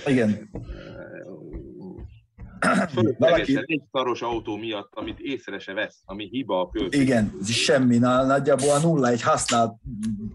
Igen. 0.06 0.50
Fölöslegesen 2.94 3.64
egy 3.66 3.82
szaros 3.92 4.22
autó 4.22 4.58
miatt, 4.58 4.90
amit 4.96 5.20
észre 5.20 5.60
se 5.60 5.74
vesz, 5.74 6.02
ami 6.06 6.28
hiba 6.28 6.60
a 6.60 6.70
költség. 6.70 7.02
Igen, 7.02 7.34
ez 7.42 7.52
semmi, 7.52 7.98
na, 7.98 8.26
nagyjából 8.26 8.70
a 8.70 8.80
nulla 8.80 9.08
egy 9.08 9.22
használt 9.22 9.76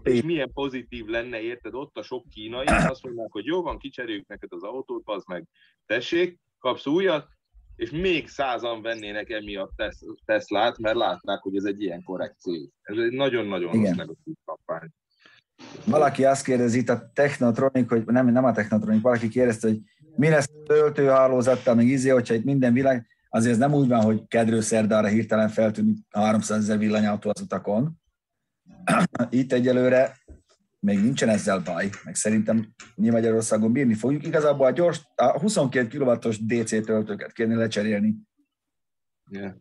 És 0.03 0.21
milyen 0.21 0.51
pozitív 0.53 1.05
lenne, 1.05 1.39
érted, 1.39 1.73
ott 1.73 1.97
a 1.97 2.03
sok 2.03 2.29
kínai, 2.29 2.65
azt 2.91 3.03
mondják, 3.03 3.31
hogy 3.31 3.45
jó 3.45 3.61
van, 3.61 3.77
kicseréljük 3.77 4.27
neked 4.27 4.49
az 4.51 4.63
autót, 4.63 5.03
az 5.05 5.23
meg 5.27 5.45
tessék, 5.85 6.39
kapsz 6.59 6.85
újat, 6.85 7.27
és 7.75 7.91
még 7.91 8.27
százan 8.27 8.81
vennének 8.81 9.29
emiatt 9.29 9.71
Tes- 9.75 10.05
Teslát, 10.25 10.77
mert 10.77 10.95
látnák, 10.95 11.41
hogy 11.41 11.55
ez 11.55 11.63
egy 11.63 11.81
ilyen 11.81 12.03
korrekt 12.03 12.39
cég. 12.39 12.69
Ez 12.81 12.97
egy 12.97 13.11
nagyon-nagyon 13.11 13.73
Igen. 13.73 13.85
rossz 13.85 13.95
negatív 13.97 14.33
kampány. 14.45 14.89
Valaki 15.85 16.25
azt 16.25 16.43
kérdezi 16.43 16.79
itt 16.79 16.89
a 16.89 17.11
Technotronic, 17.13 17.89
hogy 17.89 18.05
nem, 18.05 18.27
nem 18.27 18.43
a 18.43 18.51
Technotronic, 18.51 19.01
valaki 19.01 19.27
kérdezte, 19.27 19.67
hogy 19.67 19.79
mi 20.19 20.29
lesz 20.29 20.49
a 20.53 20.63
töltőhálózattal, 20.63 21.75
meg 21.75 21.87
izé, 21.87 22.09
hogyha 22.09 22.33
itt 22.33 22.43
minden 22.43 22.73
világ, 22.73 23.07
azért 23.29 23.53
ez 23.53 23.59
nem 23.59 23.73
úgy 23.73 23.87
van, 23.87 24.01
hogy 24.01 24.27
kedről 24.27 24.61
szerdára 24.61 25.07
hirtelen 25.07 25.49
feltűnik 25.49 25.97
300 26.09 26.57
ezer 26.59 26.77
villanyautó 26.77 27.29
az 27.29 27.41
utakon. 27.41 28.01
Itt 29.29 29.51
egyelőre 29.51 30.17
még 30.79 31.01
nincsen 31.01 31.29
ezzel 31.29 31.59
baj, 31.59 31.89
meg 32.03 32.15
szerintem 32.15 32.73
mi 32.95 33.09
Magyarországon 33.09 33.71
bírni 33.71 33.93
fogjuk. 33.93 34.25
Igazából 34.25 34.65
a 34.65 34.71
gyors, 34.71 35.01
a 35.15 35.39
22 35.39 35.97
kW-os 35.97 36.45
DC 36.45 36.85
töltőket 36.85 37.31
kéne 37.31 37.55
lecserélni. 37.55 38.15
Yeah. 39.31 39.53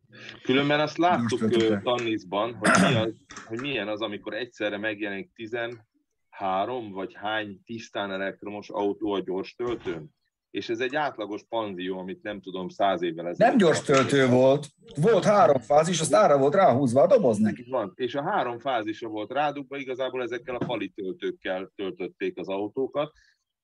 Különben 0.42 0.80
azt 0.80 0.98
láttuk 0.98 1.50
Tannisban, 1.82 2.54
hogy, 2.54 2.70
mi 2.88 2.94
az, 2.94 3.14
hogy 3.46 3.61
milyen 3.61 3.88
az, 3.88 4.00
amikor 4.00 4.34
egyszerre 4.34 4.78
megjelenik 4.78 5.30
13 5.34 6.92
vagy 6.92 7.14
hány 7.14 7.61
tisztán 7.64 8.11
elektromos 8.11 8.68
autó 8.68 9.12
a 9.12 9.20
gyors 9.20 9.54
töltőn. 9.54 10.16
És 10.51 10.68
ez 10.68 10.80
egy 10.80 10.96
átlagos 10.96 11.42
panzió, 11.49 11.99
amit 11.99 12.22
nem 12.22 12.40
tudom, 12.40 12.68
száz 12.68 13.03
évvel 13.03 13.28
ezelőtt. 13.28 13.51
Nem 13.51 13.59
gyors 13.59 13.82
töltő 13.82 14.26
volt, 14.26 14.66
volt 14.96 15.24
három 15.24 15.61
fázis, 15.61 16.01
azt 16.01 16.14
ára 16.14 16.38
volt 16.38 16.55
ráhúzva 16.55 17.03
a 17.03 17.07
doboz 17.07 17.38
neki. 17.38 17.64
Van. 17.70 17.92
És 17.94 18.14
a 18.14 18.22
három 18.22 18.59
fázisa 18.59 19.09
volt 19.09 19.32
rádugva, 19.32 19.76
igazából 19.76 20.22
ezekkel 20.22 20.55
a 20.55 20.64
fali 20.64 20.88
töltőkkel 20.88 21.72
töltötték 21.74 22.38
az 22.38 22.49
autókat, 22.49 23.12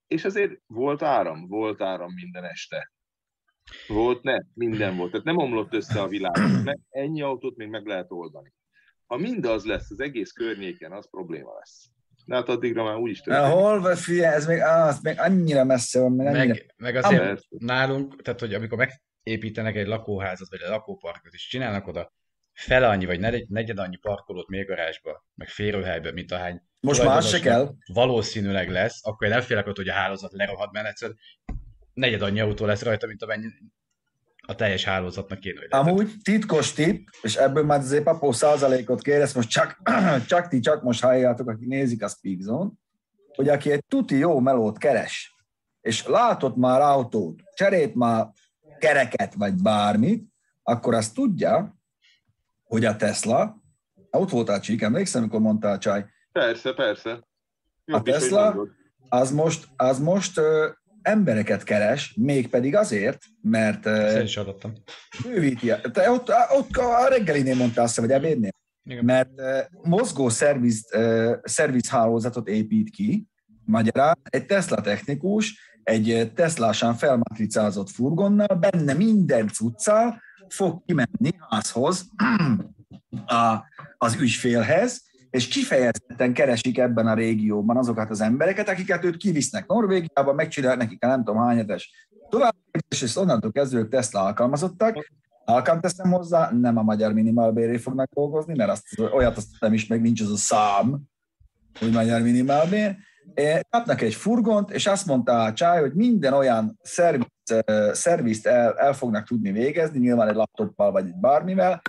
és 0.06 0.24
azért 0.24 0.60
volt 0.66 1.02
áram, 1.02 1.46
volt 1.48 1.82
áram 1.82 2.12
minden 2.14 2.44
este. 2.44 2.92
Volt, 3.88 4.22
ne, 4.22 4.38
minden 4.54 4.96
volt. 4.96 5.10
Tehát 5.10 5.26
nem 5.26 5.36
omlott 5.36 5.74
össze 5.74 6.00
a 6.00 6.08
világ. 6.08 6.64
Meg, 6.64 6.80
ennyi 6.90 7.22
autót 7.22 7.56
még 7.56 7.68
meg 7.68 7.86
lehet 7.86 8.10
oldani. 8.10 8.52
Ha 9.06 9.16
mindaz 9.16 9.64
lesz 9.64 9.90
az 9.90 10.00
egész 10.00 10.32
környéken, 10.32 10.92
az 10.92 11.10
probléma 11.10 11.54
lesz. 11.54 11.93
De 12.24 12.34
hát 12.34 12.48
addigra 12.48 12.84
már 12.84 12.96
úgyis 12.96 13.20
történik. 13.20 13.52
Hol, 13.52 13.94
figyelj, 13.94 14.34
ez 14.34 14.46
még, 14.46 14.58
á, 14.58 14.88
ez 14.88 15.00
még 15.02 15.14
annyira 15.18 15.64
messze 15.64 16.00
van, 16.00 16.12
meg 16.12 16.26
annyira... 16.26 16.46
Meg, 16.46 16.74
meg 16.76 16.96
azért 16.96 17.22
Persze. 17.22 17.46
nálunk, 17.58 18.22
tehát 18.22 18.40
hogy 18.40 18.54
amikor 18.54 18.78
megépítenek 19.22 19.76
egy 19.76 19.86
lakóházat, 19.86 20.48
vagy 20.50 20.60
egy 20.62 20.68
lakóparkot, 20.68 21.32
és 21.32 21.46
csinálnak 21.48 21.86
oda 21.86 22.12
fele 22.52 22.88
annyi, 22.88 23.04
vagy 23.06 23.20
negy- 23.20 23.48
negyed 23.48 23.78
annyi 23.78 23.96
parkolót 23.96 24.48
még 24.48 24.66
garázsba, 24.66 25.24
meg 25.34 25.48
férőhelybe, 25.48 26.12
mint 26.12 26.32
ahány 26.32 26.62
Most 26.80 27.04
már 27.04 27.16
az 27.16 27.28
se 27.28 27.40
kell. 27.40 27.74
valószínűleg 27.92 28.70
lesz, 28.70 29.06
akkor 29.06 29.26
én 29.26 29.32
nem 29.32 29.42
félek 29.42 29.66
attól, 29.66 29.84
hogy 29.84 29.92
a 29.92 29.96
hálózat 29.96 30.32
lerohad, 30.32 30.72
mert 30.72 30.86
egyszer 30.86 31.10
negyed 31.94 32.22
annyi 32.22 32.40
autó 32.40 32.66
lesz 32.66 32.82
rajta, 32.82 33.06
mint 33.06 33.22
amennyi 33.22 33.46
a 34.46 34.54
teljes 34.54 34.84
hálózatnak 34.84 35.38
kéne, 35.38 35.60
hogy 35.60 35.68
legyen. 35.70 35.86
Amúgy 35.86 36.12
titkos 36.22 36.72
tipp, 36.72 37.06
és 37.22 37.36
ebből 37.36 37.64
már 37.64 37.78
azért 37.78 38.02
papó 38.02 38.32
százalékot 38.32 39.02
kér, 39.02 39.20
ezt 39.20 39.34
most 39.34 39.48
csak, 39.48 39.80
csak 40.28 40.48
ti 40.48 40.60
csak 40.60 40.82
most 40.82 41.02
halljátok, 41.02 41.48
akik 41.48 41.66
nézik 41.66 42.02
a 42.02 42.08
Speak 42.08 42.40
Zone, 42.40 42.70
hogy 43.34 43.48
aki 43.48 43.70
egy 43.70 43.84
tuti 43.84 44.16
jó 44.16 44.40
melót 44.40 44.78
keres, 44.78 45.34
és 45.80 46.06
látott 46.06 46.56
már 46.56 46.80
autót, 46.80 47.42
cserélt 47.54 47.94
már 47.94 48.28
kereket, 48.78 49.34
vagy 49.34 49.54
bármit, 49.54 50.24
akkor 50.62 50.94
azt 50.94 51.14
tudja, 51.14 51.76
hogy 52.62 52.84
a 52.84 52.96
Tesla, 52.96 53.62
ott 54.10 54.30
voltál 54.30 54.60
Csík, 54.60 54.82
emlékszem, 54.82 55.20
amikor 55.20 55.40
mondtál 55.40 55.78
Csaj, 55.78 56.04
Persze, 56.32 56.72
persze. 56.72 57.10
A 57.10 57.22
Jobb 57.84 58.06
is, 58.06 58.12
hogy 58.12 58.22
Tesla? 58.22 58.66
az 59.08 59.30
most, 59.30 59.68
az 59.76 59.98
most 59.98 60.40
embereket 61.04 61.62
keres, 61.62 62.14
mégpedig 62.16 62.76
azért, 62.76 63.22
mert 63.42 63.86
Ezt 63.86 64.16
én 64.16 64.22
is 64.22 64.36
adottam. 64.36 64.72
bővíti. 65.22 65.72
Te 65.92 66.10
ott, 66.10 66.30
ott 66.56 66.76
a 66.76 67.08
reggelinél 67.08 67.54
mondtál, 67.54 67.84
azt 67.84 67.96
vagy 68.00 68.10
ebédnél. 68.10 68.50
Igen. 68.84 69.04
mert 69.04 69.30
mozgó 69.82 70.28
szerviz, 70.28 70.88
szervizhálózatot 71.42 72.48
épít 72.48 72.90
ki, 72.90 73.26
magyarán 73.64 74.18
egy 74.22 74.46
Tesla 74.46 74.80
technikus, 74.80 75.78
egy 75.82 76.32
Teslásan 76.34 76.94
felmatricázott 76.94 77.90
furgonnal, 77.90 78.46
benne 78.46 78.92
minden 78.92 79.48
cuccal 79.48 80.22
fog 80.48 80.82
kimenni 80.86 81.30
házhoz 81.50 82.06
a, 83.26 83.56
az 83.98 84.14
ügyfélhez, 84.20 85.02
és 85.34 85.48
kifejezetten 85.48 86.32
keresik 86.32 86.78
ebben 86.78 87.06
a 87.06 87.14
régióban 87.14 87.76
azokat 87.76 88.10
az 88.10 88.20
embereket, 88.20 88.68
akiket 88.68 89.04
őt 89.04 89.16
kivisznek 89.16 89.66
Norvégiába, 89.66 90.32
megcsinál 90.32 90.76
nekik 90.76 91.04
a 91.04 91.06
nem 91.06 91.24
tudom 91.24 91.42
hányates 91.42 92.08
tovább, 92.28 92.54
és 92.88 93.16
onnantól 93.16 93.52
kezdve 93.52 93.78
ők 93.78 93.88
Tesla 93.88 94.20
alkalmazottak, 94.20 95.06
Halkan 95.44 95.80
teszem 95.80 96.10
hozzá, 96.10 96.50
nem 96.52 96.78
a 96.78 96.82
magyar 96.82 97.12
minimálbéré 97.12 97.76
fognak 97.76 98.10
dolgozni, 98.14 98.54
mert 98.56 98.70
azt, 98.70 99.00
olyat 99.12 99.36
azt 99.36 99.48
nem 99.58 99.72
is, 99.72 99.86
meg 99.86 100.00
nincs 100.00 100.20
az 100.20 100.30
a 100.30 100.36
szám, 100.36 101.00
hogy 101.78 101.92
magyar 101.92 102.20
minimálbér. 102.20 102.96
Kapnak 103.70 104.00
egy 104.00 104.14
furgont, 104.14 104.70
és 104.70 104.86
azt 104.86 105.06
mondta 105.06 105.42
a 105.42 105.52
csáj, 105.52 105.80
hogy 105.80 105.92
minden 105.94 106.32
olyan 106.32 106.78
szerviz, 106.82 107.26
szervizt 107.92 108.46
el, 108.46 108.78
el 108.78 108.92
fognak 108.92 109.26
tudni 109.26 109.52
végezni, 109.52 109.98
nyilván 109.98 110.28
egy 110.28 110.34
laptoppal 110.34 110.92
vagy 110.92 111.06
egy 111.06 111.16
bármivel, 111.16 111.82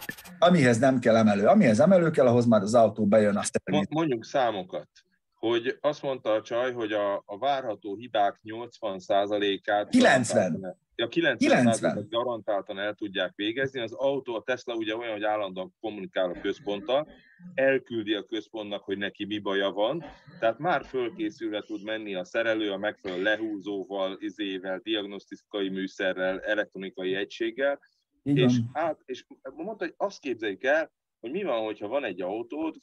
amihez 0.47 0.77
nem 0.77 0.99
kell 0.99 1.15
emelő. 1.15 1.45
Amihez 1.45 1.79
emelő 1.79 2.11
kell, 2.11 2.27
ahhoz 2.27 2.45
már 2.45 2.61
az 2.61 2.73
autó 2.73 3.05
bejön 3.05 3.35
a 3.35 3.43
szerviz. 3.43 3.87
Mo- 3.87 3.89
Mondjuk 3.89 4.25
számokat, 4.25 4.87
hogy 5.33 5.77
azt 5.81 6.01
mondta 6.01 6.31
a 6.31 6.41
csaj, 6.41 6.73
hogy 6.73 6.91
a, 6.91 7.23
a 7.25 7.37
várható 7.37 7.95
hibák 7.95 8.39
80%-át 8.43 9.89
90. 9.89 10.77
Ja, 10.97 11.07
90, 11.07 11.37
90. 11.37 12.07
garantáltan 12.09 12.79
el 12.79 12.93
tudják 12.93 13.31
végezni. 13.35 13.79
Az 13.79 13.93
autó, 13.93 14.35
a 14.35 14.41
Tesla 14.41 14.73
ugye 14.73 14.95
olyan, 14.95 15.11
hogy 15.11 15.23
állandóan 15.23 15.75
kommunikál 15.79 16.29
a 16.29 16.39
központtal, 16.41 17.07
elküldi 17.53 18.13
a 18.13 18.23
központnak, 18.23 18.83
hogy 18.83 18.97
neki 18.97 19.25
mi 19.25 19.39
baja 19.39 19.71
van, 19.71 20.03
tehát 20.39 20.59
már 20.59 20.85
fölkészülve 20.85 21.61
tud 21.61 21.83
menni 21.83 22.15
a 22.15 22.23
szerelő 22.23 22.71
a 22.71 22.77
megfelelő 22.77 23.23
lehúzóval, 23.23 24.17
izével, 24.19 24.79
diagnosztikai 24.83 25.69
műszerrel, 25.69 26.39
elektronikai 26.39 27.15
egységgel, 27.15 27.79
Így 28.27 28.37
és, 28.37 28.59
hát, 28.73 29.01
és 29.05 29.25
mondta, 29.55 29.85
hogy 29.85 29.93
azt 29.97 30.19
képzeljük 30.19 30.63
el, 30.63 30.91
hogy 31.19 31.31
mi 31.31 31.43
van, 31.43 31.63
hogyha 31.63 31.87
van 31.87 32.03
egy 32.03 32.21
autód, 32.21 32.75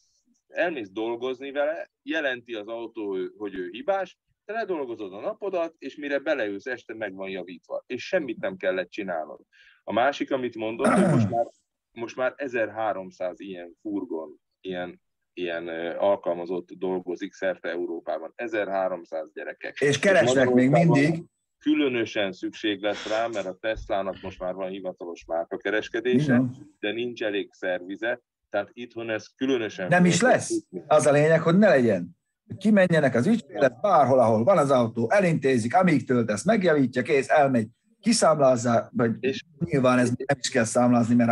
elmész 0.46 0.90
dolgozni 0.90 1.50
vele, 1.50 1.90
jelenti 2.02 2.54
az 2.54 2.66
autó, 2.66 3.18
hogy 3.36 3.54
ő 3.54 3.68
hibás, 3.70 4.18
te 4.44 4.52
ledolgozod 4.52 5.12
a 5.12 5.20
napodat, 5.20 5.74
és 5.78 5.96
mire 5.96 6.18
beleülsz, 6.18 6.66
este 6.66 6.94
meg 6.94 7.14
van 7.14 7.28
javítva, 7.28 7.82
és 7.86 8.06
semmit 8.06 8.40
nem 8.40 8.56
kellett 8.56 8.90
csinálnod. 8.90 9.40
A 9.84 9.92
másik, 9.92 10.30
amit 10.30 10.56
mondott, 10.56 10.86
hogy 10.86 11.10
most 11.10 11.30
már, 11.30 11.46
most 11.92 12.16
már 12.16 12.34
1300 12.36 13.40
ilyen 13.40 13.76
furgon, 13.80 14.40
ilyen, 14.60 15.00
ilyen 15.32 15.68
alkalmazott 15.96 16.72
dolgozik 16.72 17.32
szerte 17.32 17.68
Európában. 17.68 18.32
1300 18.34 19.32
gyerekek. 19.32 19.80
És 19.80 19.98
keresnek 19.98 20.50
még 20.50 20.70
mindig. 20.70 21.24
Különösen 21.62 22.32
szükség 22.32 22.80
lesz 22.80 23.08
rá, 23.08 23.26
mert 23.26 23.46
a 23.46 23.56
Teslának 23.60 24.16
most 24.22 24.38
már 24.40 24.54
van 24.54 24.70
hivatalos 24.70 25.24
márkakereskedése, 25.26 26.34
Igen. 26.34 26.56
de 26.80 26.92
nincs 26.92 27.22
elég 27.22 27.48
szervize, 27.52 28.20
tehát 28.50 28.70
itthon 28.72 29.10
ez 29.10 29.26
különösen... 29.36 29.88
Nem 29.88 30.04
is 30.04 30.20
lesz. 30.20 30.64
Az 30.86 31.06
a 31.06 31.12
lényeg, 31.12 31.40
hogy 31.40 31.58
ne 31.58 31.68
legyen. 31.68 32.16
Kimenjenek 32.58 33.14
az 33.14 33.26
ügyfélek, 33.26 33.80
bárhol, 33.80 34.20
ahol 34.20 34.44
van 34.44 34.58
az 34.58 34.70
autó, 34.70 35.10
elintézik, 35.10 35.74
amíg 35.74 36.06
töltesz, 36.06 36.44
megjavítja, 36.44 37.02
kész, 37.02 37.28
elmegy, 37.28 37.68
kiszámlázza, 38.00 38.88
vagy 38.92 39.10
és 39.20 39.44
nyilván 39.64 39.98
ez 39.98 40.08
nem 40.08 40.38
is 40.40 40.50
kell 40.50 40.64
számlázni, 40.64 41.14
mert 41.14 41.30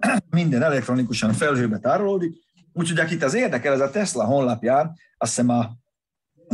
hát 0.00 0.24
minden 0.30 0.62
elektronikusan 0.62 1.32
felhőbe 1.32 1.78
tárolódik. 1.78 2.42
Úgyhogy 2.72 2.98
akit 2.98 3.22
az 3.22 3.34
érdekel, 3.34 3.72
ez 3.72 3.80
a 3.80 3.90
Tesla 3.90 4.24
honlapján, 4.24 4.92
azt 5.16 5.34
hiszem 5.34 5.48
a, 5.48 5.70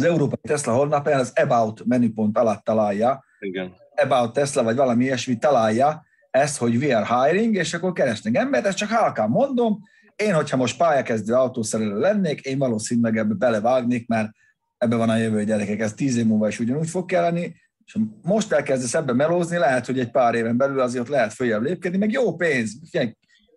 az 0.01 0.07
európai 0.07 0.41
Tesla 0.43 0.73
honlapján 0.73 1.21
az 1.21 1.33
About 1.35 1.85
menüpont 1.85 2.39
alatt 2.39 2.65
találja, 2.65 3.25
Igen. 3.39 3.73
About 3.97 4.33
Tesla, 4.33 4.63
vagy 4.63 4.77
valami 4.77 5.05
ilyesmi 5.05 5.37
találja 5.37 6.05
ezt, 6.31 6.59
hogy 6.59 6.77
we 6.77 6.97
are 6.97 7.29
hiring, 7.29 7.55
és 7.55 7.75
akkor 7.75 7.93
keresnek 7.93 8.37
embert, 8.37 8.67
ezt 8.67 8.77
csak 8.77 8.89
halkán 8.91 9.29
mondom, 9.29 9.83
én, 10.17 10.35
hogyha 10.35 10.57
most 10.57 10.77
pályakezdő 10.77 11.35
autószerelő 11.35 11.99
lennék, 11.99 12.41
én 12.41 12.59
valószínűleg 12.59 13.17
ebbe 13.17 13.35
belevágnék, 13.35 14.09
mert 14.09 14.31
ebbe 14.79 14.97
van 14.97 15.09
a 15.09 15.17
jövő 15.17 15.45
gyerekek, 15.45 15.81
ez 15.81 15.95
tíz 15.95 16.17
év 16.17 16.27
múlva 16.27 16.49
is 16.49 16.59
ugyanúgy 16.59 16.89
fog 16.89 17.07
kelleni, 17.07 17.57
és 17.85 17.97
most 18.23 18.53
elkezdesz 18.53 18.95
ebbe 18.95 19.13
melózni, 19.13 19.57
lehet, 19.57 19.87
hogy 19.87 19.99
egy 19.99 20.11
pár 20.11 20.35
éven 20.35 20.57
belül 20.57 20.81
azért 20.81 21.09
lehet 21.09 21.33
följebb 21.33 21.63
lépkedni, 21.63 21.99
meg 21.99 22.11
jó 22.11 22.37
pénz, 22.37 22.73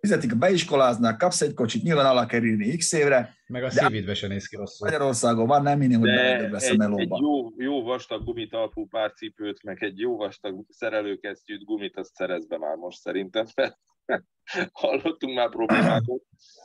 fizetik 0.04 0.32
a 0.32 0.36
beiskoláznák, 0.36 1.16
kapsz 1.16 1.40
egy 1.40 1.54
kocsit, 1.54 1.82
nyilván 1.82 2.06
alá 2.06 2.26
kerülni 2.26 2.76
x 2.76 2.92
évre. 2.92 3.34
Meg 3.46 3.62
a 3.62 3.70
szívidbe 3.70 4.14
se 4.14 4.26
néz 4.26 4.46
ki 4.46 4.56
rosszul. 4.56 4.88
Magyarországon 4.88 5.46
van, 5.46 5.62
nem 5.62 5.78
minél, 5.78 5.98
hogy 5.98 6.08
lesz 6.08 6.62
a 6.62 6.66
egy, 6.66 6.70
egy 6.70 6.78
melóba. 6.78 7.18
jó, 7.22 7.52
jó 7.56 7.82
vastag 7.82 8.24
gumitalpú 8.24 8.86
párcipőt, 8.86 9.62
meg 9.62 9.82
egy 9.82 9.98
jó 9.98 10.16
vastag 10.16 10.64
szerelőkesztyűt, 10.68 11.64
gumit, 11.64 11.96
azt 11.96 12.14
szerez 12.14 12.46
be 12.46 12.58
már 12.58 12.76
most 12.76 13.00
szerintem. 13.00 13.46
Hallottunk 14.72 15.34
már 15.34 15.48
problémákat. 15.48 16.22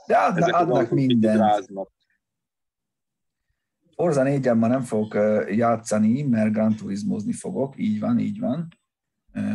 De 0.07 0.15
adna, 0.15 0.41
Ezek 0.41 0.55
adnak 0.55 0.89
mindent. 0.89 1.71
Forza 3.95 4.23
4 4.23 4.53
ma 4.53 4.67
nem 4.67 4.81
fogok 4.81 5.13
játszani, 5.49 6.21
mert 6.21 6.51
Gran 6.51 6.75
Turismozni 6.75 7.33
fogok, 7.33 7.73
így 7.77 7.99
van, 7.99 8.19
így 8.19 8.39
van. 8.39 8.67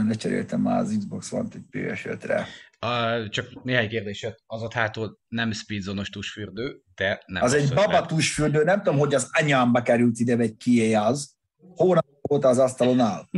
Lecseréltem 0.06 0.60
már 0.60 0.78
az 0.78 0.96
Xbox 0.98 1.32
One-t 1.32 1.54
egy 1.54 1.64
PS5-re. 1.72 2.46
A, 2.84 3.28
csak 3.28 3.64
néhány 3.64 3.88
kérdéset. 3.88 4.42
Az 4.46 4.62
ott 4.62 4.72
hátul 4.72 5.18
nem 5.28 5.52
speedzonos 5.52 6.08
tusfürdő, 6.08 6.80
de 6.94 7.22
nem 7.26 7.42
Az 7.42 7.52
egy 7.52 7.60
rossz 7.60 7.70
ötlet. 7.70 7.86
babatusfürdő, 7.86 8.64
nem 8.64 8.82
tudom, 8.82 8.98
hogy 8.98 9.14
az 9.14 9.28
anyámba 9.32 9.82
került 9.82 10.18
ide, 10.18 10.36
vagy 10.36 10.56
kié 10.56 10.94
az. 10.94 11.34
Hónap 11.74 12.06
óta 12.32 12.48
az 12.48 12.58
asztalon 12.58 13.00
áll. 13.00 13.28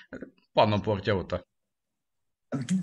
Pannonportja 0.52 1.16
óta. 1.16 1.46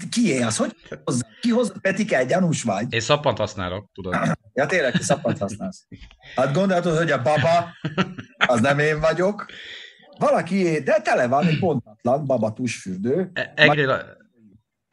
Kié 0.10 0.42
az? 0.42 0.58
Hogy 0.58 0.76
hozzá? 1.04 1.28
Ki 1.42 1.50
hoz? 1.50 1.74
Petike, 1.82 2.24
gyanús 2.26 2.64
vagy? 2.64 2.94
Én 2.94 3.00
szappant 3.00 3.38
használok, 3.38 3.90
tudod. 3.94 4.16
Ja 4.56 4.66
tényleg, 4.66 4.92
te 4.92 5.04
szappat 5.04 5.38
használsz. 5.38 5.88
Hát 6.36 6.54
gondolhatod, 6.54 6.98
hogy 6.98 7.12
a 7.12 7.22
baba, 7.22 7.70
az 8.38 8.60
nem 8.62 8.80
én 8.80 9.00
vagyok. 9.00 9.46
Valaki, 10.20 10.80
de 10.80 11.02
tele 11.02 11.28
van 11.28 11.46
egy 11.48 11.60
pontatlan 11.60 12.26
babatusfürdő. 12.26 13.30
E- 13.34 13.54
Egri, 13.56 13.86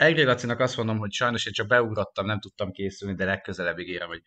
Egri 0.01 0.25
Lacinak 0.25 0.61
azt 0.61 0.77
mondom, 0.77 0.99
hogy 0.99 1.13
sajnos 1.13 1.47
én 1.47 1.53
csak 1.53 1.67
beugrottam, 1.67 2.27
nem 2.27 2.41
tudtam 2.41 2.71
készülni, 2.71 3.15
de 3.15 3.25
legközelebb 3.25 3.79
ígérem, 3.79 4.09
hogy 4.09 4.23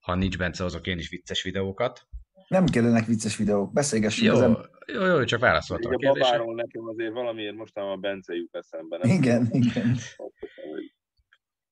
ha 0.00 0.14
nincs 0.14 0.38
Bence, 0.38 0.62
hozok 0.62 0.86
én 0.86 0.98
is 0.98 1.08
vicces 1.08 1.42
videókat. 1.42 2.06
Nem 2.48 2.64
kellenek 2.66 3.06
vicces 3.06 3.36
videók, 3.36 3.72
beszélgessünk 3.72 4.36
Jó, 4.36 4.42
ember. 4.42 4.64
jó, 4.92 5.04
jó, 5.04 5.24
csak 5.24 5.40
válaszoltam 5.40 5.90
a 5.90 5.94
Így 5.94 6.04
a 6.04 6.12
kérdésre. 6.12 6.30
babáról 6.32 6.54
nekem 6.54 6.86
azért 6.86 7.12
valamiért 7.12 7.54
mostanában 7.54 7.96
a 7.96 8.00
Bence 8.00 8.34
jut 8.34 8.54
eszembe. 8.54 8.98
Nem 9.02 9.10
Igen, 9.10 9.48
igen. 9.50 9.96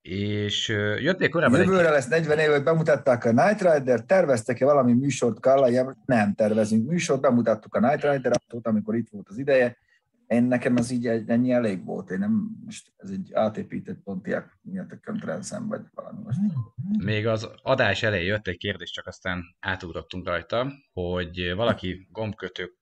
És 0.03 0.69
ö, 0.69 0.99
jött 0.99 1.19
még 1.19 1.31
korábban 1.31 1.61
egy... 1.61 1.67
Jövőre 1.67 1.91
lesz 1.91 2.09
40 2.09 2.39
év, 2.39 2.51
hogy 2.51 2.63
bemutatták 2.63 3.25
a 3.25 3.33
Night 3.33 3.61
Rider, 3.63 4.01
terveztek-e 4.01 4.65
valami 4.65 4.93
műsort 4.93 5.41
Kallai? 5.41 5.81
Nem 6.05 6.35
tervezünk 6.35 6.89
műsort, 6.89 7.21
bemutattuk 7.21 7.75
a 7.75 7.81
Night 7.81 8.03
Rider 8.03 8.33
autót, 8.41 8.67
amikor 8.67 8.95
itt 8.95 9.09
volt 9.11 9.29
az 9.29 9.39
ideje. 9.39 9.77
Én 10.35 10.45
nekem 10.45 10.77
ez 10.77 10.91
így 10.91 11.07
egy, 11.07 11.29
ennyi 11.29 11.53
elég 11.53 11.85
volt. 11.85 12.11
Én 12.11 12.19
nem, 12.19 12.51
most 12.65 12.93
ez 12.97 13.11
egy 13.11 13.31
átépített 13.33 14.03
Pontiac 14.05 14.45
miatt 14.63 14.91
a 14.91 14.99
Contranszem, 15.05 15.69
vagy 15.69 15.81
valami 15.95 16.19
most. 16.23 16.39
Még 17.05 17.27
az 17.27 17.49
adás 17.63 18.03
elején 18.03 18.27
jött 18.27 18.47
egy 18.47 18.57
kérdés, 18.57 18.91
csak 18.91 19.07
aztán 19.07 19.57
átugrottunk 19.61 20.27
rajta, 20.27 20.73
hogy 20.93 21.55
valaki 21.55 22.09
gombkötő... 22.11 22.73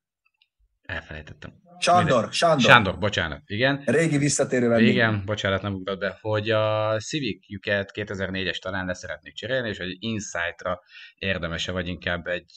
Elfelejtettem. 0.83 1.53
Sándor, 1.79 2.33
Sándor. 2.33 2.61
Sándor, 2.61 2.99
bocsánat, 2.99 3.43
igen. 3.47 3.83
Régi 3.85 4.19
visszatérő 4.19 4.69
vendég. 4.69 4.89
Igen, 4.89 5.23
bocsánat, 5.25 5.63
nem 5.63 5.75
ugrott 5.75 5.99
be, 5.99 6.19
hogy 6.21 6.51
a 6.51 6.97
Civic-jüket 6.99 7.91
2004-es 7.95 8.59
talán 8.59 8.87
le 8.87 8.95
szeretnék 8.95 9.35
cserélni, 9.35 9.69
és 9.69 9.79
hogy 9.79 9.97
Insight-ra 9.99 10.81
érdemese, 11.19 11.73
vagy 11.73 11.89
inkább 11.89 12.27
egy, 12.27 12.53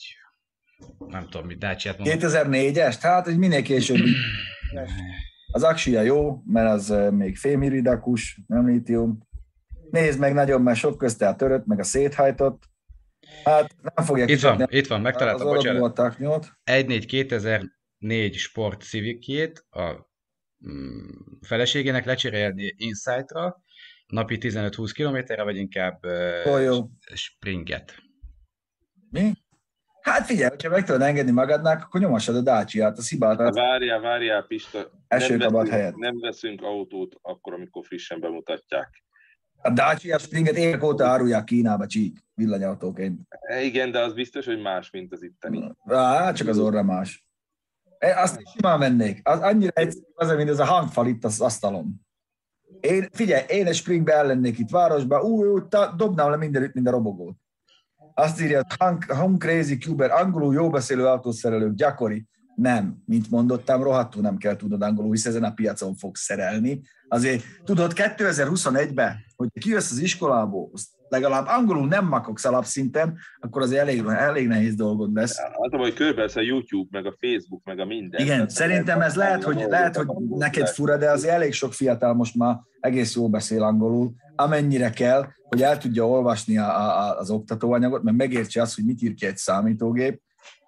nem 1.07 1.27
tudom, 1.29 1.47
mit 1.47 1.57
Dacia-t 1.57 1.97
mondom. 1.97 2.19
2004-est? 2.19 2.97
Hát 3.01 3.27
egy 3.27 3.37
minél 3.37 3.61
később. 3.61 3.99
Az 5.51 5.63
Axia 5.63 6.01
jó, 6.01 6.41
mert 6.45 6.69
az 6.69 6.91
eh, 6.91 7.11
még 7.11 7.37
fémiridakus, 7.37 8.41
nem 8.47 8.67
lítium. 8.67 9.27
Nézd 9.91 10.19
meg 10.19 10.33
nagyon, 10.33 10.61
mert 10.61 10.77
sok 10.77 10.97
közte 10.97 11.27
a 11.27 11.35
törött, 11.35 11.65
meg 11.65 11.79
a 11.79 11.83
széthajtott. 11.83 12.63
Hát 13.43 13.75
nem 13.95 14.05
fogják 14.05 14.29
Itt 14.29 14.39
van, 14.39 14.65
itt 14.69 14.87
van, 14.87 15.01
megtaláltam, 15.01 15.47
bocsánat. 15.47 15.65
orromból 15.65 15.89
a 15.89 15.93
taknyot. 15.93 16.51
1.4 16.71 17.03
2004 17.07 18.35
Sport 18.35 18.81
Civic-jét 18.81 19.65
a 19.69 20.09
mm, 20.69 20.99
feleségének 21.41 22.05
lecserélni 22.05 22.73
Insight-ra, 22.77 23.63
napi 24.07 24.37
15-20 24.41 24.91
kilométerre, 24.93 25.43
vagy 25.43 25.57
inkább 25.57 26.05
uh, 26.45 26.63
jó. 26.63 26.89
Springet. 27.13 27.95
Mi? 29.09 29.31
Hát 30.05 30.25
figyelj, 30.25 30.49
hogyha 30.49 30.69
meg 30.69 30.83
tudod 30.83 31.01
engedni 31.01 31.31
magadnak, 31.31 31.81
akkor 31.81 32.01
nyomassad 32.01 32.35
a 32.35 32.41
Dacia-t, 32.41 32.97
a 32.97 33.01
szibát. 33.01 33.37
Várjál, 33.37 33.99
várjál, 33.99 34.43
Pista. 34.43 34.91
Esőkabát 35.07 35.69
helyett. 35.69 35.95
nem 35.95 36.19
veszünk 36.19 36.61
autót 36.61 37.15
akkor, 37.21 37.53
amikor 37.53 37.85
frissen 37.85 38.19
bemutatják. 38.19 39.03
A 39.61 39.69
Dacia 39.69 40.17
Springet 40.17 40.55
évek 40.55 40.83
óta 40.83 41.05
árulják 41.05 41.43
Kínába 41.43 41.87
csík 41.87 42.23
villanyautóként. 42.33 43.19
E, 43.29 43.61
Igen, 43.61 43.91
de 43.91 43.99
az 43.99 44.13
biztos, 44.13 44.45
hogy 44.45 44.61
más, 44.61 44.89
mint 44.89 45.13
az 45.13 45.23
itteni. 45.23 45.71
Á, 45.85 46.31
csak 46.31 46.47
az 46.47 46.59
orra 46.59 46.83
más. 46.83 47.25
Én 47.99 48.13
azt 48.15 48.39
is 48.39 48.49
simán 48.55 48.79
vennék. 48.79 49.21
Az 49.23 49.39
annyira 49.39 49.71
egyszerű, 49.73 50.05
az, 50.13 50.35
mint 50.35 50.49
ez 50.49 50.59
a 50.59 50.65
hangfal 50.65 51.07
itt 51.07 51.23
az 51.23 51.41
asztalon. 51.41 52.05
Én, 52.79 53.07
figyelj, 53.11 53.43
én 53.47 53.67
egy 53.67 53.75
springbe 53.75 54.13
ellennék 54.13 54.59
itt 54.59 54.69
városba, 54.69 55.21
ú, 55.21 55.45
ú, 55.45 55.67
ta, 55.67 55.93
dobnám 55.97 56.29
le 56.29 56.37
mindenütt, 56.37 56.73
mint 56.73 56.87
a 56.87 56.91
robogót. 56.91 57.37
Azt 58.17 58.41
írja, 58.41 58.65
hang, 58.79 59.03
hang 59.03 59.37
crazy 59.37 59.77
cuber, 59.77 60.11
angolul 60.11 60.53
jó 60.53 60.69
beszélő 60.69 61.05
autószerelők, 61.05 61.73
gyakori. 61.73 62.25
Nem, 62.55 63.03
mint 63.05 63.29
mondottam, 63.29 63.83
rohadtul 63.83 64.21
nem 64.21 64.37
kell 64.37 64.55
tudod 64.55 64.81
angolul, 64.81 65.11
hisz 65.11 65.25
ezen 65.25 65.43
a 65.43 65.53
piacon 65.53 65.95
fogsz 65.95 66.21
szerelni. 66.21 66.81
Azért 67.07 67.43
tudod, 67.63 67.91
2021-ben, 67.95 69.15
hogy 69.35 69.49
kijössz 69.59 69.91
az 69.91 69.97
iskolából, 69.97 70.69
azt 70.73 70.87
legalább 71.07 71.45
angolul 71.47 71.87
nem 71.87 72.07
makogsz 72.07 72.45
alapszinten, 72.45 73.17
akkor 73.39 73.61
az 73.61 73.71
elég, 73.71 74.03
elég 74.07 74.47
nehéz 74.47 74.75
dolgod 74.75 75.13
lesz. 75.13 75.37
Az 75.57 75.73
a 75.73 75.77
baj, 75.77 75.93
körbelesz 75.93 76.35
a 76.35 76.41
YouTube, 76.41 76.87
meg 76.91 77.05
a 77.05 77.15
Facebook, 77.19 77.63
meg 77.63 77.79
a 77.79 77.85
minden. 77.85 78.21
Igen, 78.21 78.35
Tehát 78.35 78.49
szerintem 78.49 79.01
ez 79.01 79.15
lehet, 79.15 79.43
hogy, 79.43 79.65
lehet, 79.69 79.95
hogy 79.95 80.07
neked 80.29 80.67
fura, 80.67 80.97
de 80.97 81.09
azért 81.11 81.33
elég 81.33 81.53
sok 81.53 81.73
fiatal 81.73 82.13
most 82.13 82.35
már 82.35 82.59
egész 82.79 83.15
jól 83.15 83.29
beszél 83.29 83.63
angolul, 83.63 84.11
amennyire 84.35 84.89
kell, 84.89 85.25
hogy 85.43 85.61
el 85.61 85.77
tudja 85.77 86.07
olvasni 86.07 86.57
a, 86.57 86.79
a, 86.79 87.17
az 87.17 87.29
oktatóanyagot, 87.29 88.03
mert 88.03 88.17
megértse 88.17 88.61
azt, 88.61 88.75
hogy 88.75 88.85
mit 88.85 89.01
ír 89.01 89.13
ki 89.13 89.25
egy 89.25 89.37
számítógép. 89.37 90.21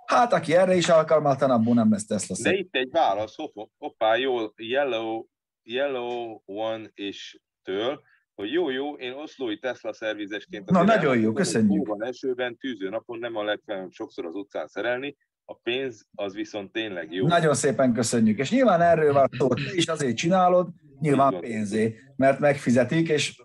Hát, 0.06 0.34
aki 0.34 0.56
erre 0.56 0.76
is 0.76 0.90
alkalmatlanabb, 0.90 1.74
nem 1.74 1.92
lesz 1.92 2.06
Tesla 2.06 2.36
De 2.36 2.50
szép. 2.50 2.60
itt 2.60 2.76
egy 2.76 2.90
válasz, 2.92 3.36
hopp- 3.36 3.70
hoppá, 3.78 4.16
jó, 4.16 4.36
Yellow, 4.56 5.26
Yellow 5.64 6.42
One 6.46 6.92
és 6.94 7.40
től, 7.64 8.02
hogy 8.38 8.52
jó, 8.52 8.70
jó, 8.70 8.94
én 8.94 9.14
oszlói 9.14 9.60
Tesla 9.60 9.94
szervizesként... 9.94 10.70
Na, 10.70 10.84
nagyon 10.84 11.04
jó, 11.04 11.10
elmondom, 11.10 11.34
köszönjük. 11.34 11.88
Van 11.88 12.04
esőben, 12.04 12.58
tűző 12.58 12.90
napon 12.90 13.20
nem 13.20 13.36
a 13.36 13.44
legfeljebb 13.44 13.92
sokszor 13.92 14.26
az 14.26 14.36
utcán 14.36 14.68
szerelni, 14.68 15.18
a 15.46 15.54
pénz 15.54 16.08
az 16.16 16.34
viszont 16.34 16.72
tényleg 16.72 17.14
jó. 17.14 17.28
Nagyon 17.28 17.54
szépen 17.54 17.94
köszönjük. 17.94 18.40
És 18.40 18.52
nyilván 18.52 18.82
erről 18.82 19.14
van 19.14 19.30
szó, 19.38 19.48
te 19.48 19.74
is 19.74 19.86
azért 19.86 20.18
csinálod, 20.18 20.70
nyilván 21.00 21.40
pénzé, 21.40 22.00
mert 22.16 22.40
megfizetik, 22.40 23.10
és 23.10 23.42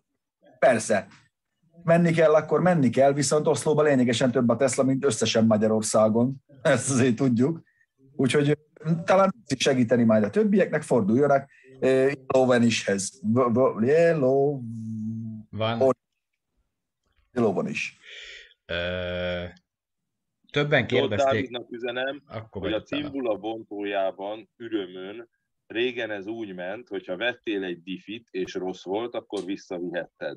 persze, 0.59 1.07
menni 1.82 2.12
kell, 2.12 2.34
akkor 2.34 2.61
menni 2.61 2.90
kell, 2.90 3.12
viszont 3.12 3.47
Oszlóban 3.47 3.84
lényegesen 3.84 4.30
több 4.30 4.49
a 4.49 4.57
Tesla, 4.57 4.84
mint 4.84 5.05
összesen 5.05 5.47
Magyarországon. 5.47 6.34
Ezt 6.62 6.90
azért 6.90 7.16
tudjuk. 7.16 7.62
Úgyhogy 8.16 8.59
talán 9.05 9.34
segíteni 9.57 10.05
majd 10.05 10.24
a 10.24 10.30
többieknek, 10.30 10.82
forduljanak 10.82 11.51
Lovenishez. 12.26 13.20
V- 13.22 13.53
v- 13.53 13.85
Yellow- 13.87 14.62
Van. 15.51 15.93
Yellowban 17.33 17.68
is. 17.68 17.99
Ö, 18.66 19.45
többen 20.51 20.87
kérdezték, 20.87 21.33
Dávidnak 21.33 21.70
üzenem, 21.70 22.22
akkor 22.26 22.62
hogy 22.62 22.72
a 22.72 22.83
cimbula 22.83 23.37
bontójában, 23.39 24.51
ürömön, 24.57 25.28
régen 25.66 26.11
ez 26.11 26.26
úgy 26.26 26.55
ment, 26.55 26.89
hogyha 26.89 27.16
vettél 27.16 27.62
egy 27.64 27.83
diffit, 27.83 28.28
és 28.30 28.55
rossz 28.55 28.85
volt, 28.85 29.14
akkor 29.14 29.45
visszavihetted. 29.45 30.35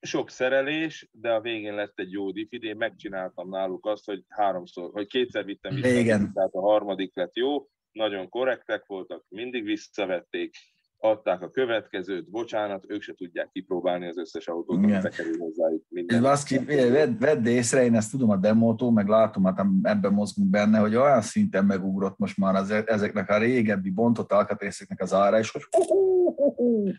Sok 0.00 0.30
szerelés, 0.30 1.08
de 1.12 1.32
a 1.32 1.40
végén 1.40 1.74
lett 1.74 1.98
egy 1.98 2.12
jó 2.12 2.30
diffid. 2.30 2.62
Én 2.62 2.76
megcsináltam 2.76 3.48
náluk 3.48 3.86
azt, 3.86 4.04
hogy 4.04 4.24
háromszor, 4.28 4.90
vagy 4.92 5.06
kétszer 5.06 5.44
vittem 5.44 5.74
vissza, 5.74 5.88
Igen. 5.88 6.32
tehát 6.32 6.52
a 6.52 6.60
harmadik 6.60 7.16
lett 7.16 7.36
jó, 7.36 7.68
nagyon 7.98 8.28
korrektek 8.28 8.86
voltak, 8.86 9.24
mindig 9.28 9.64
visszavették, 9.64 10.54
adták 11.00 11.42
a 11.42 11.50
következőt, 11.50 12.30
bocsánat, 12.30 12.84
ők 12.88 13.02
se 13.02 13.14
tudják 13.14 13.48
kipróbálni 13.52 14.06
az 14.06 14.18
összes 14.18 14.48
autót, 14.48 14.76
ami 14.76 14.86
Igen. 14.86 15.02
bekerül 15.02 15.38
hozzájuk 15.38 15.82
És 15.82 15.88
minden. 15.88 16.22
baszki, 16.22 16.58
vedd, 16.64 17.18
vedd 17.18 17.46
észre, 17.46 17.84
én 17.84 17.94
ezt 17.94 18.10
tudom 18.10 18.30
a 18.30 18.36
demótól, 18.36 18.92
meg 18.92 19.08
látom, 19.08 19.44
hát 19.44 19.66
ebben 19.82 20.12
mozgunk 20.12 20.50
benne, 20.50 20.78
hogy 20.78 20.94
olyan 20.94 21.20
szinten 21.20 21.64
megugrott 21.64 22.18
most 22.18 22.38
már 22.38 22.54
az, 22.54 22.70
ezeknek 22.70 23.30
a 23.30 23.38
régebbi 23.38 23.90
bontott 23.90 24.32
alkatrészeknek 24.32 25.00
az 25.00 25.12
ára, 25.12 25.38
és 25.38 25.50
hogy 25.50 25.62
hú, 25.70 25.82
hú, 25.82 26.34
hú, 26.34 26.54
hú. 26.54 26.90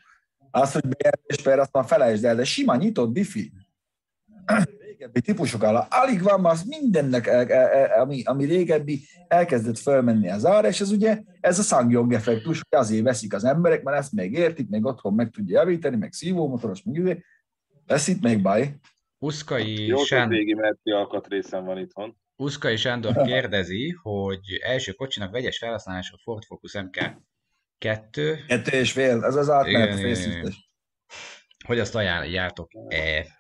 azt, 0.52 0.74
hogy 0.74 0.88
BRS 0.88 1.42
per, 1.44 1.60
azt 1.60 1.74
már 1.74 1.86
felejtsd 1.86 2.24
el, 2.24 2.36
de 2.36 2.44
sima 2.44 2.76
nyitott 2.76 3.14
diffi. 3.14 3.52
Régebbi 5.00 5.22
típusok 5.22 5.64
áll, 5.64 5.88
alig 5.90 6.22
van 6.22 6.42
már 6.42 6.54
az 6.54 6.64
mindennek, 6.64 7.28
el- 7.28 7.52
el- 7.52 7.70
el- 7.70 8.02
ami, 8.02 8.24
ami 8.24 8.46
régebbi, 8.46 9.02
elkezdett 9.28 9.78
felmenni 9.78 10.30
az 10.30 10.46
ára, 10.46 10.68
és 10.68 10.82
ez 10.82 10.92
ugye, 10.92 11.22
ez 11.40 11.60
a 11.60 11.62
szangjog 11.62 12.14
effektus, 12.14 12.62
hogy 12.70 12.80
azért 12.80 13.04
veszik 13.04 13.34
az 13.34 13.44
emberek, 13.44 13.84
mert 13.84 13.98
ezt 13.98 14.12
még 14.12 14.34
értik, 14.34 14.70
még 14.70 14.86
otthon 14.86 15.14
meg 15.14 15.30
tudja 15.30 15.60
javítani, 15.60 15.96
meg 15.96 16.12
szívómotoros, 16.12 16.84
meg 16.84 16.96
izé. 16.96 17.24
Lesz 17.86 18.08
itt 18.08 18.22
még 18.22 18.42
baj? 18.42 18.76
Uszkai, 19.18 19.86
Jó, 19.86 19.98
Sán... 19.98 20.30
régi 20.30 20.54
Merci 20.54 20.92
alkatrészem 20.92 21.66
van 21.66 21.78
itthon. 21.78 22.18
Uszkai 22.36 22.76
Sándor 22.76 23.22
kérdezi, 23.26 23.96
hogy 24.02 24.40
első 24.62 24.92
kocsinak 24.92 25.32
vegyes 25.32 25.58
felhasználásra 25.58 26.18
Ford 26.24 26.44
Focus 26.44 26.72
MK2, 26.76 27.12
Kettő 27.78 28.40
és 28.72 28.92
fél, 28.92 29.24
ez 29.24 29.36
az 29.36 29.50
átmenet 29.50 29.88
Igen, 29.88 29.98
igen, 29.98 30.00
igen. 30.00 30.16
fészítés. 30.16 30.70
hogy 31.66 31.80
azt 31.80 31.96
ajánljátok-e? 31.96 33.38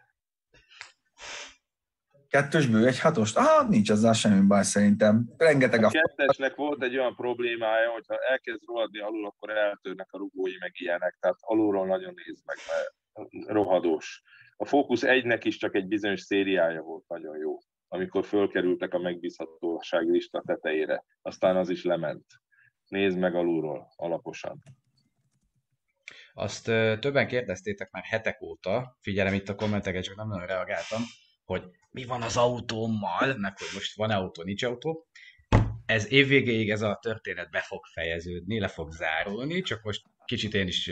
Kettősből 2.30 2.88
egy 2.88 3.00
hatost? 3.00 3.38
Ah, 3.38 3.70
nincs 3.70 3.92
ezzel 3.92 4.14
semmi 4.14 4.48
baj 4.48 4.64
szerintem. 4.64 5.34
Rengeteg 5.38 5.84
A 5.84 5.88
a... 5.88 5.90
kettesnek 5.90 6.56
volt 6.56 6.84
egy 6.84 6.98
olyan 6.98 7.16
problémája, 7.16 7.90
hogyha 7.90 8.16
elkezd 8.30 8.66
rohadni 8.66 9.00
alul, 9.00 9.26
akkor 9.26 9.50
eltörnek 9.50 10.08
a 10.12 10.18
rugói, 10.18 10.52
meg 10.60 10.72
ilyenek. 10.74 11.18
Tehát 11.20 11.38
alulról 11.40 11.88
nagyon 11.88 12.14
néz 12.26 12.42
meg, 12.46 12.58
mert 12.68 13.48
rohadós. 13.48 14.22
A 14.58 14.66
Focus 14.66 15.00
1-nek 15.04 15.40
is 15.44 15.58
csak 15.58 15.76
egy 15.76 15.88
bizonyos 15.88 16.22
szériája 16.22 16.82
volt 16.82 17.08
nagyon 17.08 17.38
jó, 17.38 17.58
amikor 17.88 18.26
fölkerültek 18.26 18.94
a 18.94 19.00
megbízhatósági 19.00 20.12
lista 20.12 20.44
tetejére. 20.46 21.04
Aztán 21.22 21.56
az 21.56 21.70
is 21.70 21.84
lement. 21.84 22.26
Nézd 22.88 23.18
meg 23.18 23.36
alulról, 23.36 23.94
alaposan. 23.96 24.64
Azt 26.34 26.66
többen 27.00 27.28
kérdeztétek 27.28 27.92
már 27.92 28.04
hetek 28.04 28.42
óta, 28.42 28.98
figyelem 29.02 29.34
itt 29.34 29.50
a 29.50 29.56
kommenteket, 29.56 30.04
csak 30.04 30.16
nem 30.16 30.28
nagyon 30.28 30.48
reagáltam, 30.48 31.02
hogy 31.50 31.64
mi 31.92 32.06
van 32.06 32.22
az 32.22 32.38
autómmal, 32.38 33.36
meg 33.38 33.58
hogy 33.58 33.68
most 33.74 33.96
van 33.96 34.10
autó, 34.10 34.44
nincs 34.44 34.64
autó. 34.64 35.08
Ez 35.86 36.12
évvégéig 36.12 36.70
ez 36.70 36.82
a 36.82 37.00
történet 37.02 37.50
be 37.50 37.62
fog 37.62 37.86
fejeződni, 37.94 38.60
le 38.60 38.68
fog 38.68 38.92
zárulni, 38.92 39.62
csak 39.62 39.84
most 39.84 40.02
kicsit 40.26 40.54
én 40.54 40.68
is 40.68 40.92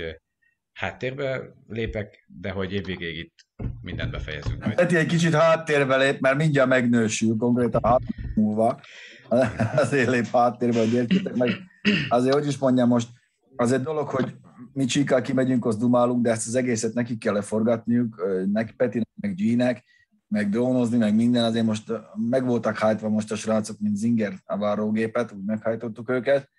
háttérbe 0.74 1.54
lépek, 1.68 2.26
de 2.28 2.52
hogy 2.52 2.74
évvégéig 2.74 3.18
itt 3.18 3.46
mindent 3.82 4.12
befejezünk 4.12 4.64
majd. 4.64 4.76
Peti 4.76 4.96
egy 4.96 5.08
kicsit 5.08 5.34
háttérbe 5.34 5.98
lép, 5.98 6.20
mert 6.20 6.38
mindjárt 6.38 6.70
megnősül, 6.70 7.36
konkrétan 7.38 7.82
hat 7.84 8.04
múlva. 8.36 8.82
Azért 9.84 10.10
lép 10.10 10.28
háttérbe, 10.32 10.80
hogy 10.80 10.94
értjétek 10.94 11.36
meg. 11.36 11.52
Azért, 12.10 12.34
hogy 12.34 12.48
is 12.48 12.58
mondjam 12.58 12.88
most, 12.88 13.10
az 13.56 13.72
egy 13.72 13.82
dolog, 13.82 14.08
hogy 14.08 14.36
mi 14.74 14.86
csíkkal 14.86 15.22
kimegyünk, 15.22 15.66
azt 15.66 15.80
dumálunk, 15.80 16.24
de 16.24 16.32
ezt 16.32 16.48
az 16.48 16.56
egészet 16.56 16.94
nekik 16.94 17.20
kell 17.20 17.34
leforgatniuk, 17.34 18.22
neki 18.52 18.74
Petinek, 18.74 19.08
meg 19.16 19.36
G-nek, 19.36 19.84
meg 20.28 20.50
drónozni, 20.50 20.98
meg 20.98 21.16
minden, 21.16 21.44
azért 21.44 21.66
most 21.66 21.92
meg 22.30 22.46
voltak 22.46 22.78
hájtva 22.78 23.10
most 23.10 23.32
a 23.32 23.36
srácok, 23.36 23.80
mint 23.80 23.98
Zinger 23.98 24.34
a 24.46 24.58
várógépet, 24.58 25.32
úgy 25.32 25.46
meghajtottuk 25.46 26.10
őket, 26.10 26.50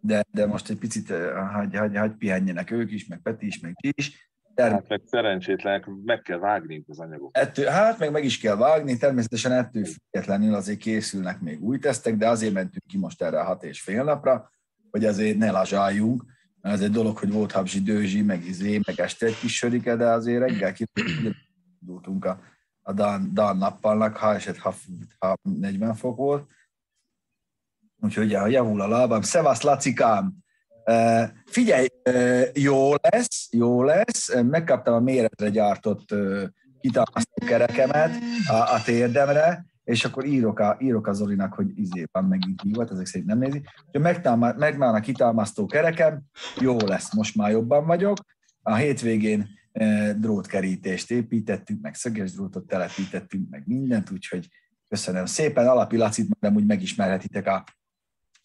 de, 0.00 0.24
de 0.30 0.46
most 0.46 0.70
egy 0.70 0.78
picit 0.78 1.12
hagy, 1.52 1.76
hagy, 1.76 1.96
hagy 1.96 2.12
pihenjenek 2.16 2.70
ők 2.70 2.92
is, 2.92 3.06
meg 3.06 3.20
Peti 3.22 3.46
is, 3.46 3.60
meg 3.60 3.72
G 3.72 3.88
is. 3.96 4.30
Term- 4.54 4.74
Hát 4.74 4.88
meg 4.88 5.00
szerencsétlenek, 5.06 5.86
meg 6.04 6.20
kell 6.20 6.38
vágni 6.38 6.84
az 6.88 6.98
anyagokat. 6.98 7.42
Ettől, 7.42 7.66
hát 7.66 7.98
meg 7.98 8.10
meg 8.10 8.24
is 8.24 8.38
kell 8.38 8.56
vágni, 8.56 8.96
természetesen 8.96 9.52
ettől 9.52 9.84
függetlenül 9.84 10.54
azért 10.54 10.78
készülnek 10.78 11.40
még 11.40 11.62
új 11.62 11.78
tesztek, 11.78 12.16
de 12.16 12.28
azért 12.28 12.52
mentünk 12.52 12.86
ki 12.86 12.98
most 12.98 13.22
erre 13.22 13.40
a 13.40 13.44
hat 13.44 13.64
és 13.64 13.80
fél 13.80 14.04
napra, 14.04 14.52
hogy 14.90 15.04
azért 15.04 15.38
ne 15.38 15.50
lazsáljunk, 15.50 16.24
mert 16.60 16.74
ez 16.74 16.82
egy 16.82 16.90
dolog, 16.90 17.16
hogy 17.16 17.32
volt 17.32 17.52
Habzsi 17.52 17.80
Dőzsi, 17.80 18.22
meg 18.22 18.44
izé, 18.44 18.80
meg 18.86 19.00
este 19.00 19.26
egy 19.26 19.38
kis 19.38 19.56
sörike, 19.56 19.96
de 19.96 20.06
azért 20.06 20.40
reggel 20.40 20.72
kiindultunk 20.72 22.24
a, 22.30 22.40
a 22.82 22.92
Dan, 22.92 23.30
Dan 23.32 23.56
nappalnak, 23.56 24.16
ha 24.16 24.34
eset, 24.34 24.58
ha, 24.58 24.74
ha 25.18 25.36
40 25.42 25.94
fok 25.94 26.16
volt. 26.16 26.50
Úgyhogy 28.00 28.30
ja, 28.30 28.46
javul 28.46 28.80
a 28.80 28.88
lábam. 28.88 29.22
Szevasz, 29.22 29.62
Lacikám! 29.62 30.42
Figyelj, 31.44 31.86
jó 32.52 32.94
lesz, 32.94 33.48
jó 33.50 33.82
lesz. 33.82 34.34
Megkaptam 34.42 34.94
a 34.94 35.00
méretre 35.00 35.48
gyártott 35.48 36.12
uh, 36.12 36.42
kerekemet 37.46 38.10
a, 38.46 38.54
a 38.54 38.82
térdemre, 38.84 39.64
és 39.84 40.04
akkor 40.04 40.24
írok 40.24 40.58
a, 40.58 40.76
írok 40.80 41.06
a 41.06 41.12
Zolinak, 41.12 41.54
hogy 41.54 41.78
izé 41.78 42.04
van 42.12 42.24
megint 42.24 42.62
hívat, 42.62 42.90
ezek 42.90 43.06
szerint 43.06 43.28
nem 43.28 43.38
nézi. 43.38 43.62
Megvan 44.56 44.94
a 44.94 45.00
kitámasztó 45.00 45.66
kerekem, 45.66 46.22
jó 46.60 46.76
lesz, 46.86 47.14
most 47.14 47.36
már 47.36 47.50
jobban 47.50 47.86
vagyok. 47.86 48.16
A 48.62 48.74
hétvégén 48.74 49.48
drótkerítést 50.16 51.10
építettünk, 51.10 51.80
meg 51.80 51.94
szöges 51.94 52.32
drótot 52.32 52.66
telepítettünk, 52.66 53.50
meg 53.50 53.62
mindent, 53.66 54.10
úgyhogy 54.10 54.48
köszönöm 54.88 55.26
szépen. 55.26 55.68
Alapi 55.68 55.96
Lacit 55.96 56.28
majd 56.28 56.54
amúgy 56.54 56.66
megismerhetitek 56.66 57.46
a, 57.46 57.64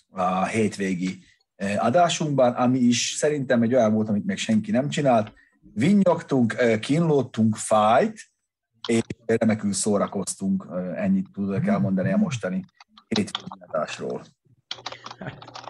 a 0.09 0.45
hétvégi 0.45 1.23
eh, 1.55 1.85
adásunkban, 1.85 2.53
ami 2.53 2.79
is 2.79 3.13
szerintem 3.17 3.61
egy 3.61 3.73
olyan 3.73 3.93
volt, 3.93 4.09
amit 4.09 4.25
még 4.25 4.37
senki 4.37 4.71
nem 4.71 4.89
csinált. 4.89 5.33
Vinnyogtunk, 5.73 6.53
eh, 6.53 6.79
kínlódtunk, 6.79 7.55
fájt, 7.55 8.19
és 8.87 9.01
remekül 9.25 9.73
szórakoztunk, 9.73 10.67
ennyit 10.95 11.31
tudok 11.33 11.67
elmondani 11.67 12.11
a 12.11 12.17
mostani 12.17 12.65
hétvégi 13.07 13.47
adásról. 13.67 14.25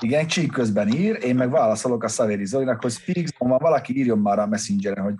Igen, 0.00 0.26
Csík 0.26 0.52
közben 0.52 0.88
ír, 0.88 1.18
én 1.24 1.34
meg 1.34 1.50
válaszolok 1.50 2.02
a 2.04 2.08
Szavéri 2.08 2.44
Zolinak, 2.46 2.82
hogy 2.82 2.90
Speakzone 2.92 3.50
van, 3.50 3.58
valaki 3.60 3.98
írjon 3.98 4.18
már 4.18 4.38
a 4.38 4.46
Messengeren, 4.46 5.04
hogy 5.04 5.14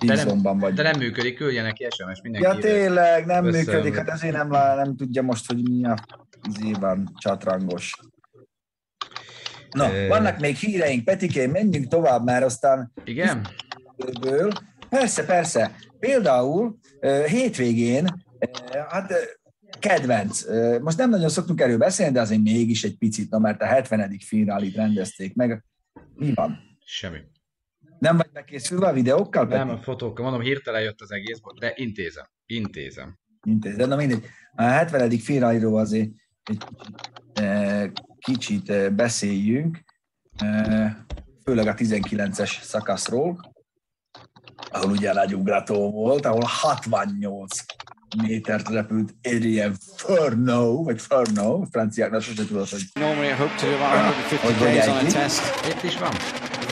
Speakzone-ban 0.00 0.58
vagy. 0.58 0.74
De 0.74 0.82
nem 0.82 0.98
működik, 0.98 1.36
küldje 1.36 1.62
neki 1.62 1.86
SMS, 1.90 2.20
mindenki 2.22 2.46
Ja, 2.48 2.58
tényleg, 2.58 3.26
nem 3.26 3.44
Össze- 3.44 3.58
működik, 3.58 3.96
hát 3.96 4.08
ezért 4.08 4.36
nem, 4.36 4.50
lá- 4.50 4.76
nem 4.84 4.96
tudja 4.96 5.22
most, 5.22 5.46
hogy 5.46 5.68
mi 5.68 5.84
a 5.86 5.94
izében 6.48 7.08
csatrangos. 7.18 7.94
Na, 9.70 9.92
Ö. 9.94 10.06
vannak 10.06 10.38
még 10.38 10.56
híreink, 10.56 11.04
Petikén, 11.04 11.50
menjünk 11.50 11.86
tovább, 11.88 12.24
mert 12.24 12.44
aztán 12.44 12.92
Igen? 13.04 13.46
ből. 14.20 14.50
Persze, 14.88 15.24
persze. 15.24 15.74
Például 15.98 16.78
hétvégén, 17.26 18.24
hát 18.88 19.12
kedvenc, 19.78 20.44
most 20.80 20.98
nem 20.98 21.10
nagyon 21.10 21.28
szoktunk 21.28 21.60
erről 21.60 21.78
beszélni, 21.78 22.12
de 22.12 22.20
azért 22.20 22.42
mégis 22.42 22.84
egy 22.84 22.98
picit, 22.98 23.30
na, 23.30 23.38
mert 23.38 23.62
a 23.62 23.66
70. 23.66 24.18
finálit 24.18 24.74
rendezték 24.74 25.34
meg. 25.34 25.64
Mi 26.14 26.34
van? 26.34 26.58
Semmi. 26.84 27.18
Nem 27.98 28.16
vagy 28.16 28.30
bekészülve 28.32 28.86
a 28.86 28.92
videókkal? 28.92 29.46
Peti? 29.46 29.58
Nem, 29.58 29.68
a 29.68 29.82
fotókkal, 29.82 30.24
mondom, 30.24 30.42
hirtelen 30.42 30.82
jött 30.82 31.00
az 31.00 31.10
egész, 31.12 31.40
de 31.58 31.72
intézem. 31.76 32.24
Intézem. 32.46 33.18
Intézed. 33.42 33.88
Na 33.88 33.96
mindegy. 33.96 34.24
A 34.54 34.62
70. 34.62 35.10
finálról 35.10 35.78
azért 35.78 36.10
egy 36.42 36.64
kicsit, 38.18 38.94
beszéljünk, 38.94 39.84
főleg 41.44 41.66
a 41.66 41.74
19-es 41.74 42.62
szakaszról, 42.62 43.54
ahol 44.70 44.90
ugye 44.90 45.12
nagy 45.12 45.34
ugrató 45.34 45.90
volt, 45.90 46.26
ahol 46.26 46.44
68 46.44 47.64
métert 48.26 48.68
repült 48.68 49.14
Adrien 49.22 49.74
Furno, 49.96 50.82
vagy 50.82 51.00
Furno, 51.00 51.62
franciáknak 51.70 52.22
sose 52.22 52.44
tudod, 52.46 52.68
hogy 52.68 52.82
Normally 52.92 53.28
I 53.28 53.32
hope 53.32 53.54
to 53.54 53.66
do 53.66 53.74
about 53.74 54.14
150 54.30 54.38
Hogy 54.40 54.54
days 54.64 54.86
on 54.86 54.96
a 54.96 55.12
test. 55.12 55.40
Itt 55.68 55.82
is 55.82 55.98
van. 55.98 56.10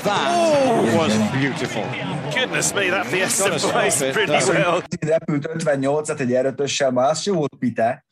That 0.03 0.95
was 0.95 1.13
beautiful. 1.41 1.85
Goodness 2.35 2.73
me, 2.73 2.85
that 2.85 3.07
Fiesta 3.07 3.71
plays 3.71 3.97
pretty 3.97 4.33
That's- 4.33 4.49
well. 4.49 4.83
repült 5.01 5.49
58-at 5.55 6.21
egy 6.21 6.33
erőtössel, 6.35 6.91
már 6.91 7.11
az 7.11 7.25
jó 7.25 7.35
volt 7.35 7.57
pite, 7.59 8.07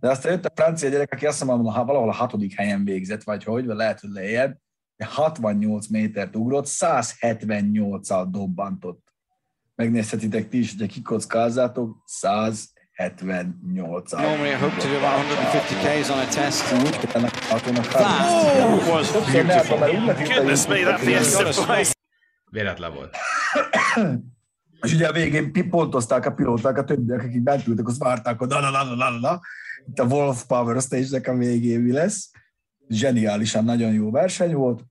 de 0.00 0.10
aztán 0.10 0.32
jött 0.32 0.44
a 0.44 0.52
francia 0.54 0.88
gyerek, 0.88 1.12
aki 1.12 1.26
azt 1.26 1.44
mondom, 1.44 1.72
ha 1.72 1.84
valahol 1.84 2.08
a 2.08 2.12
hatodik 2.12 2.54
helyen 2.54 2.84
végzett, 2.84 3.22
vagy 3.22 3.44
hogy, 3.44 3.66
vagy 3.66 3.76
lehet, 3.76 4.00
hogy 4.00 4.10
lejjebb, 4.10 4.56
de 4.96 5.04
68 5.04 5.86
métert 5.86 6.36
ugrott, 6.36 6.66
178-al 6.68 8.26
dobbantott. 8.30 9.03
Megnézhetitek 9.74 10.48
ti 10.48 10.58
is, 10.58 10.70
hogyha 10.70 10.86
kikockázzátok, 10.86 12.04
178-al. 12.22 14.20
Normally 14.20 14.50
I 14.50 14.54
hope 14.54 14.76
to 14.76 14.88
do 14.88 14.96
about 14.96 15.18
150 15.18 15.82
days 15.82 16.08
on 16.08 16.18
a 16.18 16.26
test. 16.26 16.62
That 16.68 17.64
was 18.88 19.12
Goodness 19.32 20.66
me, 20.66 20.82
that 20.82 21.00
Fiesta 21.00 21.92
Véletlen 22.50 22.92
volt. 22.92 23.16
És 24.82 24.92
ugye 24.92 25.08
a 25.08 25.12
végén 25.12 25.52
pi- 25.52 25.68
pontozták 25.68 26.26
a 26.26 26.32
pilóták, 26.32 26.78
a 26.78 26.84
többiek, 26.84 27.22
akik 27.22 27.42
bent 27.42 27.66
ültek, 27.66 27.86
azt 27.86 27.98
várták, 27.98 28.38
hogy 28.38 28.48
na, 28.48 28.60
na, 28.60 28.70
na, 28.70 28.84
na, 28.84 28.94
na, 28.94 29.18
na. 29.18 29.40
Itt 29.88 29.98
a 29.98 30.04
Wolf 30.04 30.44
Power 30.46 30.80
Stage-nek 30.80 31.28
a 31.28 31.36
végén 31.36 31.80
mi 31.80 31.92
lesz. 31.92 32.30
Zseniálisan 32.88 33.64
nagyon 33.64 33.92
jó 33.92 34.10
verseny 34.10 34.54
volt, 34.54 34.84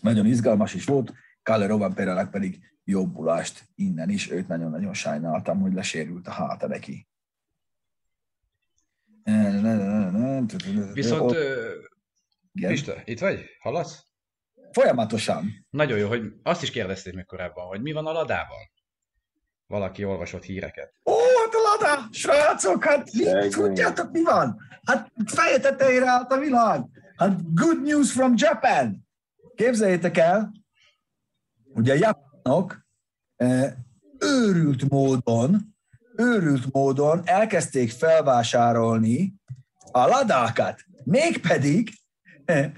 nagyon 0.00 0.26
izgalmas 0.26 0.74
is 0.74 0.84
volt, 0.84 1.12
Kalle 1.42 1.66
Rovanperának 1.66 2.30
pedig 2.30 2.71
jobbulást 2.84 3.68
innen 3.74 4.10
is, 4.10 4.30
őt 4.30 4.48
nagyon-nagyon 4.48 4.94
sajnáltam, 4.94 5.60
hogy 5.60 5.72
lesérült 5.72 6.26
a 6.26 6.30
háta 6.30 6.66
neki. 6.66 7.06
Viszont, 10.92 11.36
Igen. 12.52 12.70
Pista, 12.70 12.94
itt 13.04 13.18
vagy? 13.18 13.44
Hallasz? 13.60 14.06
Folyamatosan. 14.72 15.66
Nagyon 15.70 15.98
jó, 15.98 16.08
hogy 16.08 16.32
azt 16.42 16.62
is 16.62 16.70
kérdezték 16.70 17.14
még 17.14 17.24
korábban, 17.24 17.66
hogy 17.66 17.82
mi 17.82 17.92
van 17.92 18.06
a 18.06 18.12
ladával. 18.12 18.70
Valaki 19.66 20.04
olvasott 20.04 20.42
híreket. 20.42 20.94
Ó, 21.04 21.12
hát 21.12 21.54
a 21.54 21.58
lada! 21.58 22.08
Srácok, 22.10 22.84
hát 22.84 23.10
tudjátok 23.50 24.10
mi 24.10 24.22
van? 24.22 24.58
Hát 24.84 25.12
feje 25.24 25.60
tetejére 25.60 26.08
állt 26.08 26.32
a 26.32 26.38
világ. 26.38 26.84
Hát 27.16 27.54
good 27.54 27.82
news 27.82 28.12
from 28.12 28.32
Japan. 28.36 29.08
Képzeljétek 29.54 30.16
el, 30.16 30.52
ugye 31.64 31.92
a 31.92 31.96
japánok 31.96 32.31
eh, 33.36 33.72
őrült 34.18 34.88
módon, 34.88 35.74
őrült 36.16 36.72
módon 36.72 37.22
elkezdték 37.24 37.90
felvásárolni 37.90 39.34
a 39.92 40.06
ladákat. 40.06 40.80
Mégpedig 41.04 41.90
eh, 42.44 42.70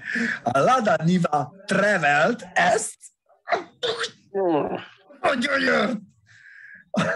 a 0.43 0.59
Lada 0.59 0.95
Niva 1.03 1.53
Travelt 1.65 2.47
ezt 2.53 2.97
a 5.21 5.37
gyönyör! 5.39 5.97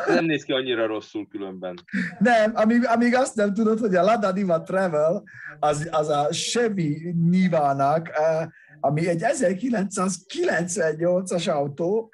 Nem 0.07 0.25
néz 0.25 0.43
ki 0.43 0.51
annyira 0.51 0.87
rosszul 0.87 1.27
különben. 1.27 1.79
Nem, 2.19 2.51
amíg, 2.55 2.85
amíg 2.85 3.15
azt 3.15 3.35
nem 3.35 3.53
tudod, 3.53 3.79
hogy 3.79 3.95
a 3.95 4.03
Lada 4.03 4.31
Niva 4.31 4.61
Travel 4.61 5.23
az, 5.59 5.87
az 5.91 6.09
a 6.09 6.27
Chevy 6.31 7.13
Nivának, 7.29 8.09
eh, 8.09 8.47
ami 8.79 9.07
egy 9.07 9.23
1998-as 9.23 11.53
autó, 11.53 12.11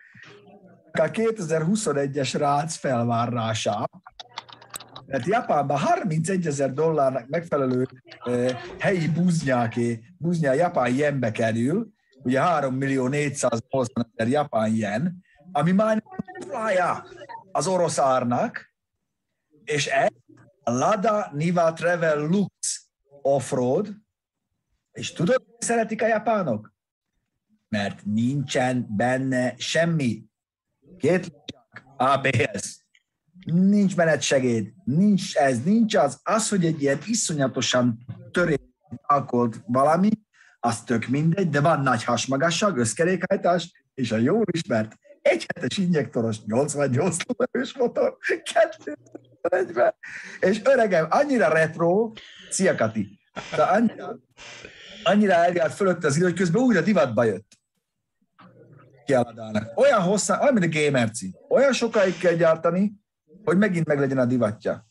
a 0.99 1.11
2021-es 1.11 2.33
rác 2.37 2.75
felvárása. 2.75 3.89
Tehát 5.07 5.25
Japánban 5.25 5.77
31 5.77 6.47
ezer 6.47 6.73
dollárnak 6.73 7.27
megfelelő 7.27 7.87
eh, 8.23 8.57
helyi 8.79 9.07
buznyáké, 9.07 10.03
buznyá 10.17 10.53
japán 10.53 10.95
jenbe 10.95 11.31
kerül, 11.31 11.93
ugye 12.23 12.41
3 12.41 12.75
millió 12.75 13.07
480 13.07 14.11
ezer 14.15 14.31
japán 14.31 14.75
jen, 14.75 15.23
ami 15.51 15.71
már 15.71 16.03
duplája 16.39 17.05
az 17.51 17.67
orosz 17.67 17.99
árnak, 17.99 18.73
és 19.63 19.85
ez 19.87 20.11
a 20.63 20.71
Lada 20.71 21.29
Niva 21.33 21.73
Travel 21.73 22.17
Lux 22.19 22.87
Offroad, 23.21 23.95
és 24.91 25.13
tudod, 25.13 25.43
hogy 25.45 25.61
szeretik 25.61 26.01
a 26.01 26.07
japánok? 26.07 26.73
Mert 27.69 28.05
nincsen 28.05 28.87
benne 28.89 29.53
semmi. 29.57 30.23
Két 30.97 31.31
ABS, 31.97 32.85
nincs 33.45 33.95
menetsegéd, 33.95 34.73
nincs 34.83 35.35
ez, 35.35 35.63
nincs 35.63 35.95
az. 35.95 36.19
Az, 36.23 36.49
hogy 36.49 36.65
egy 36.65 36.81
ilyen 36.81 36.99
iszonyatosan 37.05 37.97
törés 38.31 38.57
alkolt 39.01 39.61
valami, 39.67 40.09
az 40.59 40.83
tök 40.83 41.07
mindegy, 41.07 41.49
de 41.49 41.61
van 41.61 41.81
nagy 41.81 42.03
hasmagasság, 42.03 42.77
összkerékhajtás, 42.77 43.85
és 43.93 44.11
a 44.11 44.17
jól 44.17 44.45
ismert 44.51 44.97
egyhetes 45.21 45.77
injektoros 45.77 46.43
88 46.45 47.17
lóerős 47.25 47.77
motor, 47.77 48.17
kettő 48.53 48.97
egyben. 49.41 49.95
És 50.39 50.61
öregem, 50.63 51.07
annyira 51.09 51.47
retro, 51.47 52.11
szia 52.49 52.75
Kati, 52.75 53.19
de 53.55 53.63
annyira, 53.63 54.17
annyira 55.03 55.33
eljárt 55.33 55.73
fölött 55.73 56.03
az 56.03 56.15
idő, 56.15 56.25
hogy 56.25 56.35
közben 56.35 56.61
újra 56.61 56.81
divatba 56.81 57.23
jött. 57.23 57.57
Kialadának. 59.05 59.71
Olyan 59.75 60.01
hosszá, 60.01 60.41
olyan, 60.41 60.53
mint 60.53 60.75
a 60.75 60.79
Gamerci. 60.79 61.35
Olyan 61.49 61.73
sokáig 61.73 62.17
kell 62.17 62.33
gyártani, 62.33 62.93
hogy 63.43 63.57
megint 63.57 63.85
meg 63.85 64.17
a 64.17 64.25
divatja. 64.25 64.87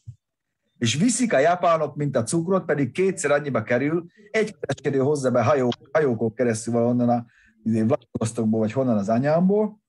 És 0.79 0.95
viszik 0.95 1.33
a 1.33 1.39
japánok, 1.39 1.97
mint 1.97 2.17
a 2.17 2.23
cukrot, 2.23 2.65
pedig 2.65 2.93
kétszer 2.93 3.31
annyiba 3.31 3.62
kerül, 3.62 4.07
egy 4.31 4.57
kereskedő 4.61 4.99
hozza 4.99 5.31
be 5.31 5.43
hajó, 5.43 5.69
hajókon 5.93 6.35
keresztül 6.35 6.73
valahonnan 6.73 7.09
a 7.09 7.27
izé, 7.62 7.83
Vladivostokból, 7.83 8.61
vagy 8.61 8.73
honnan 8.73 8.99
az 8.99 9.09
anyámból, 9.09 9.83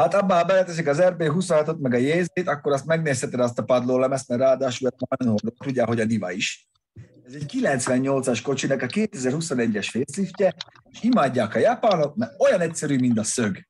Hát 0.00 0.14
abba, 0.14 0.34
ha 0.34 0.44
beleteszik 0.44 0.86
az 0.86 0.98
RP26-ot, 1.00 1.78
meg 1.78 1.94
a 1.94 1.96
jézét, 1.96 2.48
akkor 2.48 2.72
azt 2.72 2.86
megnézheted 2.86 3.40
azt 3.40 3.58
a 3.58 3.64
padlólemezt, 3.64 4.28
mert 4.28 4.40
ráadásul 4.40 4.88
ez 4.88 5.18
tudja, 5.58 5.86
hogy 5.86 6.00
a 6.00 6.04
diva 6.04 6.30
is. 6.30 6.69
Ez 7.30 7.36
egy 7.36 7.50
98-as 7.58 8.40
kocsinak 8.42 8.82
a 8.82 8.86
2021-es 8.86 9.88
faceliftje, 9.90 10.54
és 10.90 11.02
imádják 11.02 11.54
a 11.54 11.58
japánok, 11.58 12.16
mert 12.16 12.40
olyan 12.40 12.60
egyszerű, 12.60 12.98
mint 12.98 13.18
a 13.18 13.22
szög. 13.22 13.66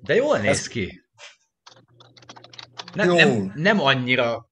De 0.00 0.14
jól 0.14 0.38
néz 0.38 0.66
ki. 0.66 1.02
Nem, 2.94 3.08
Jól. 3.08 3.16
nem, 3.16 3.52
nem 3.54 3.80
annyira 3.80 4.48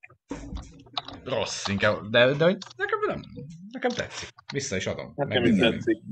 rossz, 1.24 1.66
inkább, 1.68 2.10
de, 2.10 2.32
de 2.32 2.44
hogy 2.44 2.56
nekem 2.76 2.98
nem, 3.06 3.22
nekem 3.70 3.90
tetszik. 3.90 4.28
Vissza 4.52 4.76
is 4.76 4.86
adom. 4.86 5.12
Nekem 5.16 5.44
is 5.44 5.58
tetszik. 5.58 6.02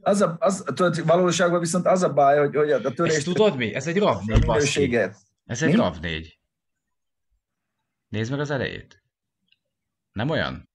Az 0.00 0.20
a, 0.20 0.36
az, 0.40 0.62
tudod, 0.66 1.06
valóságban 1.06 1.60
viszont 1.60 1.86
az 1.86 2.02
a 2.02 2.12
baj, 2.12 2.38
hogy, 2.38 2.56
hogy 2.56 2.70
a 2.70 2.78
És 2.78 2.94
törés 2.94 3.22
tudod 3.24 3.56
mi? 3.56 3.74
Ez 3.74 3.86
egy 3.86 3.96
RAV4, 3.96 4.02
a 4.02 4.46
baszki. 4.46 4.46
minőséget. 4.46 5.16
Ez 5.44 5.62
egy 5.62 5.76
Mi? 5.76 5.80
RAV4. 5.80 6.32
Nézd 8.08 8.30
meg 8.30 8.40
az 8.40 8.50
elejét. 8.50 9.02
Nem 10.12 10.30
olyan? 10.30 10.69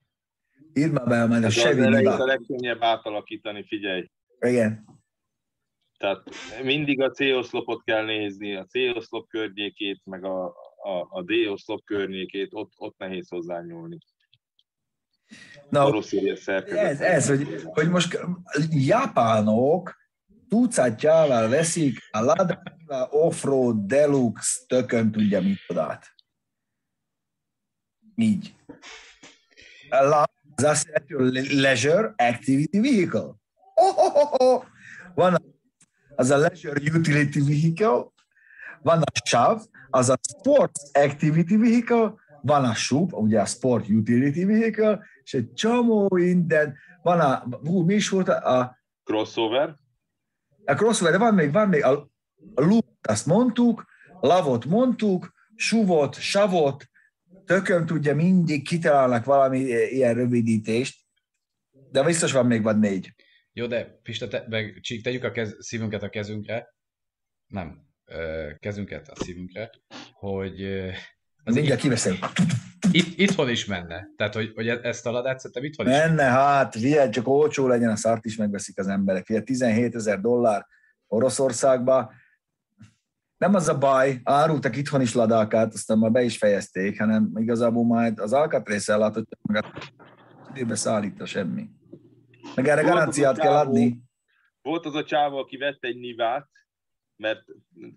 Írd 0.78 0.92
már 0.92 1.08
be, 1.08 1.26
majd 1.26 1.44
a 1.44 1.68
elejét 1.68 2.08
a 2.08 2.26
legkönnyebb 2.26 2.82
átalakítani, 2.82 3.66
figyelj. 3.68 4.10
Igen. 4.40 4.86
Tehát 5.98 6.24
mindig 6.64 7.02
a 7.02 7.12
C-oszlopot 7.12 7.84
kell 7.84 8.06
nézni, 8.06 8.56
a 8.56 8.66
C-oszlop 8.66 9.28
környékét, 9.28 10.02
meg 10.04 10.24
a, 10.24 10.46
a, 10.84 11.08
a 11.10 11.24
D-oszlop 11.24 11.84
környékét, 11.84 12.48
ott, 12.52 12.72
ott 12.78 12.98
nehéz 12.98 13.30
hozzányúlni. 13.30 13.98
Na, 15.70 16.02
ez, 16.66 17.02
ez 17.02 17.28
hogy, 17.28 17.62
hogy 17.64 17.90
most 17.90 18.20
japánok 18.70 19.96
tucatjával 20.50 21.50
veszik 21.50 22.00
a 22.12 22.20
Lada 22.20 22.62
Offroad 23.10 23.78
Deluxe 23.86 24.66
tökön 24.68 25.12
tudja 25.12 25.42
mit 25.42 25.60
odát. 25.68 26.16
Így. 28.16 28.56
A 29.90 30.28
az 30.56 30.64
azt 30.64 30.86
jelenti, 30.86 31.14
hogy 31.14 31.54
Leisure 31.54 32.14
Activity 32.18 32.80
Vehicle. 32.80 33.36
Oh, 33.74 33.98
oh, 33.98 34.16
oh, 34.16 34.34
oh. 34.42 34.64
Van 35.16 35.38
az 36.16 36.30
a 36.30 36.38
Leisure 36.38 36.82
Utility 36.98 37.40
Vehicle, 37.40 38.06
van 38.82 39.02
a 39.02 39.12
SAV, 39.24 39.62
az 39.90 40.10
a 40.10 40.18
Sports 40.40 40.82
Activity 40.92 41.58
Vehicle, 41.58 42.14
van 42.42 42.66
a 42.66 42.74
SUV, 42.74 43.14
ugye 43.14 43.42
a 43.42 43.46
Sport 43.46 43.90
Utility 43.90 44.46
Vehicle, 44.46 45.00
és 45.24 45.34
egy 45.34 45.54
csomó 45.54 46.08
minden, 46.14 46.78
van 47.02 47.20
a, 47.20 47.44
hú, 47.64 47.82
mi 47.82 47.94
is 47.94 48.10
volt 48.10 48.30
a, 48.30 48.60
a, 48.60 48.78
Crossover, 49.04 49.76
a 50.66 50.74
crossover, 50.74 51.12
de 51.12 51.18
van 51.18 51.34
még, 51.34 51.52
van 51.52 51.70
még 51.70 51.84
a, 51.84 51.92
a 52.56 52.62
loop, 52.62 52.86
azt 53.02 53.26
mondtuk, 53.26 53.86
lavot 54.22 54.66
mondtuk, 54.66 55.32
suvot, 55.56 56.16
savot, 56.20 56.86
tököm 57.46 57.86
tudja, 57.86 58.16
mindig 58.16 58.68
kitalálnak 58.68 59.26
valami 59.26 59.60
ilyen 59.70 60.14
rövidítést, 60.14 61.00
de 61.92 62.04
biztos 62.04 62.32
van 62.32 62.46
még 62.46 62.64
van 62.64 62.80
négy. 62.80 63.14
Jó, 63.54 63.66
de 63.66 64.00
Pista, 64.04 64.28
te, 64.28 64.46
meg 64.50 64.80
Csík, 64.82 65.04
tegyük 65.04 65.24
a 65.24 65.32
kez, 65.32 65.56
szívünket 65.60 66.04
a 66.04 66.10
kezünkre. 66.10 66.76
Nem, 67.48 67.86
kezünket 68.60 69.08
a 69.08 69.24
szívünkre, 69.24 69.70
hogy 70.12 70.64
az 71.44 71.54
Mindjárt 71.54 71.82
kiveszem. 71.82 72.16
itt, 72.92 73.20
itthon 73.20 73.50
is 73.50 73.66
menne. 73.66 74.08
Tehát, 74.16 74.34
hogy, 74.34 74.52
hogy 74.56 74.68
e- 74.68 74.80
ezt 74.82 75.06
a 75.06 75.12
ladát 75.12 75.40
szerintem 75.40 75.64
itthon 75.64 75.88
is. 75.88 75.92
Menne, 75.92 76.24
hát, 76.24 76.76
figyelj, 76.76 77.10
csak 77.10 77.28
olcsó 77.28 77.68
legyen, 77.68 77.90
a 77.90 77.96
szart 77.96 78.26
is 78.26 78.36
megveszik 78.36 78.80
az 78.80 78.88
emberek. 78.88 79.26
Figyelj, 79.26 79.46
17 79.46 79.96
ezer 79.96 80.20
dollár 80.20 80.66
Oroszországba. 81.08 82.14
Nem 83.38 83.54
az 83.54 83.68
a 83.68 83.78
baj, 83.78 84.20
árultak 84.24 84.76
itthon 84.76 85.02
is 85.02 85.14
ladákat, 85.14 85.74
aztán 85.74 85.98
már 85.98 86.12
be 86.12 86.22
is 86.22 86.38
fejezték, 86.38 87.00
hanem 87.00 87.32
igazából 87.36 87.86
majd 87.86 88.20
az 88.20 88.34
alkatrész 88.34 88.90
ellátott, 88.90 89.38
meg 89.42 89.64
a 89.64 89.72
időbe 90.54 90.76
szállít 90.76 91.28
semmi. 91.28 91.70
Meg 92.56 92.68
erre 92.68 92.82
Volt 92.82 92.94
garanciát 92.94 93.38
kell 93.38 93.52
csávó, 93.52 93.70
adni. 93.70 94.02
Volt 94.62 94.86
az 94.86 94.96
a 94.96 95.04
csávó, 95.04 95.38
aki 95.38 95.58
vett 95.58 95.84
egy 95.84 95.98
nivát, 95.98 96.50
mert 97.16 97.44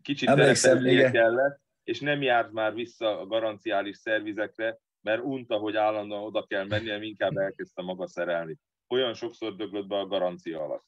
kicsit 0.02 0.28
teretelnie 0.28 1.10
kellett, 1.10 1.60
és 1.84 2.00
nem 2.00 2.22
járt 2.22 2.52
már 2.52 2.74
vissza 2.74 3.20
a 3.20 3.26
garanciális 3.26 3.96
szervizekre, 3.96 4.78
mert 5.00 5.22
unta, 5.22 5.56
hogy 5.56 5.76
állandóan 5.76 6.22
oda 6.22 6.46
kell 6.46 6.66
mennie, 6.66 7.02
inkább 7.02 7.36
elkezdte 7.36 7.82
maga 7.82 8.08
szerelni. 8.08 8.58
Olyan 8.88 9.14
sokszor 9.14 9.56
döglött 9.56 9.86
be 9.86 9.98
a 9.98 10.06
garancia 10.06 10.62
alatt. 10.62 10.86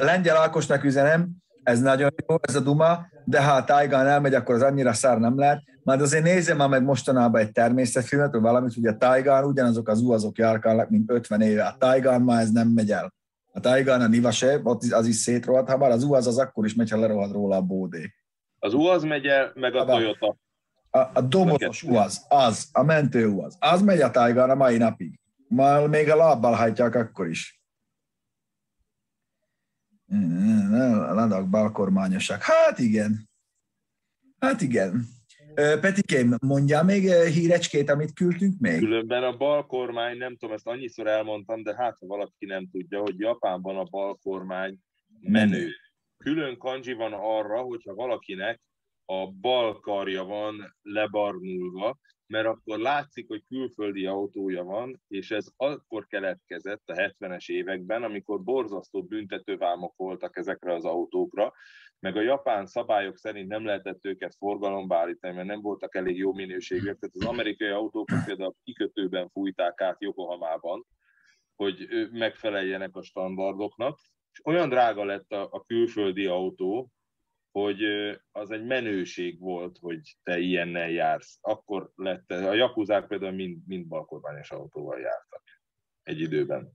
Lengyel 0.00 0.36
Ákosnak 0.36 0.84
üzenem, 0.84 1.41
ez 1.62 1.80
nagyon 1.80 2.14
jó, 2.26 2.36
ez 2.40 2.54
a 2.54 2.60
duma, 2.60 3.06
de 3.24 3.44
ha 3.44 3.52
a 3.52 3.64
Tájgán 3.64 4.06
elmegy, 4.06 4.34
akkor 4.34 4.54
az 4.54 4.62
annyira 4.62 4.92
szár 4.92 5.18
nem 5.18 5.38
lehet. 5.38 5.62
Majd 5.82 6.00
azért 6.00 6.24
nézzem 6.24 6.56
már 6.56 6.68
meg 6.68 6.82
mostanában 6.82 7.40
egy 7.40 7.52
természetfilmet, 7.52 8.32
vagy 8.32 8.40
valamit, 8.40 8.76
ugye 8.76 8.90
a 8.90 8.96
Tájgán 8.96 9.44
ugyanazok 9.44 9.88
az 9.88 10.00
uazok 10.00 10.38
járkálnak, 10.38 10.90
mint 10.90 11.10
50 11.10 11.40
éve. 11.40 11.64
A 11.64 11.76
Tájgán 11.78 12.22
már 12.22 12.40
ez 12.40 12.50
nem 12.50 12.68
megy 12.68 12.90
el. 12.90 13.12
A 13.52 13.60
Tájgán, 13.60 14.00
a 14.00 14.06
Niva 14.06 14.30
se, 14.30 14.60
ott 14.62 14.82
az 14.92 15.06
is 15.06 15.16
szétrohadt, 15.16 15.68
ha 15.70 15.76
bár 15.76 15.90
az 15.90 16.04
uaz 16.04 16.26
az 16.26 16.38
akkor 16.38 16.64
is 16.64 16.74
megy, 16.74 16.90
ha 16.90 16.98
lerohad 16.98 17.32
róla 17.32 17.56
a 17.56 17.62
bódé. 17.62 18.14
Az 18.58 18.74
UAZ 18.74 19.02
megy 19.02 19.26
el, 19.26 19.52
meg 19.54 19.74
a. 19.74 19.84
Toyota. 19.84 20.36
A, 20.90 20.98
a 20.98 21.20
domozos 21.20 21.82
uaz, 21.82 22.24
az, 22.28 22.68
a 22.72 22.82
mentő 22.82 23.26
uaz, 23.26 23.56
az 23.60 23.82
megy 23.82 24.00
a 24.00 24.10
Tájgán 24.10 24.50
a 24.50 24.54
mai 24.54 24.76
napig. 24.76 25.20
Már 25.48 25.86
még 25.86 26.10
a 26.10 26.16
lábbal 26.16 26.52
hajtják 26.52 26.94
akkor 26.94 27.28
is. 27.28 27.61
A 30.12 31.14
ladak 31.14 31.48
balkormányosak. 31.48 32.42
Hát 32.42 32.78
igen. 32.78 33.28
Hát 34.38 34.60
igen. 34.60 35.04
Petikém, 35.54 36.34
mondjál 36.46 36.84
még 36.84 37.10
hírecskét, 37.10 37.90
amit 37.90 38.12
küldtünk 38.12 38.58
még? 38.58 38.78
Különben 38.78 39.22
a 39.22 39.36
bal 39.36 39.66
kormány, 39.66 40.16
nem 40.16 40.36
tudom, 40.36 40.54
ezt 40.54 40.66
annyiszor 40.66 41.06
elmondtam, 41.06 41.62
de 41.62 41.74
hát 41.76 41.96
ha 41.98 42.06
valaki 42.06 42.46
nem 42.46 42.68
tudja, 42.72 43.00
hogy 43.00 43.18
Japánban 43.18 43.76
a 43.76 43.82
bal 43.82 44.18
kormány 44.22 44.78
menő. 45.20 45.68
külön 46.16 46.58
kanji 46.58 46.92
van 46.92 47.12
arra, 47.12 47.60
hogyha 47.60 47.94
valakinek 47.94 48.60
a 49.04 49.26
bal 49.26 49.80
karja 49.80 50.24
van 50.24 50.76
lebarnulva, 50.82 51.98
mert 52.32 52.46
akkor 52.46 52.78
látszik, 52.78 53.28
hogy 53.28 53.44
külföldi 53.48 54.06
autója 54.06 54.64
van, 54.64 55.02
és 55.08 55.30
ez 55.30 55.46
akkor 55.56 56.06
keletkezett 56.06 56.88
a 56.88 56.92
70-es 56.92 57.48
években, 57.48 58.02
amikor 58.02 58.42
borzasztó 58.42 59.02
büntetővámok 59.02 59.96
voltak 59.96 60.36
ezekre 60.36 60.74
az 60.74 60.84
autókra, 60.84 61.52
meg 61.98 62.16
a 62.16 62.20
japán 62.20 62.66
szabályok 62.66 63.16
szerint 63.16 63.48
nem 63.48 63.64
lehetett 63.64 64.04
őket 64.06 64.34
forgalomba 64.34 64.96
állítani, 64.96 65.34
mert 65.34 65.46
nem 65.46 65.60
voltak 65.60 65.94
elég 65.94 66.16
jó 66.16 66.32
minőségűek. 66.32 66.98
Tehát 66.98 67.16
az 67.16 67.24
amerikai 67.24 67.68
autókat 67.68 68.24
például 68.24 68.54
kikötőben 68.62 69.28
fújták 69.28 69.80
át 69.80 70.00
Yokohamában, 70.00 70.86
hogy 71.54 71.88
megfeleljenek 72.12 72.96
a 72.96 73.02
standardoknak, 73.02 73.98
és 74.32 74.40
olyan 74.44 74.68
drága 74.68 75.04
lett 75.04 75.32
a, 75.32 75.48
a 75.50 75.64
külföldi 75.64 76.26
autó, 76.26 76.90
hogy 77.52 77.82
az 78.32 78.50
egy 78.50 78.64
menőség 78.64 79.40
volt, 79.40 79.78
hogy 79.80 80.16
te 80.22 80.38
ilyennel 80.38 80.90
jársz. 80.90 81.38
Akkor 81.40 81.90
lett, 81.94 82.30
a 82.30 82.54
jakuzák 82.54 83.06
például 83.06 83.32
mind, 83.32 83.58
mind 83.66 83.86
balkormányos 83.86 84.50
autóval 84.50 84.98
jártak 84.98 85.42
egy 86.02 86.20
időben. 86.20 86.72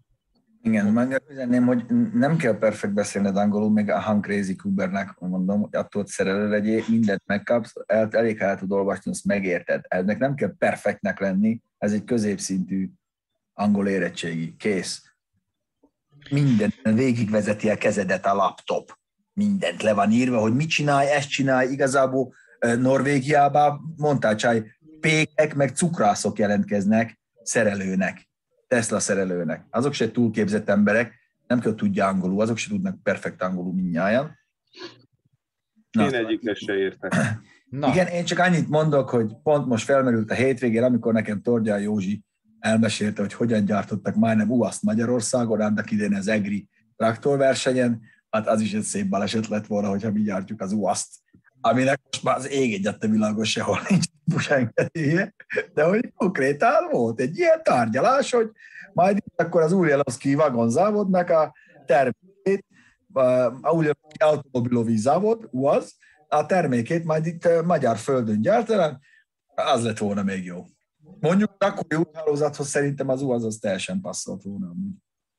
Igen, 0.62 0.86
megüzeném, 0.86 1.66
hogy 1.66 1.86
nem 2.14 2.38
kell 2.38 2.58
perfekt 2.58 2.94
beszélned 2.94 3.38
angolul, 3.38 3.72
még 3.72 3.90
a 3.90 4.00
Hank 4.00 4.26
Crazy 4.26 4.56
Kubernek 4.56 5.20
mondom, 5.20 5.62
hogy 5.62 5.76
attól 5.76 6.06
szerelő 6.06 6.50
legyél, 6.50 6.84
mindent 6.90 7.22
megkapsz, 7.26 7.74
el, 7.86 8.08
elég 8.12 8.40
el 8.40 8.58
tud 8.58 8.72
olvasni, 8.72 9.12
azt 9.12 9.26
megérted. 9.26 9.86
Ennek 9.88 10.18
nem 10.18 10.36
kell 10.36 10.56
perfektnek 10.58 11.20
lenni, 11.20 11.62
ez 11.78 11.94
egy 11.94 12.04
középszintű 12.04 12.90
angol 13.54 13.88
érettségi, 13.88 14.56
kész. 14.56 15.16
Minden 16.30 16.74
végigvezeti 16.84 17.70
a 17.70 17.78
kezedet 17.78 18.26
a 18.26 18.34
laptop. 18.34 18.98
Mindent 19.38 19.82
le 19.82 19.94
van 19.94 20.12
írva, 20.12 20.40
hogy 20.40 20.56
mit 20.56 20.70
csinálj, 20.70 21.10
ezt 21.10 21.30
csinálj, 21.30 21.72
igazából 21.72 22.34
Norvégiában 22.80 23.94
mondtál 23.98 24.36
csaj, 24.36 24.72
pékek 25.00 25.56
meg 25.56 25.76
cukrászok 25.76 26.40
jelentkeznek 26.40 27.20
szerelőnek, 27.44 28.30
Tesla 28.68 29.00
szerelőnek. 29.00 29.66
Azok 29.70 29.94
se 29.94 30.12
túlképzett 30.12 30.70
emberek, 30.70 31.14
nem 31.48 31.60
kell 31.60 31.76
tudja 31.76 32.08
angolul, 32.08 32.42
azok 32.42 32.58
se 32.58 32.70
tudnak 32.70 33.04
perfekt 33.04 33.42
angolul 33.42 33.74
mindnyájan. 33.74 34.38
Én 36.00 36.14
egyikes 36.14 36.58
se 36.58 36.74
értek. 36.74 37.16
Na. 37.70 37.88
Igen, 37.88 38.08
én 38.08 38.26
csak 38.26 38.40
annyit 38.40 38.70
mondok, 38.70 39.10
hogy 39.10 39.36
pont 39.44 39.66
most 39.66 39.86
felmerült 39.86 40.32
a 40.32 40.34
hétvégén, 40.34 40.84
amikor 40.84 41.14
nekem 41.14 41.42
Tordján 41.42 41.82
Józsi 41.82 42.24
elmesélte, 42.60 43.22
hogy 43.22 43.34
hogyan 43.34 43.66
gyártottak 43.66 44.16
majdnem 44.16 44.52
UASzt 44.52 44.84
Magyarországon, 44.84 45.62
annak 45.62 45.92
idén 45.92 46.14
az 46.14 46.28
EGRI 46.28 46.68
traktorversenyen, 46.96 48.02
hát 48.38 48.48
az 48.48 48.62
is 48.62 48.74
egy 48.74 48.82
szép 48.82 49.08
baleset 49.10 49.48
lett 49.48 49.66
volna, 49.66 49.90
hogyha 49.90 50.12
mi 50.12 50.22
gyártjuk 50.22 50.62
az 50.62 50.72
UASzt, 50.72 51.10
aminek 51.62 52.00
most 52.12 52.24
már 52.24 52.36
az 52.36 52.50
ég 52.50 52.74
egyette 52.74 53.08
világos 53.08 53.52
sehol 53.52 53.80
nincs 53.90 54.06
típus 54.06 54.50
engedélye, 54.50 55.34
de 55.74 55.84
hogy 55.84 56.14
konkrétan 56.16 56.90
volt 56.92 57.20
egy 57.20 57.38
ilyen 57.38 57.64
tárgyalás, 57.64 58.32
hogy 58.32 58.52
majd 58.94 59.24
akkor 59.36 59.62
az 59.62 59.72
Uljanovszki 59.72 60.36
vagonzávodnak 60.36 61.30
a 61.30 61.54
termékét, 61.86 62.66
a 63.62 63.72
Uljanovszki 63.72 64.18
automobilovi 64.18 64.98
závod, 64.98 65.48
UAZ, 65.52 65.96
a 66.28 66.46
termékét 66.46 67.04
majd 67.04 67.26
itt 67.26 67.50
magyar 67.66 67.98
földön 67.98 68.42
gyártanak, 68.42 69.00
az 69.56 69.84
lett 69.84 69.98
volna 69.98 70.24
még 70.24 70.46
jó. 70.46 70.66
Mondjuk 71.20 71.56
a 71.58 71.66
akkori 71.66 71.96
úthálózathoz 71.96 72.68
szerintem 72.68 73.10
az 73.10 73.22
UAZ 73.22 73.44
az 73.44 73.58
teljesen 73.58 74.02
passzolt 74.02 74.44
volna. 74.44 74.72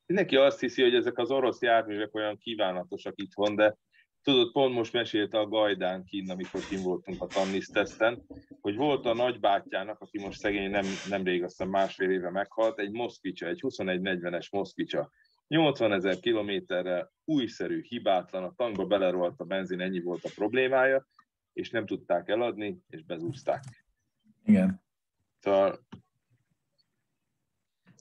Mindenki 0.08 0.36
azt 0.36 0.60
hiszi, 0.60 0.82
hogy 0.82 0.94
ezek 0.94 1.18
az 1.18 1.30
orosz 1.30 1.60
járművek 1.60 2.14
olyan 2.14 2.38
kívánatosak 2.38 3.14
itthon, 3.16 3.54
de 3.54 3.76
tudod, 4.22 4.52
pont 4.52 4.74
most 4.74 4.92
mesélte 4.92 5.38
a 5.38 5.46
Gajdán 5.46 6.04
kinn, 6.04 6.30
amikor 6.30 6.60
kim 6.68 6.82
voltunk 6.82 7.22
a 7.22 7.26
tannisztesten, 7.26 8.26
hogy 8.60 8.76
volt 8.76 9.06
a 9.06 9.14
nagybátyjának, 9.14 10.00
aki 10.00 10.18
most 10.18 10.38
szegény 10.38 10.70
nem, 10.70 10.84
nemrég, 11.08 11.42
aztán 11.42 11.68
másfél 11.68 12.10
éve 12.10 12.30
meghalt, 12.30 12.78
egy 12.78 12.90
Moszkvicsa, 12.90 13.46
egy 13.46 13.60
21-40-es 13.62 14.50
Moszkvicsa. 14.50 15.10
80 15.46 15.92
ezer 15.92 16.18
kilométerre 16.18 17.10
újszerű, 17.24 17.82
hibátlan, 17.82 18.44
a 18.44 18.52
tankba 18.56 18.86
belerolt 18.86 19.40
a 19.40 19.44
benzin, 19.44 19.80
ennyi 19.80 20.00
volt 20.00 20.24
a 20.24 20.30
problémája, 20.34 21.06
és 21.52 21.70
nem 21.70 21.86
tudták 21.86 22.28
eladni, 22.28 22.78
és 22.88 23.02
bezúzták. 23.04 23.62
Igen. 24.44 24.82
Szóval 25.38 25.86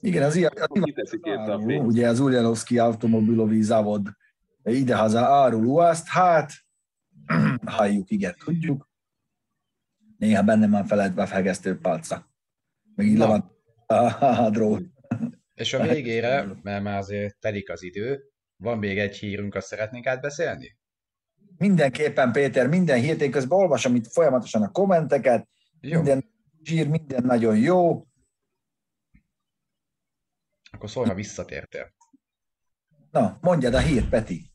igen, 0.00 0.22
az 0.22 0.36
ilyen, 0.36 0.52
pénzt. 1.66 1.86
ugye 1.86 2.08
az 2.08 2.20
Uljanovszki 2.20 2.78
Automobilovi 2.78 3.62
Zavod 3.62 4.08
idehaza 4.72 5.20
árul 5.20 5.64
UASzt, 5.64 6.08
hát 6.08 6.52
halljuk, 7.64 8.10
igen, 8.10 8.34
tudjuk. 8.44 8.88
Néha 10.18 10.42
bennem 10.42 10.70
van 10.70 10.84
feledve 10.86 11.22
a 11.22 11.26
fegesztő 11.26 11.78
palca. 11.78 12.30
Meg 12.94 13.06
így 13.06 13.18
van 13.18 13.52
a, 13.86 13.94
a 14.44 14.50
drót. 14.50 14.82
És 15.54 15.74
a 15.74 15.82
végére, 15.82 16.46
mert 16.62 16.82
már 16.82 16.98
azért 16.98 17.36
telik 17.38 17.70
az 17.70 17.82
idő, 17.82 18.22
van 18.56 18.78
még 18.78 18.98
egy 18.98 19.16
hírünk, 19.16 19.54
azt 19.54 19.66
szeretnénk 19.66 20.06
átbeszélni? 20.06 20.76
Mindenképpen, 21.56 22.32
Péter, 22.32 22.68
minden 22.68 23.00
hírt, 23.00 23.20
én 23.20 23.30
közben 23.30 23.58
olvasom 23.58 23.94
itt 23.94 24.06
folyamatosan 24.06 24.62
a 24.62 24.70
kommenteket, 24.70 25.48
Jó, 25.80 25.94
minden 25.96 26.24
zsír, 26.62 26.88
minden 26.88 27.22
nagyon 27.24 27.58
jó. 27.58 28.06
Akkor 30.70 30.90
szólj, 30.90 31.08
ha 31.08 31.14
visszatértél. 31.14 31.92
Na, 33.10 33.38
mondjad 33.40 33.74
a 33.74 33.78
hírt, 33.78 34.08
Peti. 34.08 34.50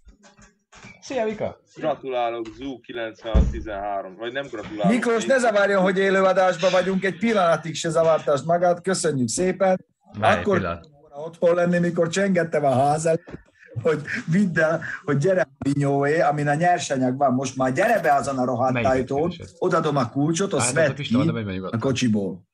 Szia, 1.02 1.26
Vika! 1.26 1.60
Gratulálok, 1.76 2.46
Zú 2.56 2.80
9613, 2.80 4.16
vagy 4.16 4.34
nem 4.34 4.46
gratulálok. 4.52 4.92
Miklós, 4.92 5.26
ne 5.26 5.38
zavarjon, 5.38 5.82
hogy 5.82 5.98
élőadásban 5.98 6.72
vagyunk, 6.72 7.04
egy 7.04 7.18
pillanatig 7.18 7.76
se 7.76 7.90
zavartast 7.90 8.46
magad, 8.46 8.82
köszönjük 8.82 9.28
szépen. 9.28 9.86
Egy 10.14 10.22
Akkor 10.22 10.58
pillanat. 10.58 10.90
otthon 11.26 11.56
lenni, 11.56 11.80
mikor 11.80 12.08
csengettem 12.08 12.66
a 12.66 12.72
ház 12.72 13.06
előtt, 13.06 13.40
hogy 13.82 14.02
vidd 14.32 14.60
el, 14.60 14.82
hogy 15.04 15.18
gyere 15.18 15.42
a 15.42 15.70
vinyóé, 15.70 16.20
amin 16.20 16.48
a 16.48 16.54
nyersanyag 16.54 17.18
van, 17.18 17.34
most 17.34 17.56
már 17.56 17.72
gyere 17.72 18.00
be 18.00 18.14
azon 18.14 18.38
a 18.38 18.46
rohadt 18.46 18.86
ajtón, 18.86 19.34
odadom 19.58 19.98
a 19.98 20.10
kulcsot, 20.10 20.56
ki 20.96 21.16
meg 21.16 21.64
a 21.64 21.78
kocsiból. 21.78 22.48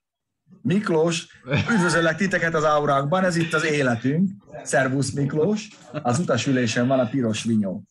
Miklós, 0.61 1.27
üdvözöllek 1.73 2.15
titeket 2.15 2.55
az 2.55 2.65
áuránkban, 2.65 3.23
ez 3.23 3.35
itt 3.35 3.53
az 3.53 3.65
életünk. 3.65 4.29
Szervusz 4.63 5.11
Miklós, 5.11 5.67
az 5.91 6.19
utasülésen 6.19 6.87
van 6.87 6.99
a 6.99 7.09
piros 7.09 7.43
vinyó. 7.43 7.83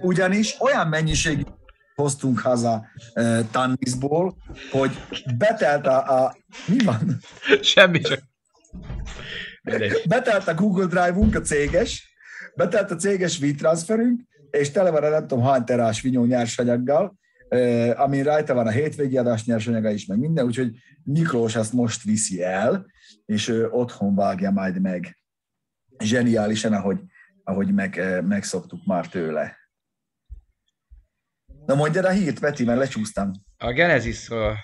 Ugyanis 0.00 0.56
olyan 0.60 0.88
mennyiségű 0.88 1.42
hoztunk 1.94 2.38
haza 2.38 2.86
uh, 3.14 3.40
Tannisból, 3.50 4.36
hogy 4.70 5.02
betelt 5.38 5.86
a, 5.86 6.24
a... 6.24 6.36
Mi 6.66 6.84
van? 6.84 7.18
Semmi, 7.60 8.00
csak... 8.00 8.20
Betelt 10.08 10.48
a 10.48 10.54
Google 10.54 10.86
Drive-unk, 10.86 11.34
a 11.34 11.40
céges, 11.40 12.16
betelt 12.56 12.90
a 12.90 12.96
céges 12.96 13.40
WeTransferünk, 13.40 14.20
és 14.50 14.70
tele 14.70 14.90
van 14.90 15.02
a 15.02 15.08
nem 15.08 15.26
tudom 15.26 15.44
hány 15.44 15.64
terás 15.64 16.00
vinyó 16.00 16.24
nyersanyaggal, 16.24 17.18
eh, 17.48 18.00
ami 18.00 18.22
rajta 18.22 18.54
van 18.54 18.66
a 18.66 18.70
hétvégi 18.70 19.18
adás 19.18 19.44
nyersanyaga 19.44 19.90
is, 19.90 20.06
meg 20.06 20.18
minden, 20.18 20.44
úgyhogy 20.44 20.76
Miklós 21.04 21.56
ezt 21.56 21.72
most 21.72 22.02
viszi 22.02 22.42
el, 22.42 22.86
és 23.26 23.48
ő 23.48 23.68
otthon 23.70 24.14
vágja 24.14 24.50
majd 24.50 24.80
meg 24.80 25.18
zseniálisan, 25.98 26.72
ahogy, 26.72 27.00
ahogy 27.44 27.74
meg, 27.74 28.22
megszoktuk 28.24 28.86
már 28.86 29.08
tőle. 29.08 29.56
Na 31.66 31.74
mondjad 31.74 32.04
a 32.04 32.10
hírt, 32.10 32.38
Peti, 32.38 32.64
mert 32.64 32.78
lecsúsztam. 32.78 33.32
A 33.56 33.72
Genesisről 33.72 34.54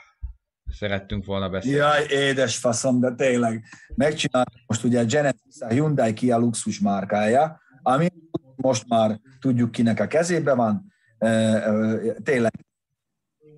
szerettünk 0.71 1.25
volna 1.25 1.49
beszélni. 1.49 1.77
Jaj, 1.77 2.07
édes 2.09 2.57
faszom, 2.57 3.01
de 3.01 3.15
tényleg. 3.15 3.65
Megcsináltuk 3.95 4.61
most 4.67 4.85
ugye 4.85 5.01
a 5.01 5.05
Genesis, 5.05 5.61
a 5.61 5.69
Hyundai 5.69 6.13
Kia 6.13 6.39
luxus 6.39 6.81
márkája, 6.81 7.61
ami 7.83 8.09
most 8.57 8.89
már 8.89 9.21
tudjuk 9.41 9.71
kinek 9.71 10.01
a 10.01 10.07
kezébe 10.07 10.55
van. 10.55 10.93
Tényleg. 12.23 12.53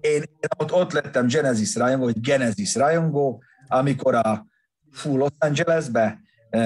Én, 0.07 0.23
én 0.23 0.49
ott, 0.59 0.73
ott 0.73 0.93
lettem 0.93 1.27
Genesis 1.27 1.75
rajongó, 1.75 2.05
vagy 2.05 2.21
Genesis 2.21 2.75
rajongó, 2.75 3.43
amikor 3.69 4.15
a 4.15 4.47
Full 4.91 5.19
Los 5.19 5.31
Angelesbe 5.39 6.21
e, 6.51 6.61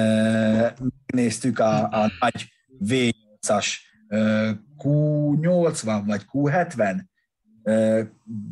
megnéztük 1.06 1.58
a, 1.58 1.82
a 1.82 2.10
nagy 2.20 2.52
V8-as 2.80 3.66
e, 4.08 4.18
Q80 4.78 6.02
vagy 6.06 6.24
Q70 6.32 7.00
ö, 7.62 8.02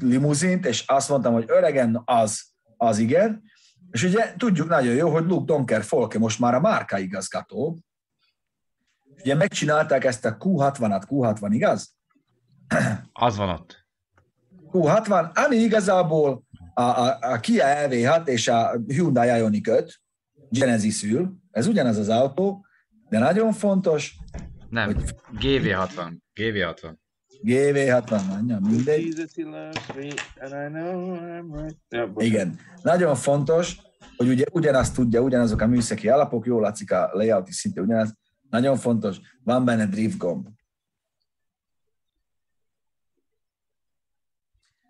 limuzint, 0.01 0.66
és 0.66 0.84
azt 0.86 1.09
mondtam, 1.09 1.32
hogy 1.32 1.45
öregen, 1.47 2.03
az, 2.05 2.43
az 2.76 2.99
igen. 2.99 3.43
És 3.91 4.03
ugye 4.03 4.34
tudjuk 4.36 4.68
nagyon 4.68 4.95
jó, 4.95 5.11
hogy 5.11 5.24
Luke 5.24 5.45
Donker 5.45 5.82
Folke 5.82 6.18
most 6.18 6.39
már 6.39 6.55
a 6.55 6.61
márka 6.61 6.99
igazgató. 6.99 7.78
Ugye 9.18 9.34
megcsinálták 9.34 10.05
ezt 10.05 10.24
a 10.24 10.36
Q60-at, 10.36 11.03
Q60, 11.09 11.49
igaz? 11.51 11.95
Az 13.12 13.36
van 13.36 13.49
ott. 13.49 13.88
Q60, 14.72 15.46
ami 15.46 15.56
igazából 15.56 16.44
a, 16.74 16.82
a, 16.82 17.18
a 17.20 17.40
Kia 17.40 17.64
EV6 17.66 18.26
és 18.26 18.48
a 18.48 18.80
Hyundai 18.86 19.38
Ioniq 19.38 19.70
5 19.70 20.00
Genesis 20.50 21.02
ül, 21.02 21.36
ez 21.50 21.66
ugyanaz 21.66 21.96
az 21.96 22.08
autó, 22.08 22.66
de 23.08 23.18
nagyon 23.18 23.52
fontos, 23.52 24.16
Nem, 24.70 24.96
GV60. 25.40 26.12
GV60. 26.34 26.94
GV60, 27.42 28.20
anya, 28.36 28.58
mindegy. 28.60 29.06
Igen. 32.16 32.58
Nagyon 32.82 33.14
fontos, 33.14 33.76
hogy 34.16 34.28
ugye 34.28 34.44
ugyanazt 34.52 34.94
tudja, 34.94 35.20
ugyanazok 35.20 35.60
a 35.60 35.66
műszaki 35.66 36.08
alapok, 36.08 36.46
jól 36.46 36.60
látszik 36.60 36.92
a 36.92 37.10
layout 37.12 37.48
is 37.48 37.54
szinte 37.54 37.80
ugyanaz. 37.80 38.14
Nagyon 38.50 38.76
fontos, 38.76 39.16
van 39.44 39.64
benne 39.64 39.86
drift 39.86 40.18
gomb. 40.18 40.48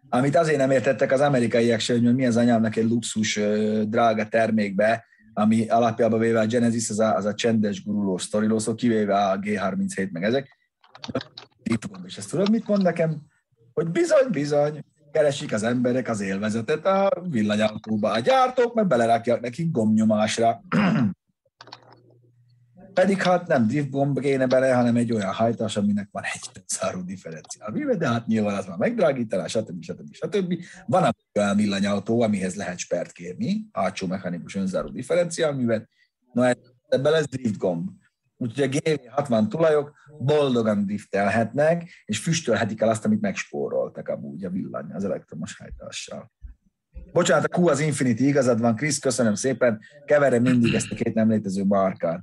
Amit 0.09 0.37
azért 0.37 0.59
nem 0.59 0.71
értettek 0.71 1.13
az 1.13 1.21
amerikaiak 1.21 1.81
sem, 1.81 2.05
hogy 2.05 2.15
mi 2.15 2.27
az 2.27 2.37
anyámnak 2.37 2.77
egy 2.77 2.89
luxus, 2.89 3.41
drága 3.83 4.29
termékbe, 4.29 5.05
ami 5.33 5.69
alapjában 5.69 6.19
véve 6.19 6.41
a 6.41 6.47
Genesis 6.47 6.91
az 6.91 6.99
a, 6.99 7.17
az 7.17 7.25
a 7.25 7.35
csendes, 7.35 7.85
guruló, 7.85 8.19
sztoriló, 8.19 8.59
szó, 8.59 8.75
kivéve 8.75 9.25
a 9.25 9.39
G37 9.39 10.11
meg 10.11 10.23
ezek. 10.23 10.59
Drift 11.63 11.91
gomb. 11.91 12.07
És 12.07 12.17
ezt 12.17 12.31
tudod, 12.31 12.51
mit 12.51 12.67
mond 12.67 12.83
nekem? 12.83 13.17
Hogy 13.75 13.91
bizony, 13.91 14.31
bizony, 14.31 14.85
keresik 15.13 15.53
az 15.53 15.63
emberek 15.63 16.09
az 16.09 16.21
élvezetet 16.21 16.87
a 16.87 17.11
villanyautóba. 17.31 18.11
A 18.11 18.19
gyártók 18.19 18.75
meg 18.75 18.87
belerakják 18.87 19.41
nekik 19.41 19.71
gombnyomásra. 19.71 20.63
Pedig 22.99 23.23
hát 23.23 23.47
nem 23.47 23.67
drift 23.67 23.91
gomb 23.91 24.21
kéne 24.21 24.47
bele, 24.47 24.75
hanem 24.75 24.97
egy 24.97 25.13
olyan 25.13 25.33
hajtás, 25.33 25.77
aminek 25.77 26.09
van 26.11 26.23
egy 26.35 26.63
szárú 26.67 27.05
differenciál. 27.05 27.71
Mivel, 27.71 27.97
de 27.97 28.09
hát 28.09 28.27
nyilván 28.27 28.57
az 28.57 28.67
már 28.67 28.79
megdrágítaná, 28.79 29.47
stb. 29.47 29.83
stb. 29.83 30.15
stb. 30.15 30.55
Van 30.87 31.15
olyan 31.35 31.57
villanyautó, 31.57 32.21
amihez 32.21 32.55
lehet 32.55 32.79
spert 32.79 33.13
kérni, 33.13 33.69
hátsó 33.73 34.07
mechanikus 34.07 34.55
önzáró 34.55 34.89
differenciálművet, 34.89 35.89
no 36.33 36.43
ebben 36.89 37.13
lesz 37.13 37.29
drift 37.29 37.57
gomb. 37.57 37.89
Úgyhogy 38.37 38.77
a 38.77 38.81
GV60 38.81 39.49
tulajok 39.49 39.95
boldogan 40.19 40.87
driftelhetnek, 40.87 41.91
és 42.05 42.19
füstölhetik 42.19 42.81
el 42.81 42.89
azt, 42.89 43.05
amit 43.05 43.21
megspóroltak 43.21 44.09
amúgy 44.09 44.45
a 44.45 44.51
villany 44.51 44.93
az 44.93 45.05
elektromos 45.05 45.57
hajtással. 45.57 46.33
Bocsánat, 47.13 47.45
a 47.45 47.61
Q 47.61 47.69
az 47.69 47.81
Infinity, 47.81 48.21
igazad 48.21 48.61
van, 48.61 48.77
Krisz, 48.77 48.99
köszönöm 48.99 49.35
szépen, 49.35 49.81
keverem 50.05 50.43
mindig 50.43 50.75
ezt 50.75 50.91
a 50.91 50.95
két 50.95 51.15
nem 51.15 51.31
létező 51.31 51.65
márkát. 51.65 52.23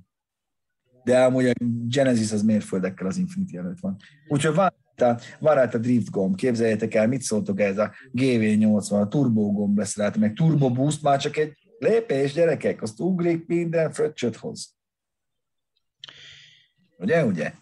De 1.05 1.23
amúgy 1.23 1.45
a 1.45 1.53
Genesis 1.87 2.31
az 2.31 2.43
mérföldekkel 2.43 3.07
az 3.07 3.17
Infinity 3.17 3.57
előtt 3.57 3.79
van. 3.79 3.97
Úgyhogy 4.27 4.55
tehát 4.95 5.37
van 5.39 5.55
rajta 5.55 5.77
drift 5.77 6.09
gomb, 6.09 6.35
képzeljétek 6.35 6.93
el, 6.93 7.07
mit 7.07 7.21
szóltok 7.21 7.59
ez 7.59 7.77
a 7.77 7.93
GV80, 8.13 9.01
a 9.01 9.07
turbo 9.07 9.51
gomb 9.51 9.77
lesz 9.77 9.97
rajta, 9.97 10.19
meg 10.19 10.33
turbo 10.33 10.71
boost, 10.71 11.01
már 11.01 11.19
csak 11.19 11.37
egy 11.37 11.57
lépés, 11.79 12.33
gyerekek, 12.33 12.81
azt 12.81 12.99
ugrik 12.99 13.47
minden 13.47 13.91
fröccsöt 13.91 14.35
hoz. 14.35 14.75
Ugye, 16.97 17.25
ugye? 17.25 17.53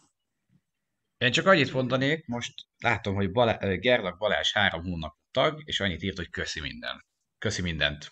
Én 1.18 1.32
csak 1.32 1.46
annyit 1.46 1.74
mondanék, 1.74 2.26
most 2.26 2.54
látom, 2.78 3.16
hogy 3.16 3.32
Balá- 3.32 3.80
Gerlak 3.80 4.18
Balázs 4.18 4.52
három 4.54 4.84
hónap 4.84 5.16
tag, 5.32 5.62
és 5.66 5.80
annyit 5.80 6.04
írt, 6.04 6.18
hogy 6.18 6.30
köszi 6.30 6.62
minden. 6.62 7.06
Köszi 7.38 7.62
mindent. 7.62 8.12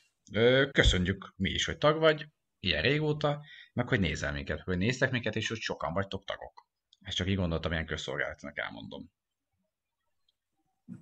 Köszönjük 0.72 1.34
mi 1.36 1.50
is, 1.50 1.66
hogy 1.66 1.78
tag 1.78 2.00
vagy, 2.00 2.28
ilyen 2.60 2.82
régóta, 2.82 3.42
meg 3.74 3.88
hogy 3.88 4.00
nézel 4.00 4.32
minket, 4.32 4.60
hogy 4.60 4.78
néztek 4.78 5.12
minket, 5.12 5.36
és 5.36 5.48
hogy 5.48 5.58
sokan 5.58 5.94
vagytok 5.94 6.26
tagok. 6.26 6.66
Ezt 7.02 7.16
csak 7.16 7.28
így 7.28 7.36
gondoltam, 7.36 7.72
ilyen 7.72 7.86
közszolgálatnak 7.86 8.58
elmondom. 8.58 9.12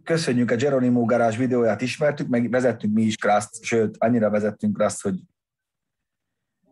köszönjük 0.04 0.52
a 0.52 0.56
Geronimo 0.56 1.06
garázs 1.06 1.38
videóját 1.38 1.82
ismertük, 1.82 2.28
meg 2.28 2.50
vezettünk 2.50 2.94
mi 2.94 3.02
is 3.02 3.16
Kraszt, 3.16 3.64
sőt, 3.64 3.96
annyira 3.98 4.30
vezettünk 4.30 4.78
Kraszt, 4.78 5.02
hogy 5.02 5.20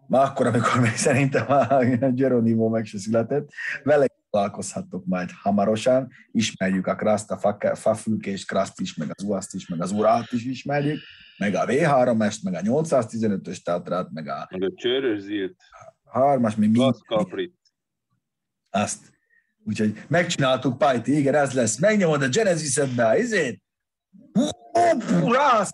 ma 0.08 0.22
akkor, 0.22 0.48
amikor 0.48 0.80
még 0.80 0.96
szerintem 0.96 1.52
a 1.52 1.84
Geronimo 2.12 2.70
meg 2.70 2.86
se 2.86 2.98
született, 2.98 3.50
vele 3.84 4.08
találkozhattok 4.30 5.06
majd 5.06 5.30
hamarosan, 5.32 6.12
ismerjük 6.32 6.88
a 6.88 6.96
Kraszt, 6.96 7.32
a 7.32 7.38
fa- 7.38 7.78
fafülkés 7.78 8.46
Kraszt 8.46 8.80
is, 8.80 8.96
meg 8.96 9.12
az 9.16 9.24
uaszt 9.24 9.54
is, 9.54 9.68
meg 9.68 9.82
az 9.82 9.92
urát 9.92 10.32
is 10.32 10.46
ismerjük, 10.46 11.00
meg 11.38 11.56
a 11.56 11.66
V3-est, 11.66 12.44
meg 12.44 12.54
a 12.54 12.60
815-ös 12.60 13.62
Tatrát, 13.64 14.12
meg 14.12 14.28
a 14.28 14.48
Meg 14.50 14.64
a 14.64 14.74
csörös 14.76 15.22
zilt, 15.22 15.56
3-as, 16.14 16.58
mi 16.58 16.68
mind, 16.68 16.96
azt. 18.70 19.16
Úgyhogy 19.66 20.04
megcsináltuk, 20.08 20.78
Pajti, 20.78 21.18
igen, 21.18 21.36
ez 21.36 21.54
lesz. 21.54 21.80
Megnyomod 21.80 22.22
a 22.22 22.28
Genesis-edbe 22.28 23.06
a 23.06 23.16
izét, 23.18 23.62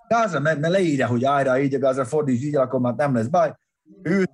gázra, 0.08 0.40
mert, 0.40 0.60
mert 0.60 0.74
leírja, 0.74 1.08
hogy 1.08 1.26
ájra, 1.26 1.60
így 1.60 1.74
a 1.74 1.80
gázra 1.80 2.06
fordíts, 2.06 2.44
így 2.44 2.56
akkor 2.56 2.80
már 2.80 2.94
nem 2.94 3.16
lesz 3.16 3.28
baj. 3.28 3.54
Ő 4.02 4.26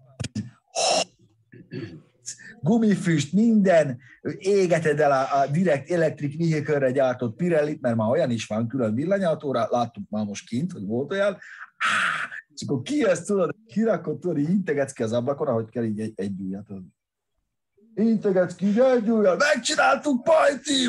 gumifüst, 2.61 3.33
minden, 3.33 3.99
égeted 4.37 4.99
el 4.99 5.11
a, 5.11 5.41
a 5.41 5.47
direkt 5.47 5.91
elektrik 5.91 6.37
vehicle 6.37 6.91
gyártott 6.91 7.35
Pirellit, 7.35 7.81
mert 7.81 7.95
már 7.95 8.09
olyan 8.09 8.31
is 8.31 8.45
van 8.45 8.67
külön 8.67 8.95
villanyautóra, 8.95 9.67
láttuk 9.69 10.09
már 10.09 10.25
most 10.25 10.47
kint, 10.47 10.71
hogy 10.71 10.85
volt 10.85 11.11
olyan, 11.11 11.37
és 12.55 12.61
akkor 12.67 12.81
ki 12.81 13.05
ezt 13.05 13.25
tudod, 13.25 13.55
kirakod, 13.67 14.19
tudod, 14.19 14.37
így 14.37 14.49
integetsz 14.49 14.93
ki 14.93 15.03
az 15.03 15.13
ablakon, 15.13 15.47
ahogy 15.47 15.69
kell 15.69 15.83
így 15.83 15.99
egy, 15.99 16.13
egy 16.15 16.41
ujjat. 16.41 16.67
Integetsz 17.95 18.55
ki 18.55 18.81
egy 18.81 19.09
ujjat, 19.09 19.43
megcsináltuk 19.53 20.23
Pajti! 20.23 20.87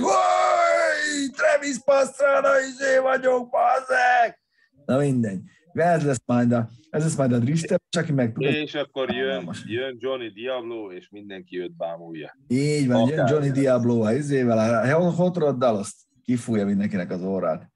Travis 1.32 1.78
Pastrana, 1.84 2.60
izé 2.60 2.98
vagyok, 2.98 3.50
bazeg! 3.50 4.38
Na 4.86 4.98
mindegy. 4.98 5.40
Ez 5.72 6.04
lesz 6.04 6.22
majd 6.26 6.52
a, 6.52 6.68
ez 6.90 7.02
lesz 7.02 7.16
majd 7.16 7.32
a 7.32 7.40
csak 7.88 8.04
aki 8.04 8.12
meg 8.12 8.32
tudja. 8.32 8.50
És 8.50 8.74
akkor 8.74 9.10
jön, 9.10 9.50
jön 9.66 9.96
Johnny 9.98 10.28
Diablo, 10.28 10.92
és 10.92 11.08
mindenki 11.08 11.60
őt 11.60 11.76
bámulja. 11.76 12.36
Így 12.48 12.86
van, 12.86 13.08
jön 13.08 13.18
Akár. 13.18 13.30
Johnny 13.30 13.50
Diablo 13.50 14.00
a 14.00 14.12
izével, 14.12 14.58
a 14.94 15.10
Hot 15.10 15.36
Rod 15.36 15.58
Dallas 15.58 15.94
kifújja 16.24 16.66
mindenkinek 16.66 17.10
az 17.10 17.22
órát. 17.22 17.70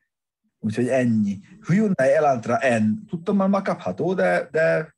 Úgyhogy 0.59 0.89
ennyi. 0.89 1.39
Hyundai 1.67 2.13
Elantra 2.13 2.79
N. 2.79 3.07
Tudtam 3.09 3.37
már, 3.37 3.49
már 3.49 3.63
kapható, 3.63 4.15
de, 4.15 4.49
de 4.51 4.95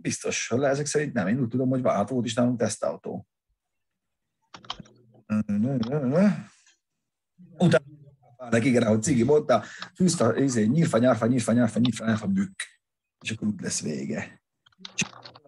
biztos, 0.00 0.48
hogy 0.48 0.62
ezek 0.62 0.86
szerint 0.86 1.12
nem. 1.12 1.26
Én 1.26 1.40
úgy 1.40 1.48
tudom, 1.48 1.68
hogy 1.68 1.80
hát 1.84 2.08
volt 2.08 2.24
is 2.24 2.34
nálunk 2.34 2.58
tesztautó. 2.58 3.26
UtánaNek 8.38 8.64
igen, 8.64 8.82
ahogy 8.82 9.02
Cigi 9.02 9.22
mondta, 9.22 9.62
fűzte, 9.94 10.24
a 10.24 10.36
izé, 10.36 10.64
nyírfa, 10.64 10.98
nyárfa, 10.98 11.26
nyírfa, 11.26 11.52
nyárfa, 11.52 11.78
nyírfa, 11.78 12.04
nyárfa, 12.04 12.26
bükk. 12.26 12.60
És 13.20 13.30
akkor 13.30 13.48
úgy 13.48 13.60
lesz 13.60 13.82
vége. 13.82 14.42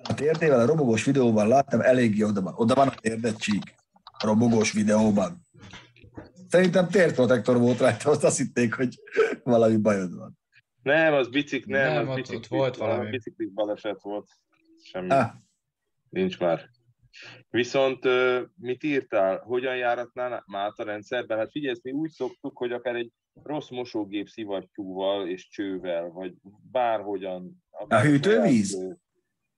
A 0.03 0.15
térdével 0.15 0.61
a 0.61 0.67
robogós 0.67 1.05
videóban 1.05 1.49
láttam, 1.49 1.81
eléggé 1.81 2.23
oda 2.23 2.43
van. 2.43 2.55
Oda 2.57 2.75
van 2.75 2.89
a 2.89 2.95
térdet 2.95 3.39
csík. 3.39 3.75
A 4.03 4.27
robogós 4.27 4.73
videóban. 4.73 5.47
Szerintem 6.49 6.89
térprotektor 6.89 7.59
volt 7.59 7.79
rajta, 7.79 8.11
azt 8.11 8.25
azt 8.25 8.37
hitték, 8.37 8.75
hogy 8.75 9.01
valami 9.43 9.77
bajod 9.77 10.15
van. 10.17 10.39
Nem, 10.83 11.15
az 11.15 11.29
bicik, 11.29 11.67
nem, 11.67 11.93
Nem, 11.93 12.09
az 12.09 12.31
ott 12.31 12.47
volt 12.47 12.77
valami. 12.77 13.11
Biciklis 13.11 13.49
baleset 13.53 14.03
volt. 14.03 14.29
Semmi. 14.83 15.09
Ah, 15.11 15.31
Nincs 16.09 16.39
már. 16.39 16.71
Viszont 17.51 18.05
mit 18.57 18.83
írtál? 18.83 19.39
Hogyan 19.39 19.77
járatnál 19.77 20.45
át 20.53 20.79
a 20.79 20.85
rendszerben? 20.85 21.39
Hát 21.39 21.51
figyelj, 21.51 21.77
mi 21.83 21.91
úgy 21.91 22.11
szoktuk, 22.11 22.59
hogy 22.59 22.73
akár 22.73 22.95
egy 22.95 23.13
rossz 23.43 23.69
mosógép 23.69 24.29
szivattyúval 24.29 25.29
és 25.29 25.49
csővel, 25.49 26.09
vagy 26.09 26.35
bárhogyan. 26.71 27.65
A 27.71 28.01
hűtővíz? 28.01 28.97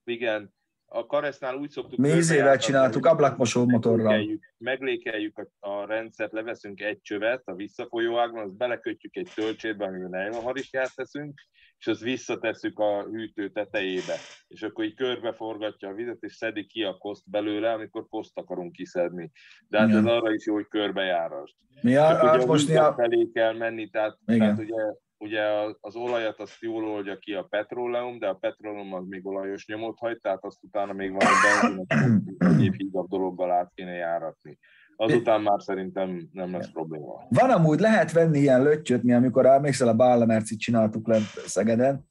Igen. 0.03 0.53
A 0.95 1.05
Karesznál 1.05 1.55
úgy 1.55 1.69
szoktuk... 1.69 1.99
Mi 1.99 2.07
körbejártatni, 2.07 2.59
csináltuk, 2.59 3.05
ablakmosó 3.05 3.65
motorral. 3.65 4.03
meglékeljük- 4.03 4.53
Meglékeljük 4.57 5.37
a, 5.59 5.69
a 5.69 5.85
rendszert, 5.85 6.31
leveszünk 6.31 6.81
egy 6.81 7.01
csövet 7.01 7.41
a 7.45 7.55
visszafolyó 7.55 8.17
ágon, 8.17 8.43
azt 8.43 8.57
belekötjük 8.57 9.15
egy 9.15 9.29
töltsébe, 9.35 9.85
amiben 9.85 10.09
nejlonharisnyát 10.09 10.95
teszünk, 10.95 11.41
és 11.79 11.87
azt 11.87 12.01
visszatesszük 12.01 12.79
a 12.79 13.03
hűtő 13.03 13.49
tetejébe. 13.49 14.15
És 14.47 14.61
akkor 14.61 14.85
így 14.85 14.95
körbeforgatja 14.95 15.89
a 15.89 15.93
vizet, 15.93 16.17
és 16.23 16.35
szedi 16.35 16.65
ki 16.65 16.83
a 16.83 16.97
koszt 16.97 17.29
belőle, 17.29 17.71
amikor 17.71 18.07
koszt 18.09 18.37
akarunk 18.37 18.71
kiszedni. 18.71 19.31
De 19.67 19.79
hát 19.79 19.87
Igen. 19.87 19.99
ez 19.99 20.05
arra 20.05 20.33
is 20.33 20.45
jó, 20.45 20.53
hogy 20.53 20.67
körbejárasd. 20.67 21.55
Mi 21.81 21.91
Csak 21.91 22.21
a, 22.21 22.33
ugye 22.33 22.43
a, 22.43 22.45
most 22.45 22.75
a, 22.75 22.93
felé 22.93 23.29
kell 23.33 23.57
menni, 23.57 23.89
tehát, 23.89 24.17
Igen. 24.25 24.39
tehát 24.39 24.59
ugye, 24.59 24.83
ugye 25.23 25.41
az 25.79 25.95
olajat 25.95 26.39
azt 26.39 26.61
jól 26.61 26.85
oldja 26.85 27.17
ki 27.17 27.33
a 27.33 27.43
petróleum, 27.43 28.19
de 28.19 28.27
a 28.27 28.33
petróleum 28.33 28.93
az 28.93 29.05
még 29.07 29.25
olajos 29.25 29.65
nyomot 29.67 29.99
hagy, 29.99 30.19
tehát 30.21 30.43
azt 30.43 30.63
utána 30.63 30.93
még 30.93 31.11
van 31.11 31.21
egy 31.21 31.61
benzin, 31.61 32.35
egyéb 32.37 32.75
hígabb 32.75 33.07
dologgal 33.07 33.51
át 33.51 33.71
kéne 33.75 33.91
járatni. 33.91 34.57
Azután 34.95 35.41
már 35.41 35.61
szerintem 35.61 36.29
nem 36.31 36.51
lesz 36.51 36.71
probléma. 36.71 37.25
Van 37.29 37.49
amúgy, 37.49 37.79
lehet 37.79 38.11
venni 38.11 38.39
ilyen 38.39 38.63
löttyöt, 38.63 39.03
mi 39.03 39.13
amikor 39.13 39.45
emlékszel 39.45 39.87
a 39.87 39.93
Bállamercit 39.93 40.59
csináltuk 40.59 41.07
lent 41.07 41.25
Szegeden, 41.45 42.09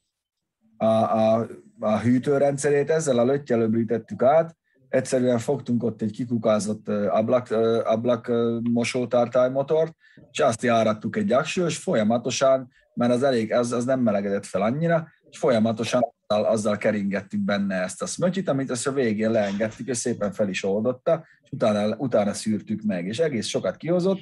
a, 0.77 0.85
a, 0.85 1.47
a 1.81 1.99
hűtőrendszerét, 1.99 2.91
ezzel 2.91 3.19
a 3.19 3.25
löttyel 3.25 3.61
öblítettük 3.61 4.23
át, 4.23 4.57
egyszerűen 4.93 5.39
fogtunk 5.39 5.83
ott 5.83 6.03
egy 6.03 6.11
kikukázott 6.11 6.89
ablak, 6.89 7.51
ablak 7.85 8.33
mosótartálymotort, 8.73 9.95
és 10.31 10.39
azt 10.39 10.63
járattuk 10.63 11.17
egy 11.17 11.33
akső, 11.33 11.67
és 11.67 11.77
folyamatosan, 11.77 12.71
mert 12.95 13.13
az 13.13 13.23
elég, 13.23 13.53
az, 13.53 13.73
az 13.73 13.85
nem 13.85 14.01
melegedett 14.01 14.47
fel 14.47 14.63
annyira, 14.63 15.09
és 15.31 15.39
folyamatosan 15.39 16.03
azzal, 16.27 16.45
azzal 16.45 16.77
keringettük 16.77 17.41
benne 17.41 17.75
ezt 17.75 18.03
a 18.03 18.07
szmötyit, 18.07 18.49
amit 18.49 18.71
azt 18.71 18.87
a 18.87 18.93
végén 18.93 19.31
leengedtük, 19.31 19.89
és 19.89 19.97
szépen 19.97 20.33
fel 20.33 20.49
is 20.49 20.65
oldotta, 20.65 21.25
és 21.43 21.51
utána, 21.51 21.97
utána 21.97 22.33
szűrtük 22.33 22.83
meg, 22.83 23.07
és 23.07 23.19
egész 23.19 23.47
sokat 23.47 23.77
kihozott, 23.77 24.21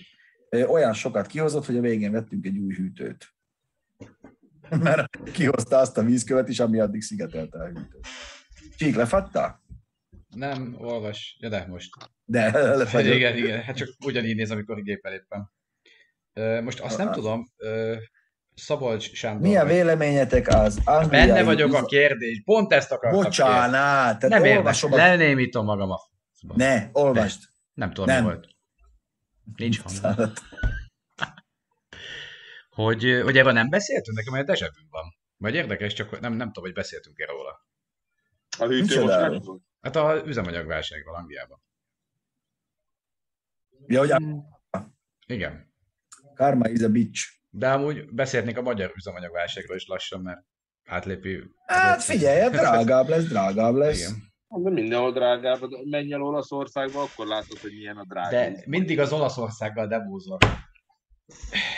olyan 0.51 0.93
sokat 0.93 1.27
kihozott, 1.27 1.67
hogy 1.67 1.77
a 1.77 1.81
végén 1.81 2.13
vettünk 2.13 2.47
egy 2.47 2.59
új 2.59 2.75
hűtőt. 2.75 3.35
Mert 4.83 5.33
kihozta 5.33 5.79
azt 5.79 5.99
a 5.99 6.03
vízkövet 6.03 6.49
is, 6.49 6.61
ami 6.61 6.81
addig 6.81 7.03
szigetelte 7.03 7.59
a 7.59 7.67
hűtőt. 7.67 8.07
Csík, 8.77 8.97
lefatta? 8.97 9.61
Nem, 10.31 10.77
olvas. 10.79 11.37
Ja, 11.41 11.49
de 11.49 11.67
most. 11.69 11.91
De 12.25 12.51
lefagyott. 12.77 13.15
igen, 13.15 13.37
igen, 13.37 13.63
hát 13.63 13.77
csak 13.77 13.89
ugyanígy 14.05 14.37
néz, 14.37 14.51
amikor 14.51 14.83
gépel 14.83 15.13
éppen. 15.13 15.51
Ö, 16.33 16.61
Most 16.61 16.81
azt 16.81 16.99
nem 16.99 17.13
tudom, 17.13 17.53
ö, 17.57 17.97
Szabolcs 18.55 19.13
Sándor. 19.13 19.49
Mi 19.49 19.57
a 19.57 19.65
véleményetek 19.65 20.49
az 20.49 20.81
angliai... 20.85 21.27
Benne 21.27 21.43
vagyok 21.43 21.75
a 21.75 21.85
kérdés, 21.85 22.43
pont 22.45 22.73
ezt 22.73 22.93
akartam. 22.93 23.23
Bocsánat, 23.23 24.19
tehát 24.19 24.43
Nem 24.43 24.57
olvasom 24.57 24.93
a... 24.93 24.97
lenémítom 24.97 25.65
magam 25.65 25.91
a... 25.91 25.99
Ne, 26.55 26.89
olvasd. 26.93 27.43
Nem 27.75 27.93
tudom, 27.93 28.07
Nem. 28.07 28.25
mi 28.25 28.31
volt. 28.31 28.49
Nincs 29.57 29.81
hang. 29.81 29.95
Bocsánat. 29.97 30.41
Hogy, 32.71 33.21
hogy 33.25 33.39
erről 33.39 33.53
nem 33.53 33.69
beszéltünk? 33.69 34.17
Nekem 34.17 34.35
egy 34.35 34.47
vu 34.47 34.89
van. 34.91 35.17
Vagy 35.37 35.55
érdekes, 35.55 35.93
csak 35.93 36.21
nem, 36.21 36.33
nem 36.33 36.47
tudom, 36.47 36.65
hogy 36.65 36.73
beszéltünk 36.73 37.19
erről 37.19 37.37
róla. 37.37 37.67
A 38.59 38.65
hűtő 38.65 39.01
most 39.01 39.17
nem. 39.17 39.63
Hát 39.81 39.97
a 39.97 40.23
üzemanyagválságról 40.27 41.15
Angliában. 41.15 41.63
Ja, 43.87 44.01
hogy 44.01 44.15
Igen. 45.27 45.73
karma 46.35 46.69
is 46.69 46.83
a 46.83 46.89
bitch. 46.89 47.39
De 47.51 47.73
amúgy 47.73 48.15
beszélnék 48.15 48.59
a 48.59 48.63
magyar 48.63 48.93
üzemanyagválságról 48.97 49.77
is 49.77 49.87
lassan, 49.87 50.21
mert 50.21 50.41
átlépi... 50.85 51.43
Hát 51.67 52.03
figyelj, 52.03 52.41
hát 52.41 52.51
drágább 52.51 53.09
lesz, 53.09 53.25
drágább 53.25 53.75
lesz. 53.75 53.99
Igen. 53.99 54.29
De 54.63 54.71
mindenhol 54.71 55.13
drágább, 55.13 55.61
menj 55.85 56.13
el 56.13 56.23
Olaszországba, 56.23 57.03
akkor 57.03 57.27
látod, 57.27 57.59
hogy 57.59 57.73
milyen 57.73 57.97
a 57.97 58.05
drága. 58.05 58.31
De 58.31 58.63
mindig 58.67 59.01
az 59.01 59.13
Olaszországgal 59.13 59.87
debúzol. 59.87 60.39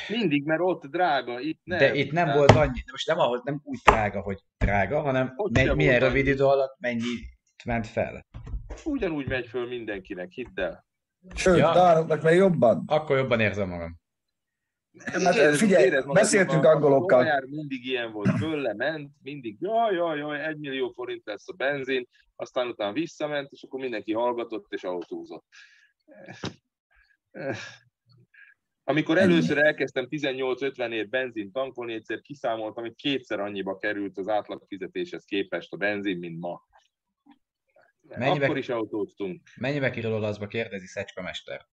Mindig, 0.09 0.45
mert 0.45 0.61
ott 0.61 0.87
drága, 0.87 1.41
itt 1.41 1.61
nem. 1.65 1.79
De 1.79 1.95
itt 1.95 2.13
nem 2.13 2.25
Tehát 2.25 2.39
volt 2.39 2.51
annyi, 2.51 2.79
de 2.79 2.91
most 2.91 3.07
nem, 3.07 3.19
ahhoz, 3.19 3.41
nem 3.45 3.61
úgy 3.65 3.79
drága, 3.85 4.21
hogy 4.21 4.39
drága, 4.59 5.01
hanem 5.01 5.33
Ott 5.37 5.53
me- 5.53 5.65
sem 5.65 5.77
milyen 5.77 6.01
rövid 6.01 6.27
idő 6.27 6.45
alatt 6.45 6.77
mennyi 6.79 7.31
ment 7.65 7.87
fel. 7.87 8.27
Ugyanúgy 8.85 9.27
megy 9.27 9.47
föl 9.47 9.69
mindenkinek, 9.69 10.31
hidd 10.33 10.61
el. 10.61 10.87
Sőt, 11.35 11.59
Ja. 11.59 11.73
dánoknak 11.73 12.23
meg 12.23 12.35
jobban. 12.35 12.83
Akkor 12.87 13.17
jobban 13.17 13.41
érzem 13.41 13.69
magam. 13.69 14.01
Hát, 15.05 15.57
figyelj, 15.57 15.91
magad, 15.91 16.13
beszéltünk 16.15 16.65
a 16.65 16.69
angolokkal. 16.69 17.19
olajár 17.19 17.45
mindig 17.45 17.87
ilyen 17.87 18.13
volt, 18.13 18.31
fölle 18.39 18.75
ment, 18.75 19.11
mindig 19.23 19.57
jaj, 19.61 19.95
jaj, 19.95 20.19
jaj, 20.19 20.45
egy 20.45 20.59
millió 20.59 20.91
forint 20.91 21.23
lesz 21.25 21.49
a 21.49 21.53
benzin, 21.53 22.09
aztán 22.37 22.69
utána 22.69 22.93
visszament, 22.93 23.51
és 23.51 23.63
akkor 23.63 23.81
mindenki 23.81 24.13
hallgatott 24.13 24.73
és 24.73 24.85
autózott. 24.85 25.45
Amikor 28.85 29.19
először 29.19 29.59
elkezdtem 29.59 30.07
18-50 30.11 30.93
ért 30.93 31.09
benzin 31.09 31.53
tankolni, 31.53 31.93
egyszer 31.93 32.21
kiszámoltam, 32.21 32.85
hogy 32.85 32.95
kétszer 32.95 33.41
annyiba 33.41 33.79
került 33.79 34.19
az 34.19 34.29
átlag 34.29 34.65
fizetéshez 34.67 35.25
képest 35.25 35.73
a 35.73 35.77
benzin, 35.77 36.19
mint 36.19 36.41
ma. 36.41 36.63
Mennyibe- 38.19 38.45
Akkor 38.45 38.59
is 38.59 38.69
autóztunk. 38.69 39.41
Mennyibe 39.57 39.91
kerül 39.91 40.13
olaszba 40.13 40.47
kérdezi 40.47 40.87
Szecska 40.87 41.23
mester? 41.23 41.67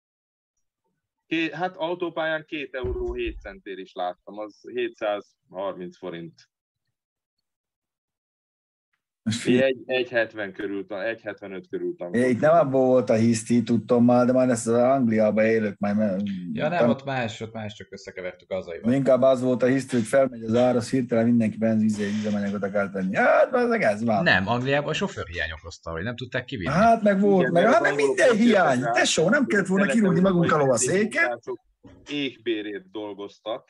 Ké, 1.28 1.52
hát 1.52 1.76
autópályán 1.76 2.45
2 2.45 2.70
euró 2.72 3.14
7 3.14 3.40
centér 3.40 3.78
is 3.78 3.94
láttam, 3.94 4.38
az 4.38 4.61
730 4.74 5.98
forint. 5.98 6.49
Mi 9.45 9.61
egy, 9.61 9.77
1,70 9.85 10.51
körül, 10.56 10.85
1,75 10.89 11.64
körül 11.69 11.95
tankoltunk. 11.97 12.34
Itt 12.34 12.39
nem 12.39 12.53
abból 12.53 12.85
volt 12.85 13.10
a 13.10 13.14
hiszti, 13.14 13.64
tudtam 13.64 14.06
már, 14.06 14.26
de 14.26 14.31
már 14.31 14.49
ezt 14.49 14.68
az 14.68 14.73
Angliában 14.73 15.45
élők 15.45 15.77
már... 15.77 15.95
mert- 15.95 16.22
Ja 16.53 16.69
nem, 16.69 16.89
ott 16.89 17.03
más, 17.06 17.41
ott 17.41 17.53
más, 17.53 17.73
csak 17.73 17.88
összekevertük 17.91 18.51
azaival. 18.51 18.93
Inkább 18.93 19.22
az 19.22 19.41
volt 19.41 19.64
a 19.64 19.65
hiszti, 19.65 19.95
hogy 19.95 20.06
felmegy 20.06 20.43
az 20.43 20.56
áraz, 20.56 20.89
hirtelen 20.89 21.26
mindenki 21.26 21.57
benzízé, 21.57 22.07
üzemanyagot 22.19 22.64
akar 22.64 22.89
tenni. 22.89 23.15
Hát, 23.15 23.53
az 23.53 23.72
ez 23.72 24.03
van. 24.03 24.23
Nem, 24.23 24.47
Angliában 24.47 24.89
a 24.89 24.93
sofőrhiány 24.93 25.51
okozta, 25.60 25.91
hogy 25.91 26.03
nem 26.03 26.15
tudták 26.15 26.45
kivinni. 26.45 26.73
Hát 26.73 27.01
meg 27.01 27.19
volt, 27.19 27.41
Igen, 27.41 27.51
meg, 27.64 27.73
hát 27.73 27.81
meg 27.81 27.95
minden 27.95 28.35
hiány. 28.35 28.81
Tesó, 28.81 29.30
nem 29.30 29.45
kellett 29.45 29.68
volna 29.68 29.85
kirúgni 29.85 30.19
magunkkal 30.19 30.72
a 30.72 30.76
széket. 30.77 31.43
Égbérért 32.10 32.91
dolgoztak, 32.91 33.69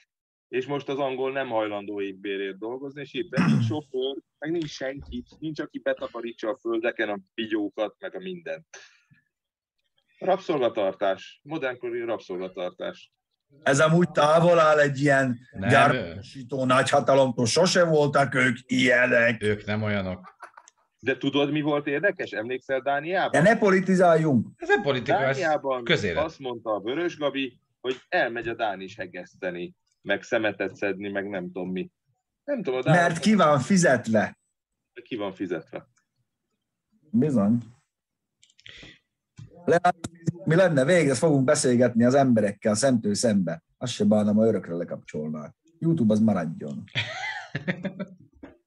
és 0.49 0.65
most 0.65 0.89
az 0.89 0.97
angol 0.97 1.31
nem 1.31 1.47
hajlandó 1.47 2.01
égbérért 2.01 2.57
dolgozni, 2.57 3.01
és 3.01 3.13
éppen 3.13 3.45
nincs 3.45 3.65
sofőr, 3.65 4.17
meg 4.39 4.51
nincs 4.51 4.69
senki, 4.69 5.23
nincs, 5.39 5.59
aki 5.59 5.79
betakarítsa 5.79 6.49
a 6.49 6.57
földeken 6.57 7.09
a 7.09 7.19
bigyókat, 7.33 7.95
meg 7.99 8.15
a 8.15 8.19
mindent. 8.19 8.65
Rabszolgatartás, 10.19 11.39
modernkori 11.43 11.99
rabszolgatartás. 11.99 13.11
Ez 13.63 13.79
amúgy 13.79 14.11
távol 14.11 14.59
áll 14.59 14.79
egy 14.79 14.99
ilyen 14.99 15.39
gyártó 15.59 16.65
nagyhatalomtól, 16.65 17.45
sose 17.45 17.85
voltak 17.85 18.35
ők 18.35 18.57
ilyenek. 18.65 19.43
ők 19.43 19.65
nem 19.65 19.83
olyanok. 19.83 20.37
De 20.99 21.17
tudod, 21.17 21.51
mi 21.51 21.61
volt 21.61 21.87
érdekes? 21.87 22.31
Emlékszel 22.31 22.81
Dániában? 22.81 23.31
De 23.31 23.41
ne 23.41 23.57
politizáljunk. 23.57 24.47
Ez 24.55 24.67
nem 24.67 24.81
politika, 24.81 25.17
ez 25.17 25.37
Dániában 25.37 25.83
közélet. 25.83 26.23
azt 26.23 26.39
mondta 26.39 26.73
a 26.73 26.79
Vörös 26.79 27.17
Gabi, 27.17 27.59
hogy 27.81 27.95
elmegy 28.09 28.47
a 28.47 28.53
Dán 28.53 28.81
is 28.81 28.95
hegeszteni, 28.95 29.75
meg 30.01 30.23
szemetet 30.23 30.75
szedni, 30.75 31.09
meg 31.09 31.29
nem 31.29 31.51
tudom 31.51 31.71
mi. 31.71 31.91
Nem 32.43 32.63
tudom, 32.63 32.81
Dán 32.81 32.95
Mert 32.95 33.19
ki 33.19 33.35
van 33.35 33.59
fizetve. 33.59 34.37
ki 35.03 35.15
van 35.15 35.33
fizetve. 35.33 35.87
Bizony. 37.11 37.57
Le, 39.65 39.79
mi 40.43 40.55
lenne 40.55 40.85
végre, 40.85 41.13
fogunk 41.13 41.43
beszélgetni 41.43 42.03
az 42.03 42.13
emberekkel 42.13 42.75
szemtől 42.75 43.13
szembe. 43.13 43.63
Azt 43.77 43.93
se 43.93 44.05
bánom, 44.05 44.35
ha 44.35 44.45
örökre 44.45 44.73
lekapcsolnák. 44.73 45.55
YouTube 45.79 46.13
az 46.13 46.19
maradjon. 46.19 46.83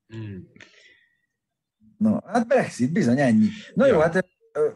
Hmm. 0.07 0.49
No, 1.97 2.19
hát 2.27 2.47
Brexit, 2.47 2.93
bizony 2.93 3.19
ennyi. 3.19 3.47
Na 3.75 3.87
jó, 3.87 3.99
hát 3.99 4.27
ö, 4.53 4.71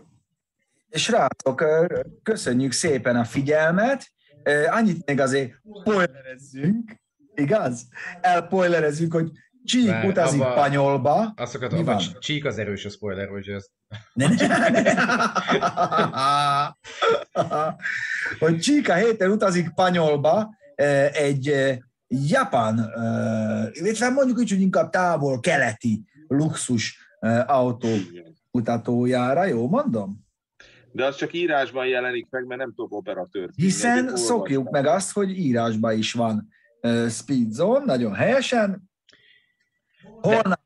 srácok, 0.91 1.61
ö, 1.61 2.01
köszönjük 2.23 2.73
szépen 2.73 3.17
a 3.17 3.25
figyelmet. 3.25 4.13
Annyit 4.71 5.07
még 5.07 5.21
azért 5.21 5.53
spoilerezzünk, 5.81 6.97
igaz? 7.35 7.87
Elpoilerezzük, 8.21 9.13
hogy 9.13 9.31
Csík 9.65 9.89
Várj, 9.91 10.09
utazik 10.09 10.41
abba- 10.41 10.55
Panyolba. 10.55 11.33
Azt 11.37 11.53
Mi 11.53 11.65
akartam, 11.65 11.85
van? 11.85 11.95
hogy 11.95 12.19
csík 12.19 12.45
az 12.45 12.59
erős 12.59 12.85
a 12.85 12.89
spoiler, 12.89 13.29
hogy 13.29 13.49
ez 13.49 13.67
Ne, 14.13 14.29
ne, 14.29 14.69
ne. 14.69 14.93
hogy 18.39 18.59
Csík 18.59 18.89
a 18.89 18.95
héten 18.95 19.31
utazik 19.31 19.71
Panyolba 19.75 20.55
egy 21.13 21.55
japán, 22.09 22.91
illetve 23.73 24.09
mondjuk 24.09 24.39
úgy, 24.39 24.51
hogy 24.51 24.61
inkább 24.61 24.91
távol-keleti 24.91 26.05
luxus 26.29 26.99
ö, 27.21 27.41
autó 27.47 27.89
Igen. 27.89 28.37
mutatójára, 28.51 29.45
jó 29.45 29.69
mondom? 29.69 30.26
De 30.97 31.05
az 31.05 31.17
csak 31.17 31.33
írásban 31.33 31.87
jelenik 31.87 32.27
meg, 32.31 32.47
mert 32.47 32.61
nem 32.61 32.75
tudok 32.75 32.93
operatőrt. 32.93 33.55
Hiszen 33.55 34.17
szokjuk 34.17 34.71
meg 34.71 34.87
azt, 34.87 35.13
hogy 35.13 35.39
írásban 35.39 35.99
is 35.99 36.13
van 36.13 36.49
uh, 36.83 37.09
Speed 37.09 37.51
Zone, 37.51 37.85
nagyon 37.85 38.15
helyesen. 38.15 38.91
Holnap 40.03 40.61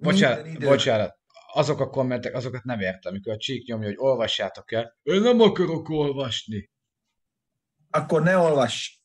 Bocsánat, 0.00 0.58
bocsánat. 0.58 1.18
Azok 1.52 1.80
a 1.80 1.90
kommentek, 1.90 2.34
azokat 2.34 2.64
nem 2.64 2.80
értem, 2.80 3.12
amikor 3.12 3.32
a 3.32 3.36
csík 3.36 3.66
nyomja, 3.66 3.86
hogy 3.86 3.96
olvassátok 3.98 4.72
el. 4.72 4.98
Én 5.02 5.20
nem 5.20 5.40
akarok 5.40 5.88
olvasni. 5.88 6.70
Akkor 7.90 8.22
ne 8.22 8.36
olvass. 8.36 8.98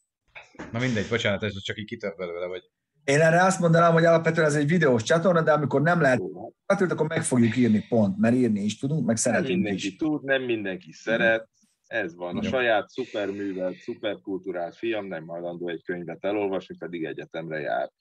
Na 0.71 0.79
mindegy, 0.79 1.07
bocsánat, 1.09 1.43
ez 1.43 1.61
csak 1.61 1.77
így 1.77 1.85
kitör 1.85 2.15
belőle, 2.15 2.45
vagy 2.45 2.61
Én 3.05 3.21
erre 3.21 3.43
azt 3.43 3.59
mondanám, 3.59 3.93
hogy 3.93 4.05
alapvetően 4.05 4.47
ez 4.47 4.55
egy 4.55 4.67
videós 4.67 5.03
csatorna, 5.03 5.41
de 5.41 5.51
amikor 5.51 5.81
nem 5.81 6.01
lehet 6.01 6.21
hát 6.65 6.81
akkor 6.91 7.07
meg 7.07 7.23
fogjuk 7.23 7.57
írni 7.57 7.85
pont, 7.89 8.17
mert 8.17 8.35
írni 8.35 8.59
is 8.59 8.77
tudunk, 8.77 8.99
meg 8.99 9.07
Nem 9.07 9.15
szeretünk 9.15 9.53
mindenki 9.53 9.87
is. 9.87 9.95
tud, 9.95 10.23
nem 10.23 10.41
mindenki 10.41 10.91
szeret. 10.91 11.49
Ez 11.87 12.15
van. 12.15 12.37
A 12.37 12.39
Jó. 12.43 12.49
saját 12.49 12.89
szuperművelt, 12.89 13.77
szuperkultúrált 13.77 14.75
fiam 14.75 15.05
nem 15.05 15.27
hajlandó 15.27 15.69
egy 15.69 15.83
könyvet 15.83 16.25
elolvasni, 16.25 16.75
pedig 16.77 17.03
egyetemre 17.03 17.59
jár. 17.59 17.91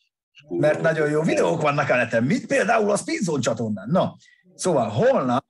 Kurva 0.47 0.67
Mert 0.67 0.81
nagyon 0.81 1.11
jó 1.11 1.23
videók 1.23 1.61
vannak 1.61 1.91
a 1.91 1.97
neten, 1.97 2.25
mint 2.25 2.47
például 2.47 2.91
a 2.91 2.97
Speed 2.97 3.21
Zone 3.21 3.41
csatornán. 3.41 3.89
Na, 3.89 4.17
szóval 4.55 4.89
holnap 4.89 5.45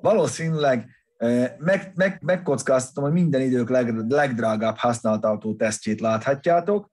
valószínűleg 0.00 0.88
meg, 1.58 1.92
meg, 1.94 2.18
megkockáztatom, 2.22 3.04
hogy 3.04 3.12
minden 3.12 3.40
idők 3.40 3.68
leg, 3.68 3.94
legdrágább 4.08 4.76
használt 4.76 5.24
autó 5.24 5.54
tesztjét 5.54 6.00
láthatjátok. 6.00 6.90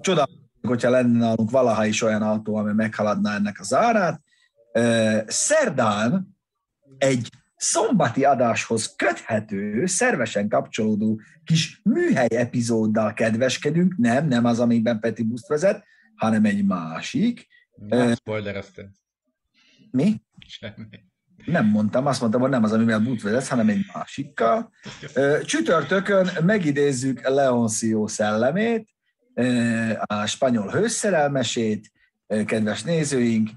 Csodálatos, 0.00 0.43
hogyha 0.66 0.90
lenne 0.90 1.18
nálunk 1.18 1.50
valaha 1.50 1.86
is 1.86 2.02
olyan 2.02 2.22
autó, 2.22 2.56
ami 2.56 2.72
meghaladná 2.72 3.34
ennek 3.34 3.60
az 3.60 3.74
árát. 3.74 4.20
Szerdán 5.26 6.36
egy 6.98 7.30
szombati 7.56 8.24
adáshoz 8.24 8.94
köthető, 8.96 9.86
szervesen 9.86 10.48
kapcsolódó 10.48 11.20
kis 11.44 11.80
műhely 11.82 12.28
epizóddal 12.30 13.12
kedveskedünk, 13.12 13.94
nem, 13.96 14.28
nem 14.28 14.44
az, 14.44 14.60
amiben 14.60 15.00
Peti 15.00 15.22
buszt 15.22 15.48
vezet, 15.48 15.84
hanem 16.14 16.44
egy 16.44 16.64
másik, 16.64 17.46
Nem. 17.76 18.14
Mi? 19.90 20.22
Semmi. 20.46 21.04
Nem 21.44 21.66
mondtam, 21.66 22.06
azt 22.06 22.20
mondtam, 22.20 22.40
hogy 22.40 22.50
nem 22.50 22.64
az, 22.64 22.72
amivel 22.72 23.00
bút 23.00 23.22
vezetsz, 23.22 23.48
hanem 23.48 23.68
egy 23.68 23.84
másikkal. 23.92 24.72
Csütörtökön 25.44 26.28
megidézzük 26.44 27.28
Leoncio 27.28 28.06
szellemét, 28.06 28.93
a 30.04 30.26
spanyol 30.26 30.68
hőszerelmesét, 30.68 31.92
kedves 32.46 32.82
nézőink, 32.82 33.50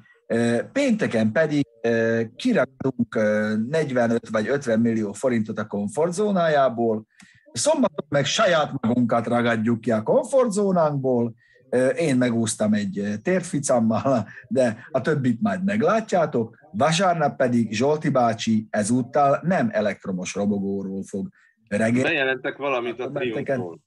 pénteken 0.72 1.32
pedig 1.32 1.66
ö, 1.82 2.22
45 3.70 4.30
vagy 4.30 4.48
50 4.48 4.80
millió 4.80 5.14
forintot 5.14 5.60
a 5.60 5.68
komfortzónájából, 5.68 7.06
szombaton 7.54 8.06
meg 8.10 8.26
saját 8.26 8.72
magunkat 8.82 9.28
ragadjuk 9.28 9.82
ki 9.82 9.92
a 9.92 10.04
komfortzónánkból, 10.04 11.36
én 11.98 12.18
megúsztam 12.18 12.74
egy 12.74 13.14
térficammal, 13.24 14.28
de 14.48 14.88
a 14.92 15.02
többit 15.02 15.42
majd 15.42 15.64
meglátjátok. 15.64 16.58
Vasárnap 16.72 17.38
pedig 17.38 17.74
Zsolti 17.74 18.10
bácsi 18.10 18.68
ezúttal 18.70 19.40
nem 19.44 19.70
elektromos 19.72 20.36
robogóról 20.36 21.04
fog 21.04 21.30
reggel. 21.68 22.04
Bejelentek 22.04 22.58
valamit 22.58 23.00
a 23.00 23.12
triumfról. 23.12 23.80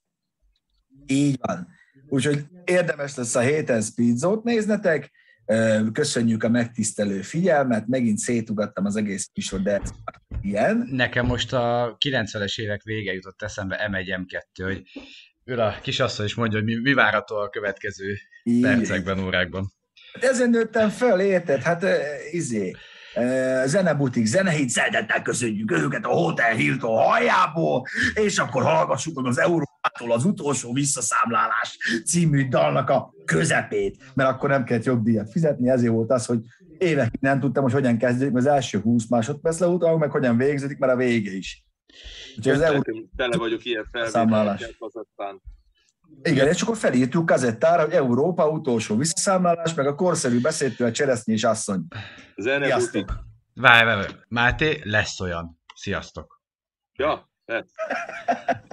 Így 1.07 1.39
van. 1.41 1.69
Úgyhogy 2.11 2.45
érdemes 2.65 3.17
lesz 3.17 3.35
a 3.35 3.41
héten 3.41 3.83
Speedzót 3.83 4.45
néznetek. 4.45 5.11
Köszönjük 5.93 6.43
a 6.43 6.49
megtisztelő 6.49 7.23
figyelmet. 7.23 7.87
Megint 7.87 8.19
szétugattam 8.19 8.85
az 8.85 8.97
egész 8.97 9.31
műsor, 9.35 9.61
de 9.61 9.81
ez 9.83 9.91
ilyen. 10.41 10.89
Nekem 10.91 11.27
most 11.27 11.53
a 11.53 11.97
90-es 12.07 12.61
évek 12.61 12.83
vége 12.83 13.13
jutott 13.13 13.43
eszembe 13.43 13.91
M1, 13.93 14.25
M2, 14.27 14.65
hogy 14.65 14.83
ül 15.45 15.61
a 15.61 15.79
kisasszony 15.83 16.27
és 16.27 16.35
mondja, 16.35 16.59
hogy 16.59 16.67
mi, 16.67 16.75
mi 16.75 16.93
várható 16.93 17.37
a 17.37 17.49
következő 17.49 18.17
percekben, 18.61 19.19
órákban. 19.19 19.73
Hát 20.13 20.25
Ezen 20.25 20.51
nőttem 20.51 20.89
föl, 20.89 21.21
érted? 21.21 21.63
Hát 21.63 21.85
izé, 22.31 22.75
zenebutik, 23.65 24.27
zenehit, 24.27 24.69
szeretettel 24.69 25.23
köszönjük 25.23 25.73
őket 25.73 26.05
a 26.05 26.09
Hotel 26.09 26.55
Hilton 26.55 26.97
halljából, 26.97 27.87
és 28.15 28.39
akkor 28.39 28.63
hallgassuk 28.63 29.27
az 29.27 29.39
Európától 29.39 30.13
az 30.13 30.25
utolsó 30.25 30.73
visszaszámlálás 30.73 31.79
című 32.07 32.49
dalnak 32.49 32.91
a 32.91 33.15
közepét, 33.25 33.97
mert 34.15 34.31
akkor 34.31 34.49
nem 34.49 34.65
kellett 34.65 34.85
jogdíjat 34.85 35.31
fizetni, 35.31 35.69
ezért 35.69 35.93
volt 35.93 36.11
az, 36.11 36.27
hogy 36.27 36.39
évekig 36.79 37.21
nem 37.21 37.41
tudtam, 37.41 37.63
hogy 37.63 37.73
hogyan 37.73 37.99
kezdődik, 37.99 38.33
mert 38.33 38.47
az 38.47 38.53
első 38.53 38.79
20 38.79 39.09
másodperc 39.09 39.59
leutalunk, 39.59 40.01
meg 40.01 40.11
hogyan 40.11 40.37
végződik, 40.37 40.79
mert 40.79 40.93
a 40.93 40.97
vége 40.97 41.33
is. 41.33 41.65
Úgyhogy 42.37 42.55
az 42.55 42.61
Euró... 42.61 42.83
Tele 43.17 43.37
vagyok 43.37 43.65
ilyen 43.65 43.89
felvételekkel, 43.93 45.41
Igen, 46.23 46.49
és 46.49 46.63
akkor 46.63 46.77
felírtuk 46.77 47.27
kazettára, 47.27 47.85
hogy 47.85 47.93
Európa 47.93 48.49
utolsó 48.49 48.97
visszaszámlálás, 48.97 49.75
meg 49.75 49.87
a 49.87 49.95
korszerű 49.95 50.41
beszédtől 50.41 50.89
a 50.89 50.93
cseresznyés 50.93 51.45
asszony. 51.45 51.87
Sziasztok! 52.37 53.13
Várj, 53.55 53.85
várj. 53.85 54.13
Máté, 54.29 54.81
lesz 54.85 55.21
olyan. 55.21 55.61
Sziasztok. 55.75 56.41
Ja, 56.93 57.31
lesz. 57.45 57.73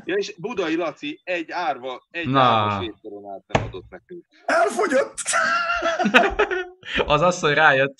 Ja, 0.05 0.15
és 0.15 0.35
Budai 0.37 0.75
Laci 0.75 1.21
egy 1.23 1.51
árva, 1.51 2.07
egy 2.09 2.27
Na. 2.27 2.41
árva 2.41 2.83
sétkoronát 2.83 3.43
nem 3.47 3.63
adott 3.63 3.89
nekünk. 3.89 4.25
Elfogyott! 4.45 5.17
Az 7.15 7.21
asszony 7.21 7.53
rájött. 7.53 7.95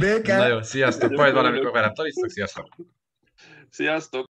Béke! 0.00 0.36
Na 0.36 0.46
jó, 0.46 0.62
sziasztok. 0.62 1.10
Majd 1.10 1.34
valamikor 1.34 1.72
velem 1.72 1.94
talisztok, 1.94 2.30
sziasztok. 2.30 2.68
Sziasztok! 3.70 4.31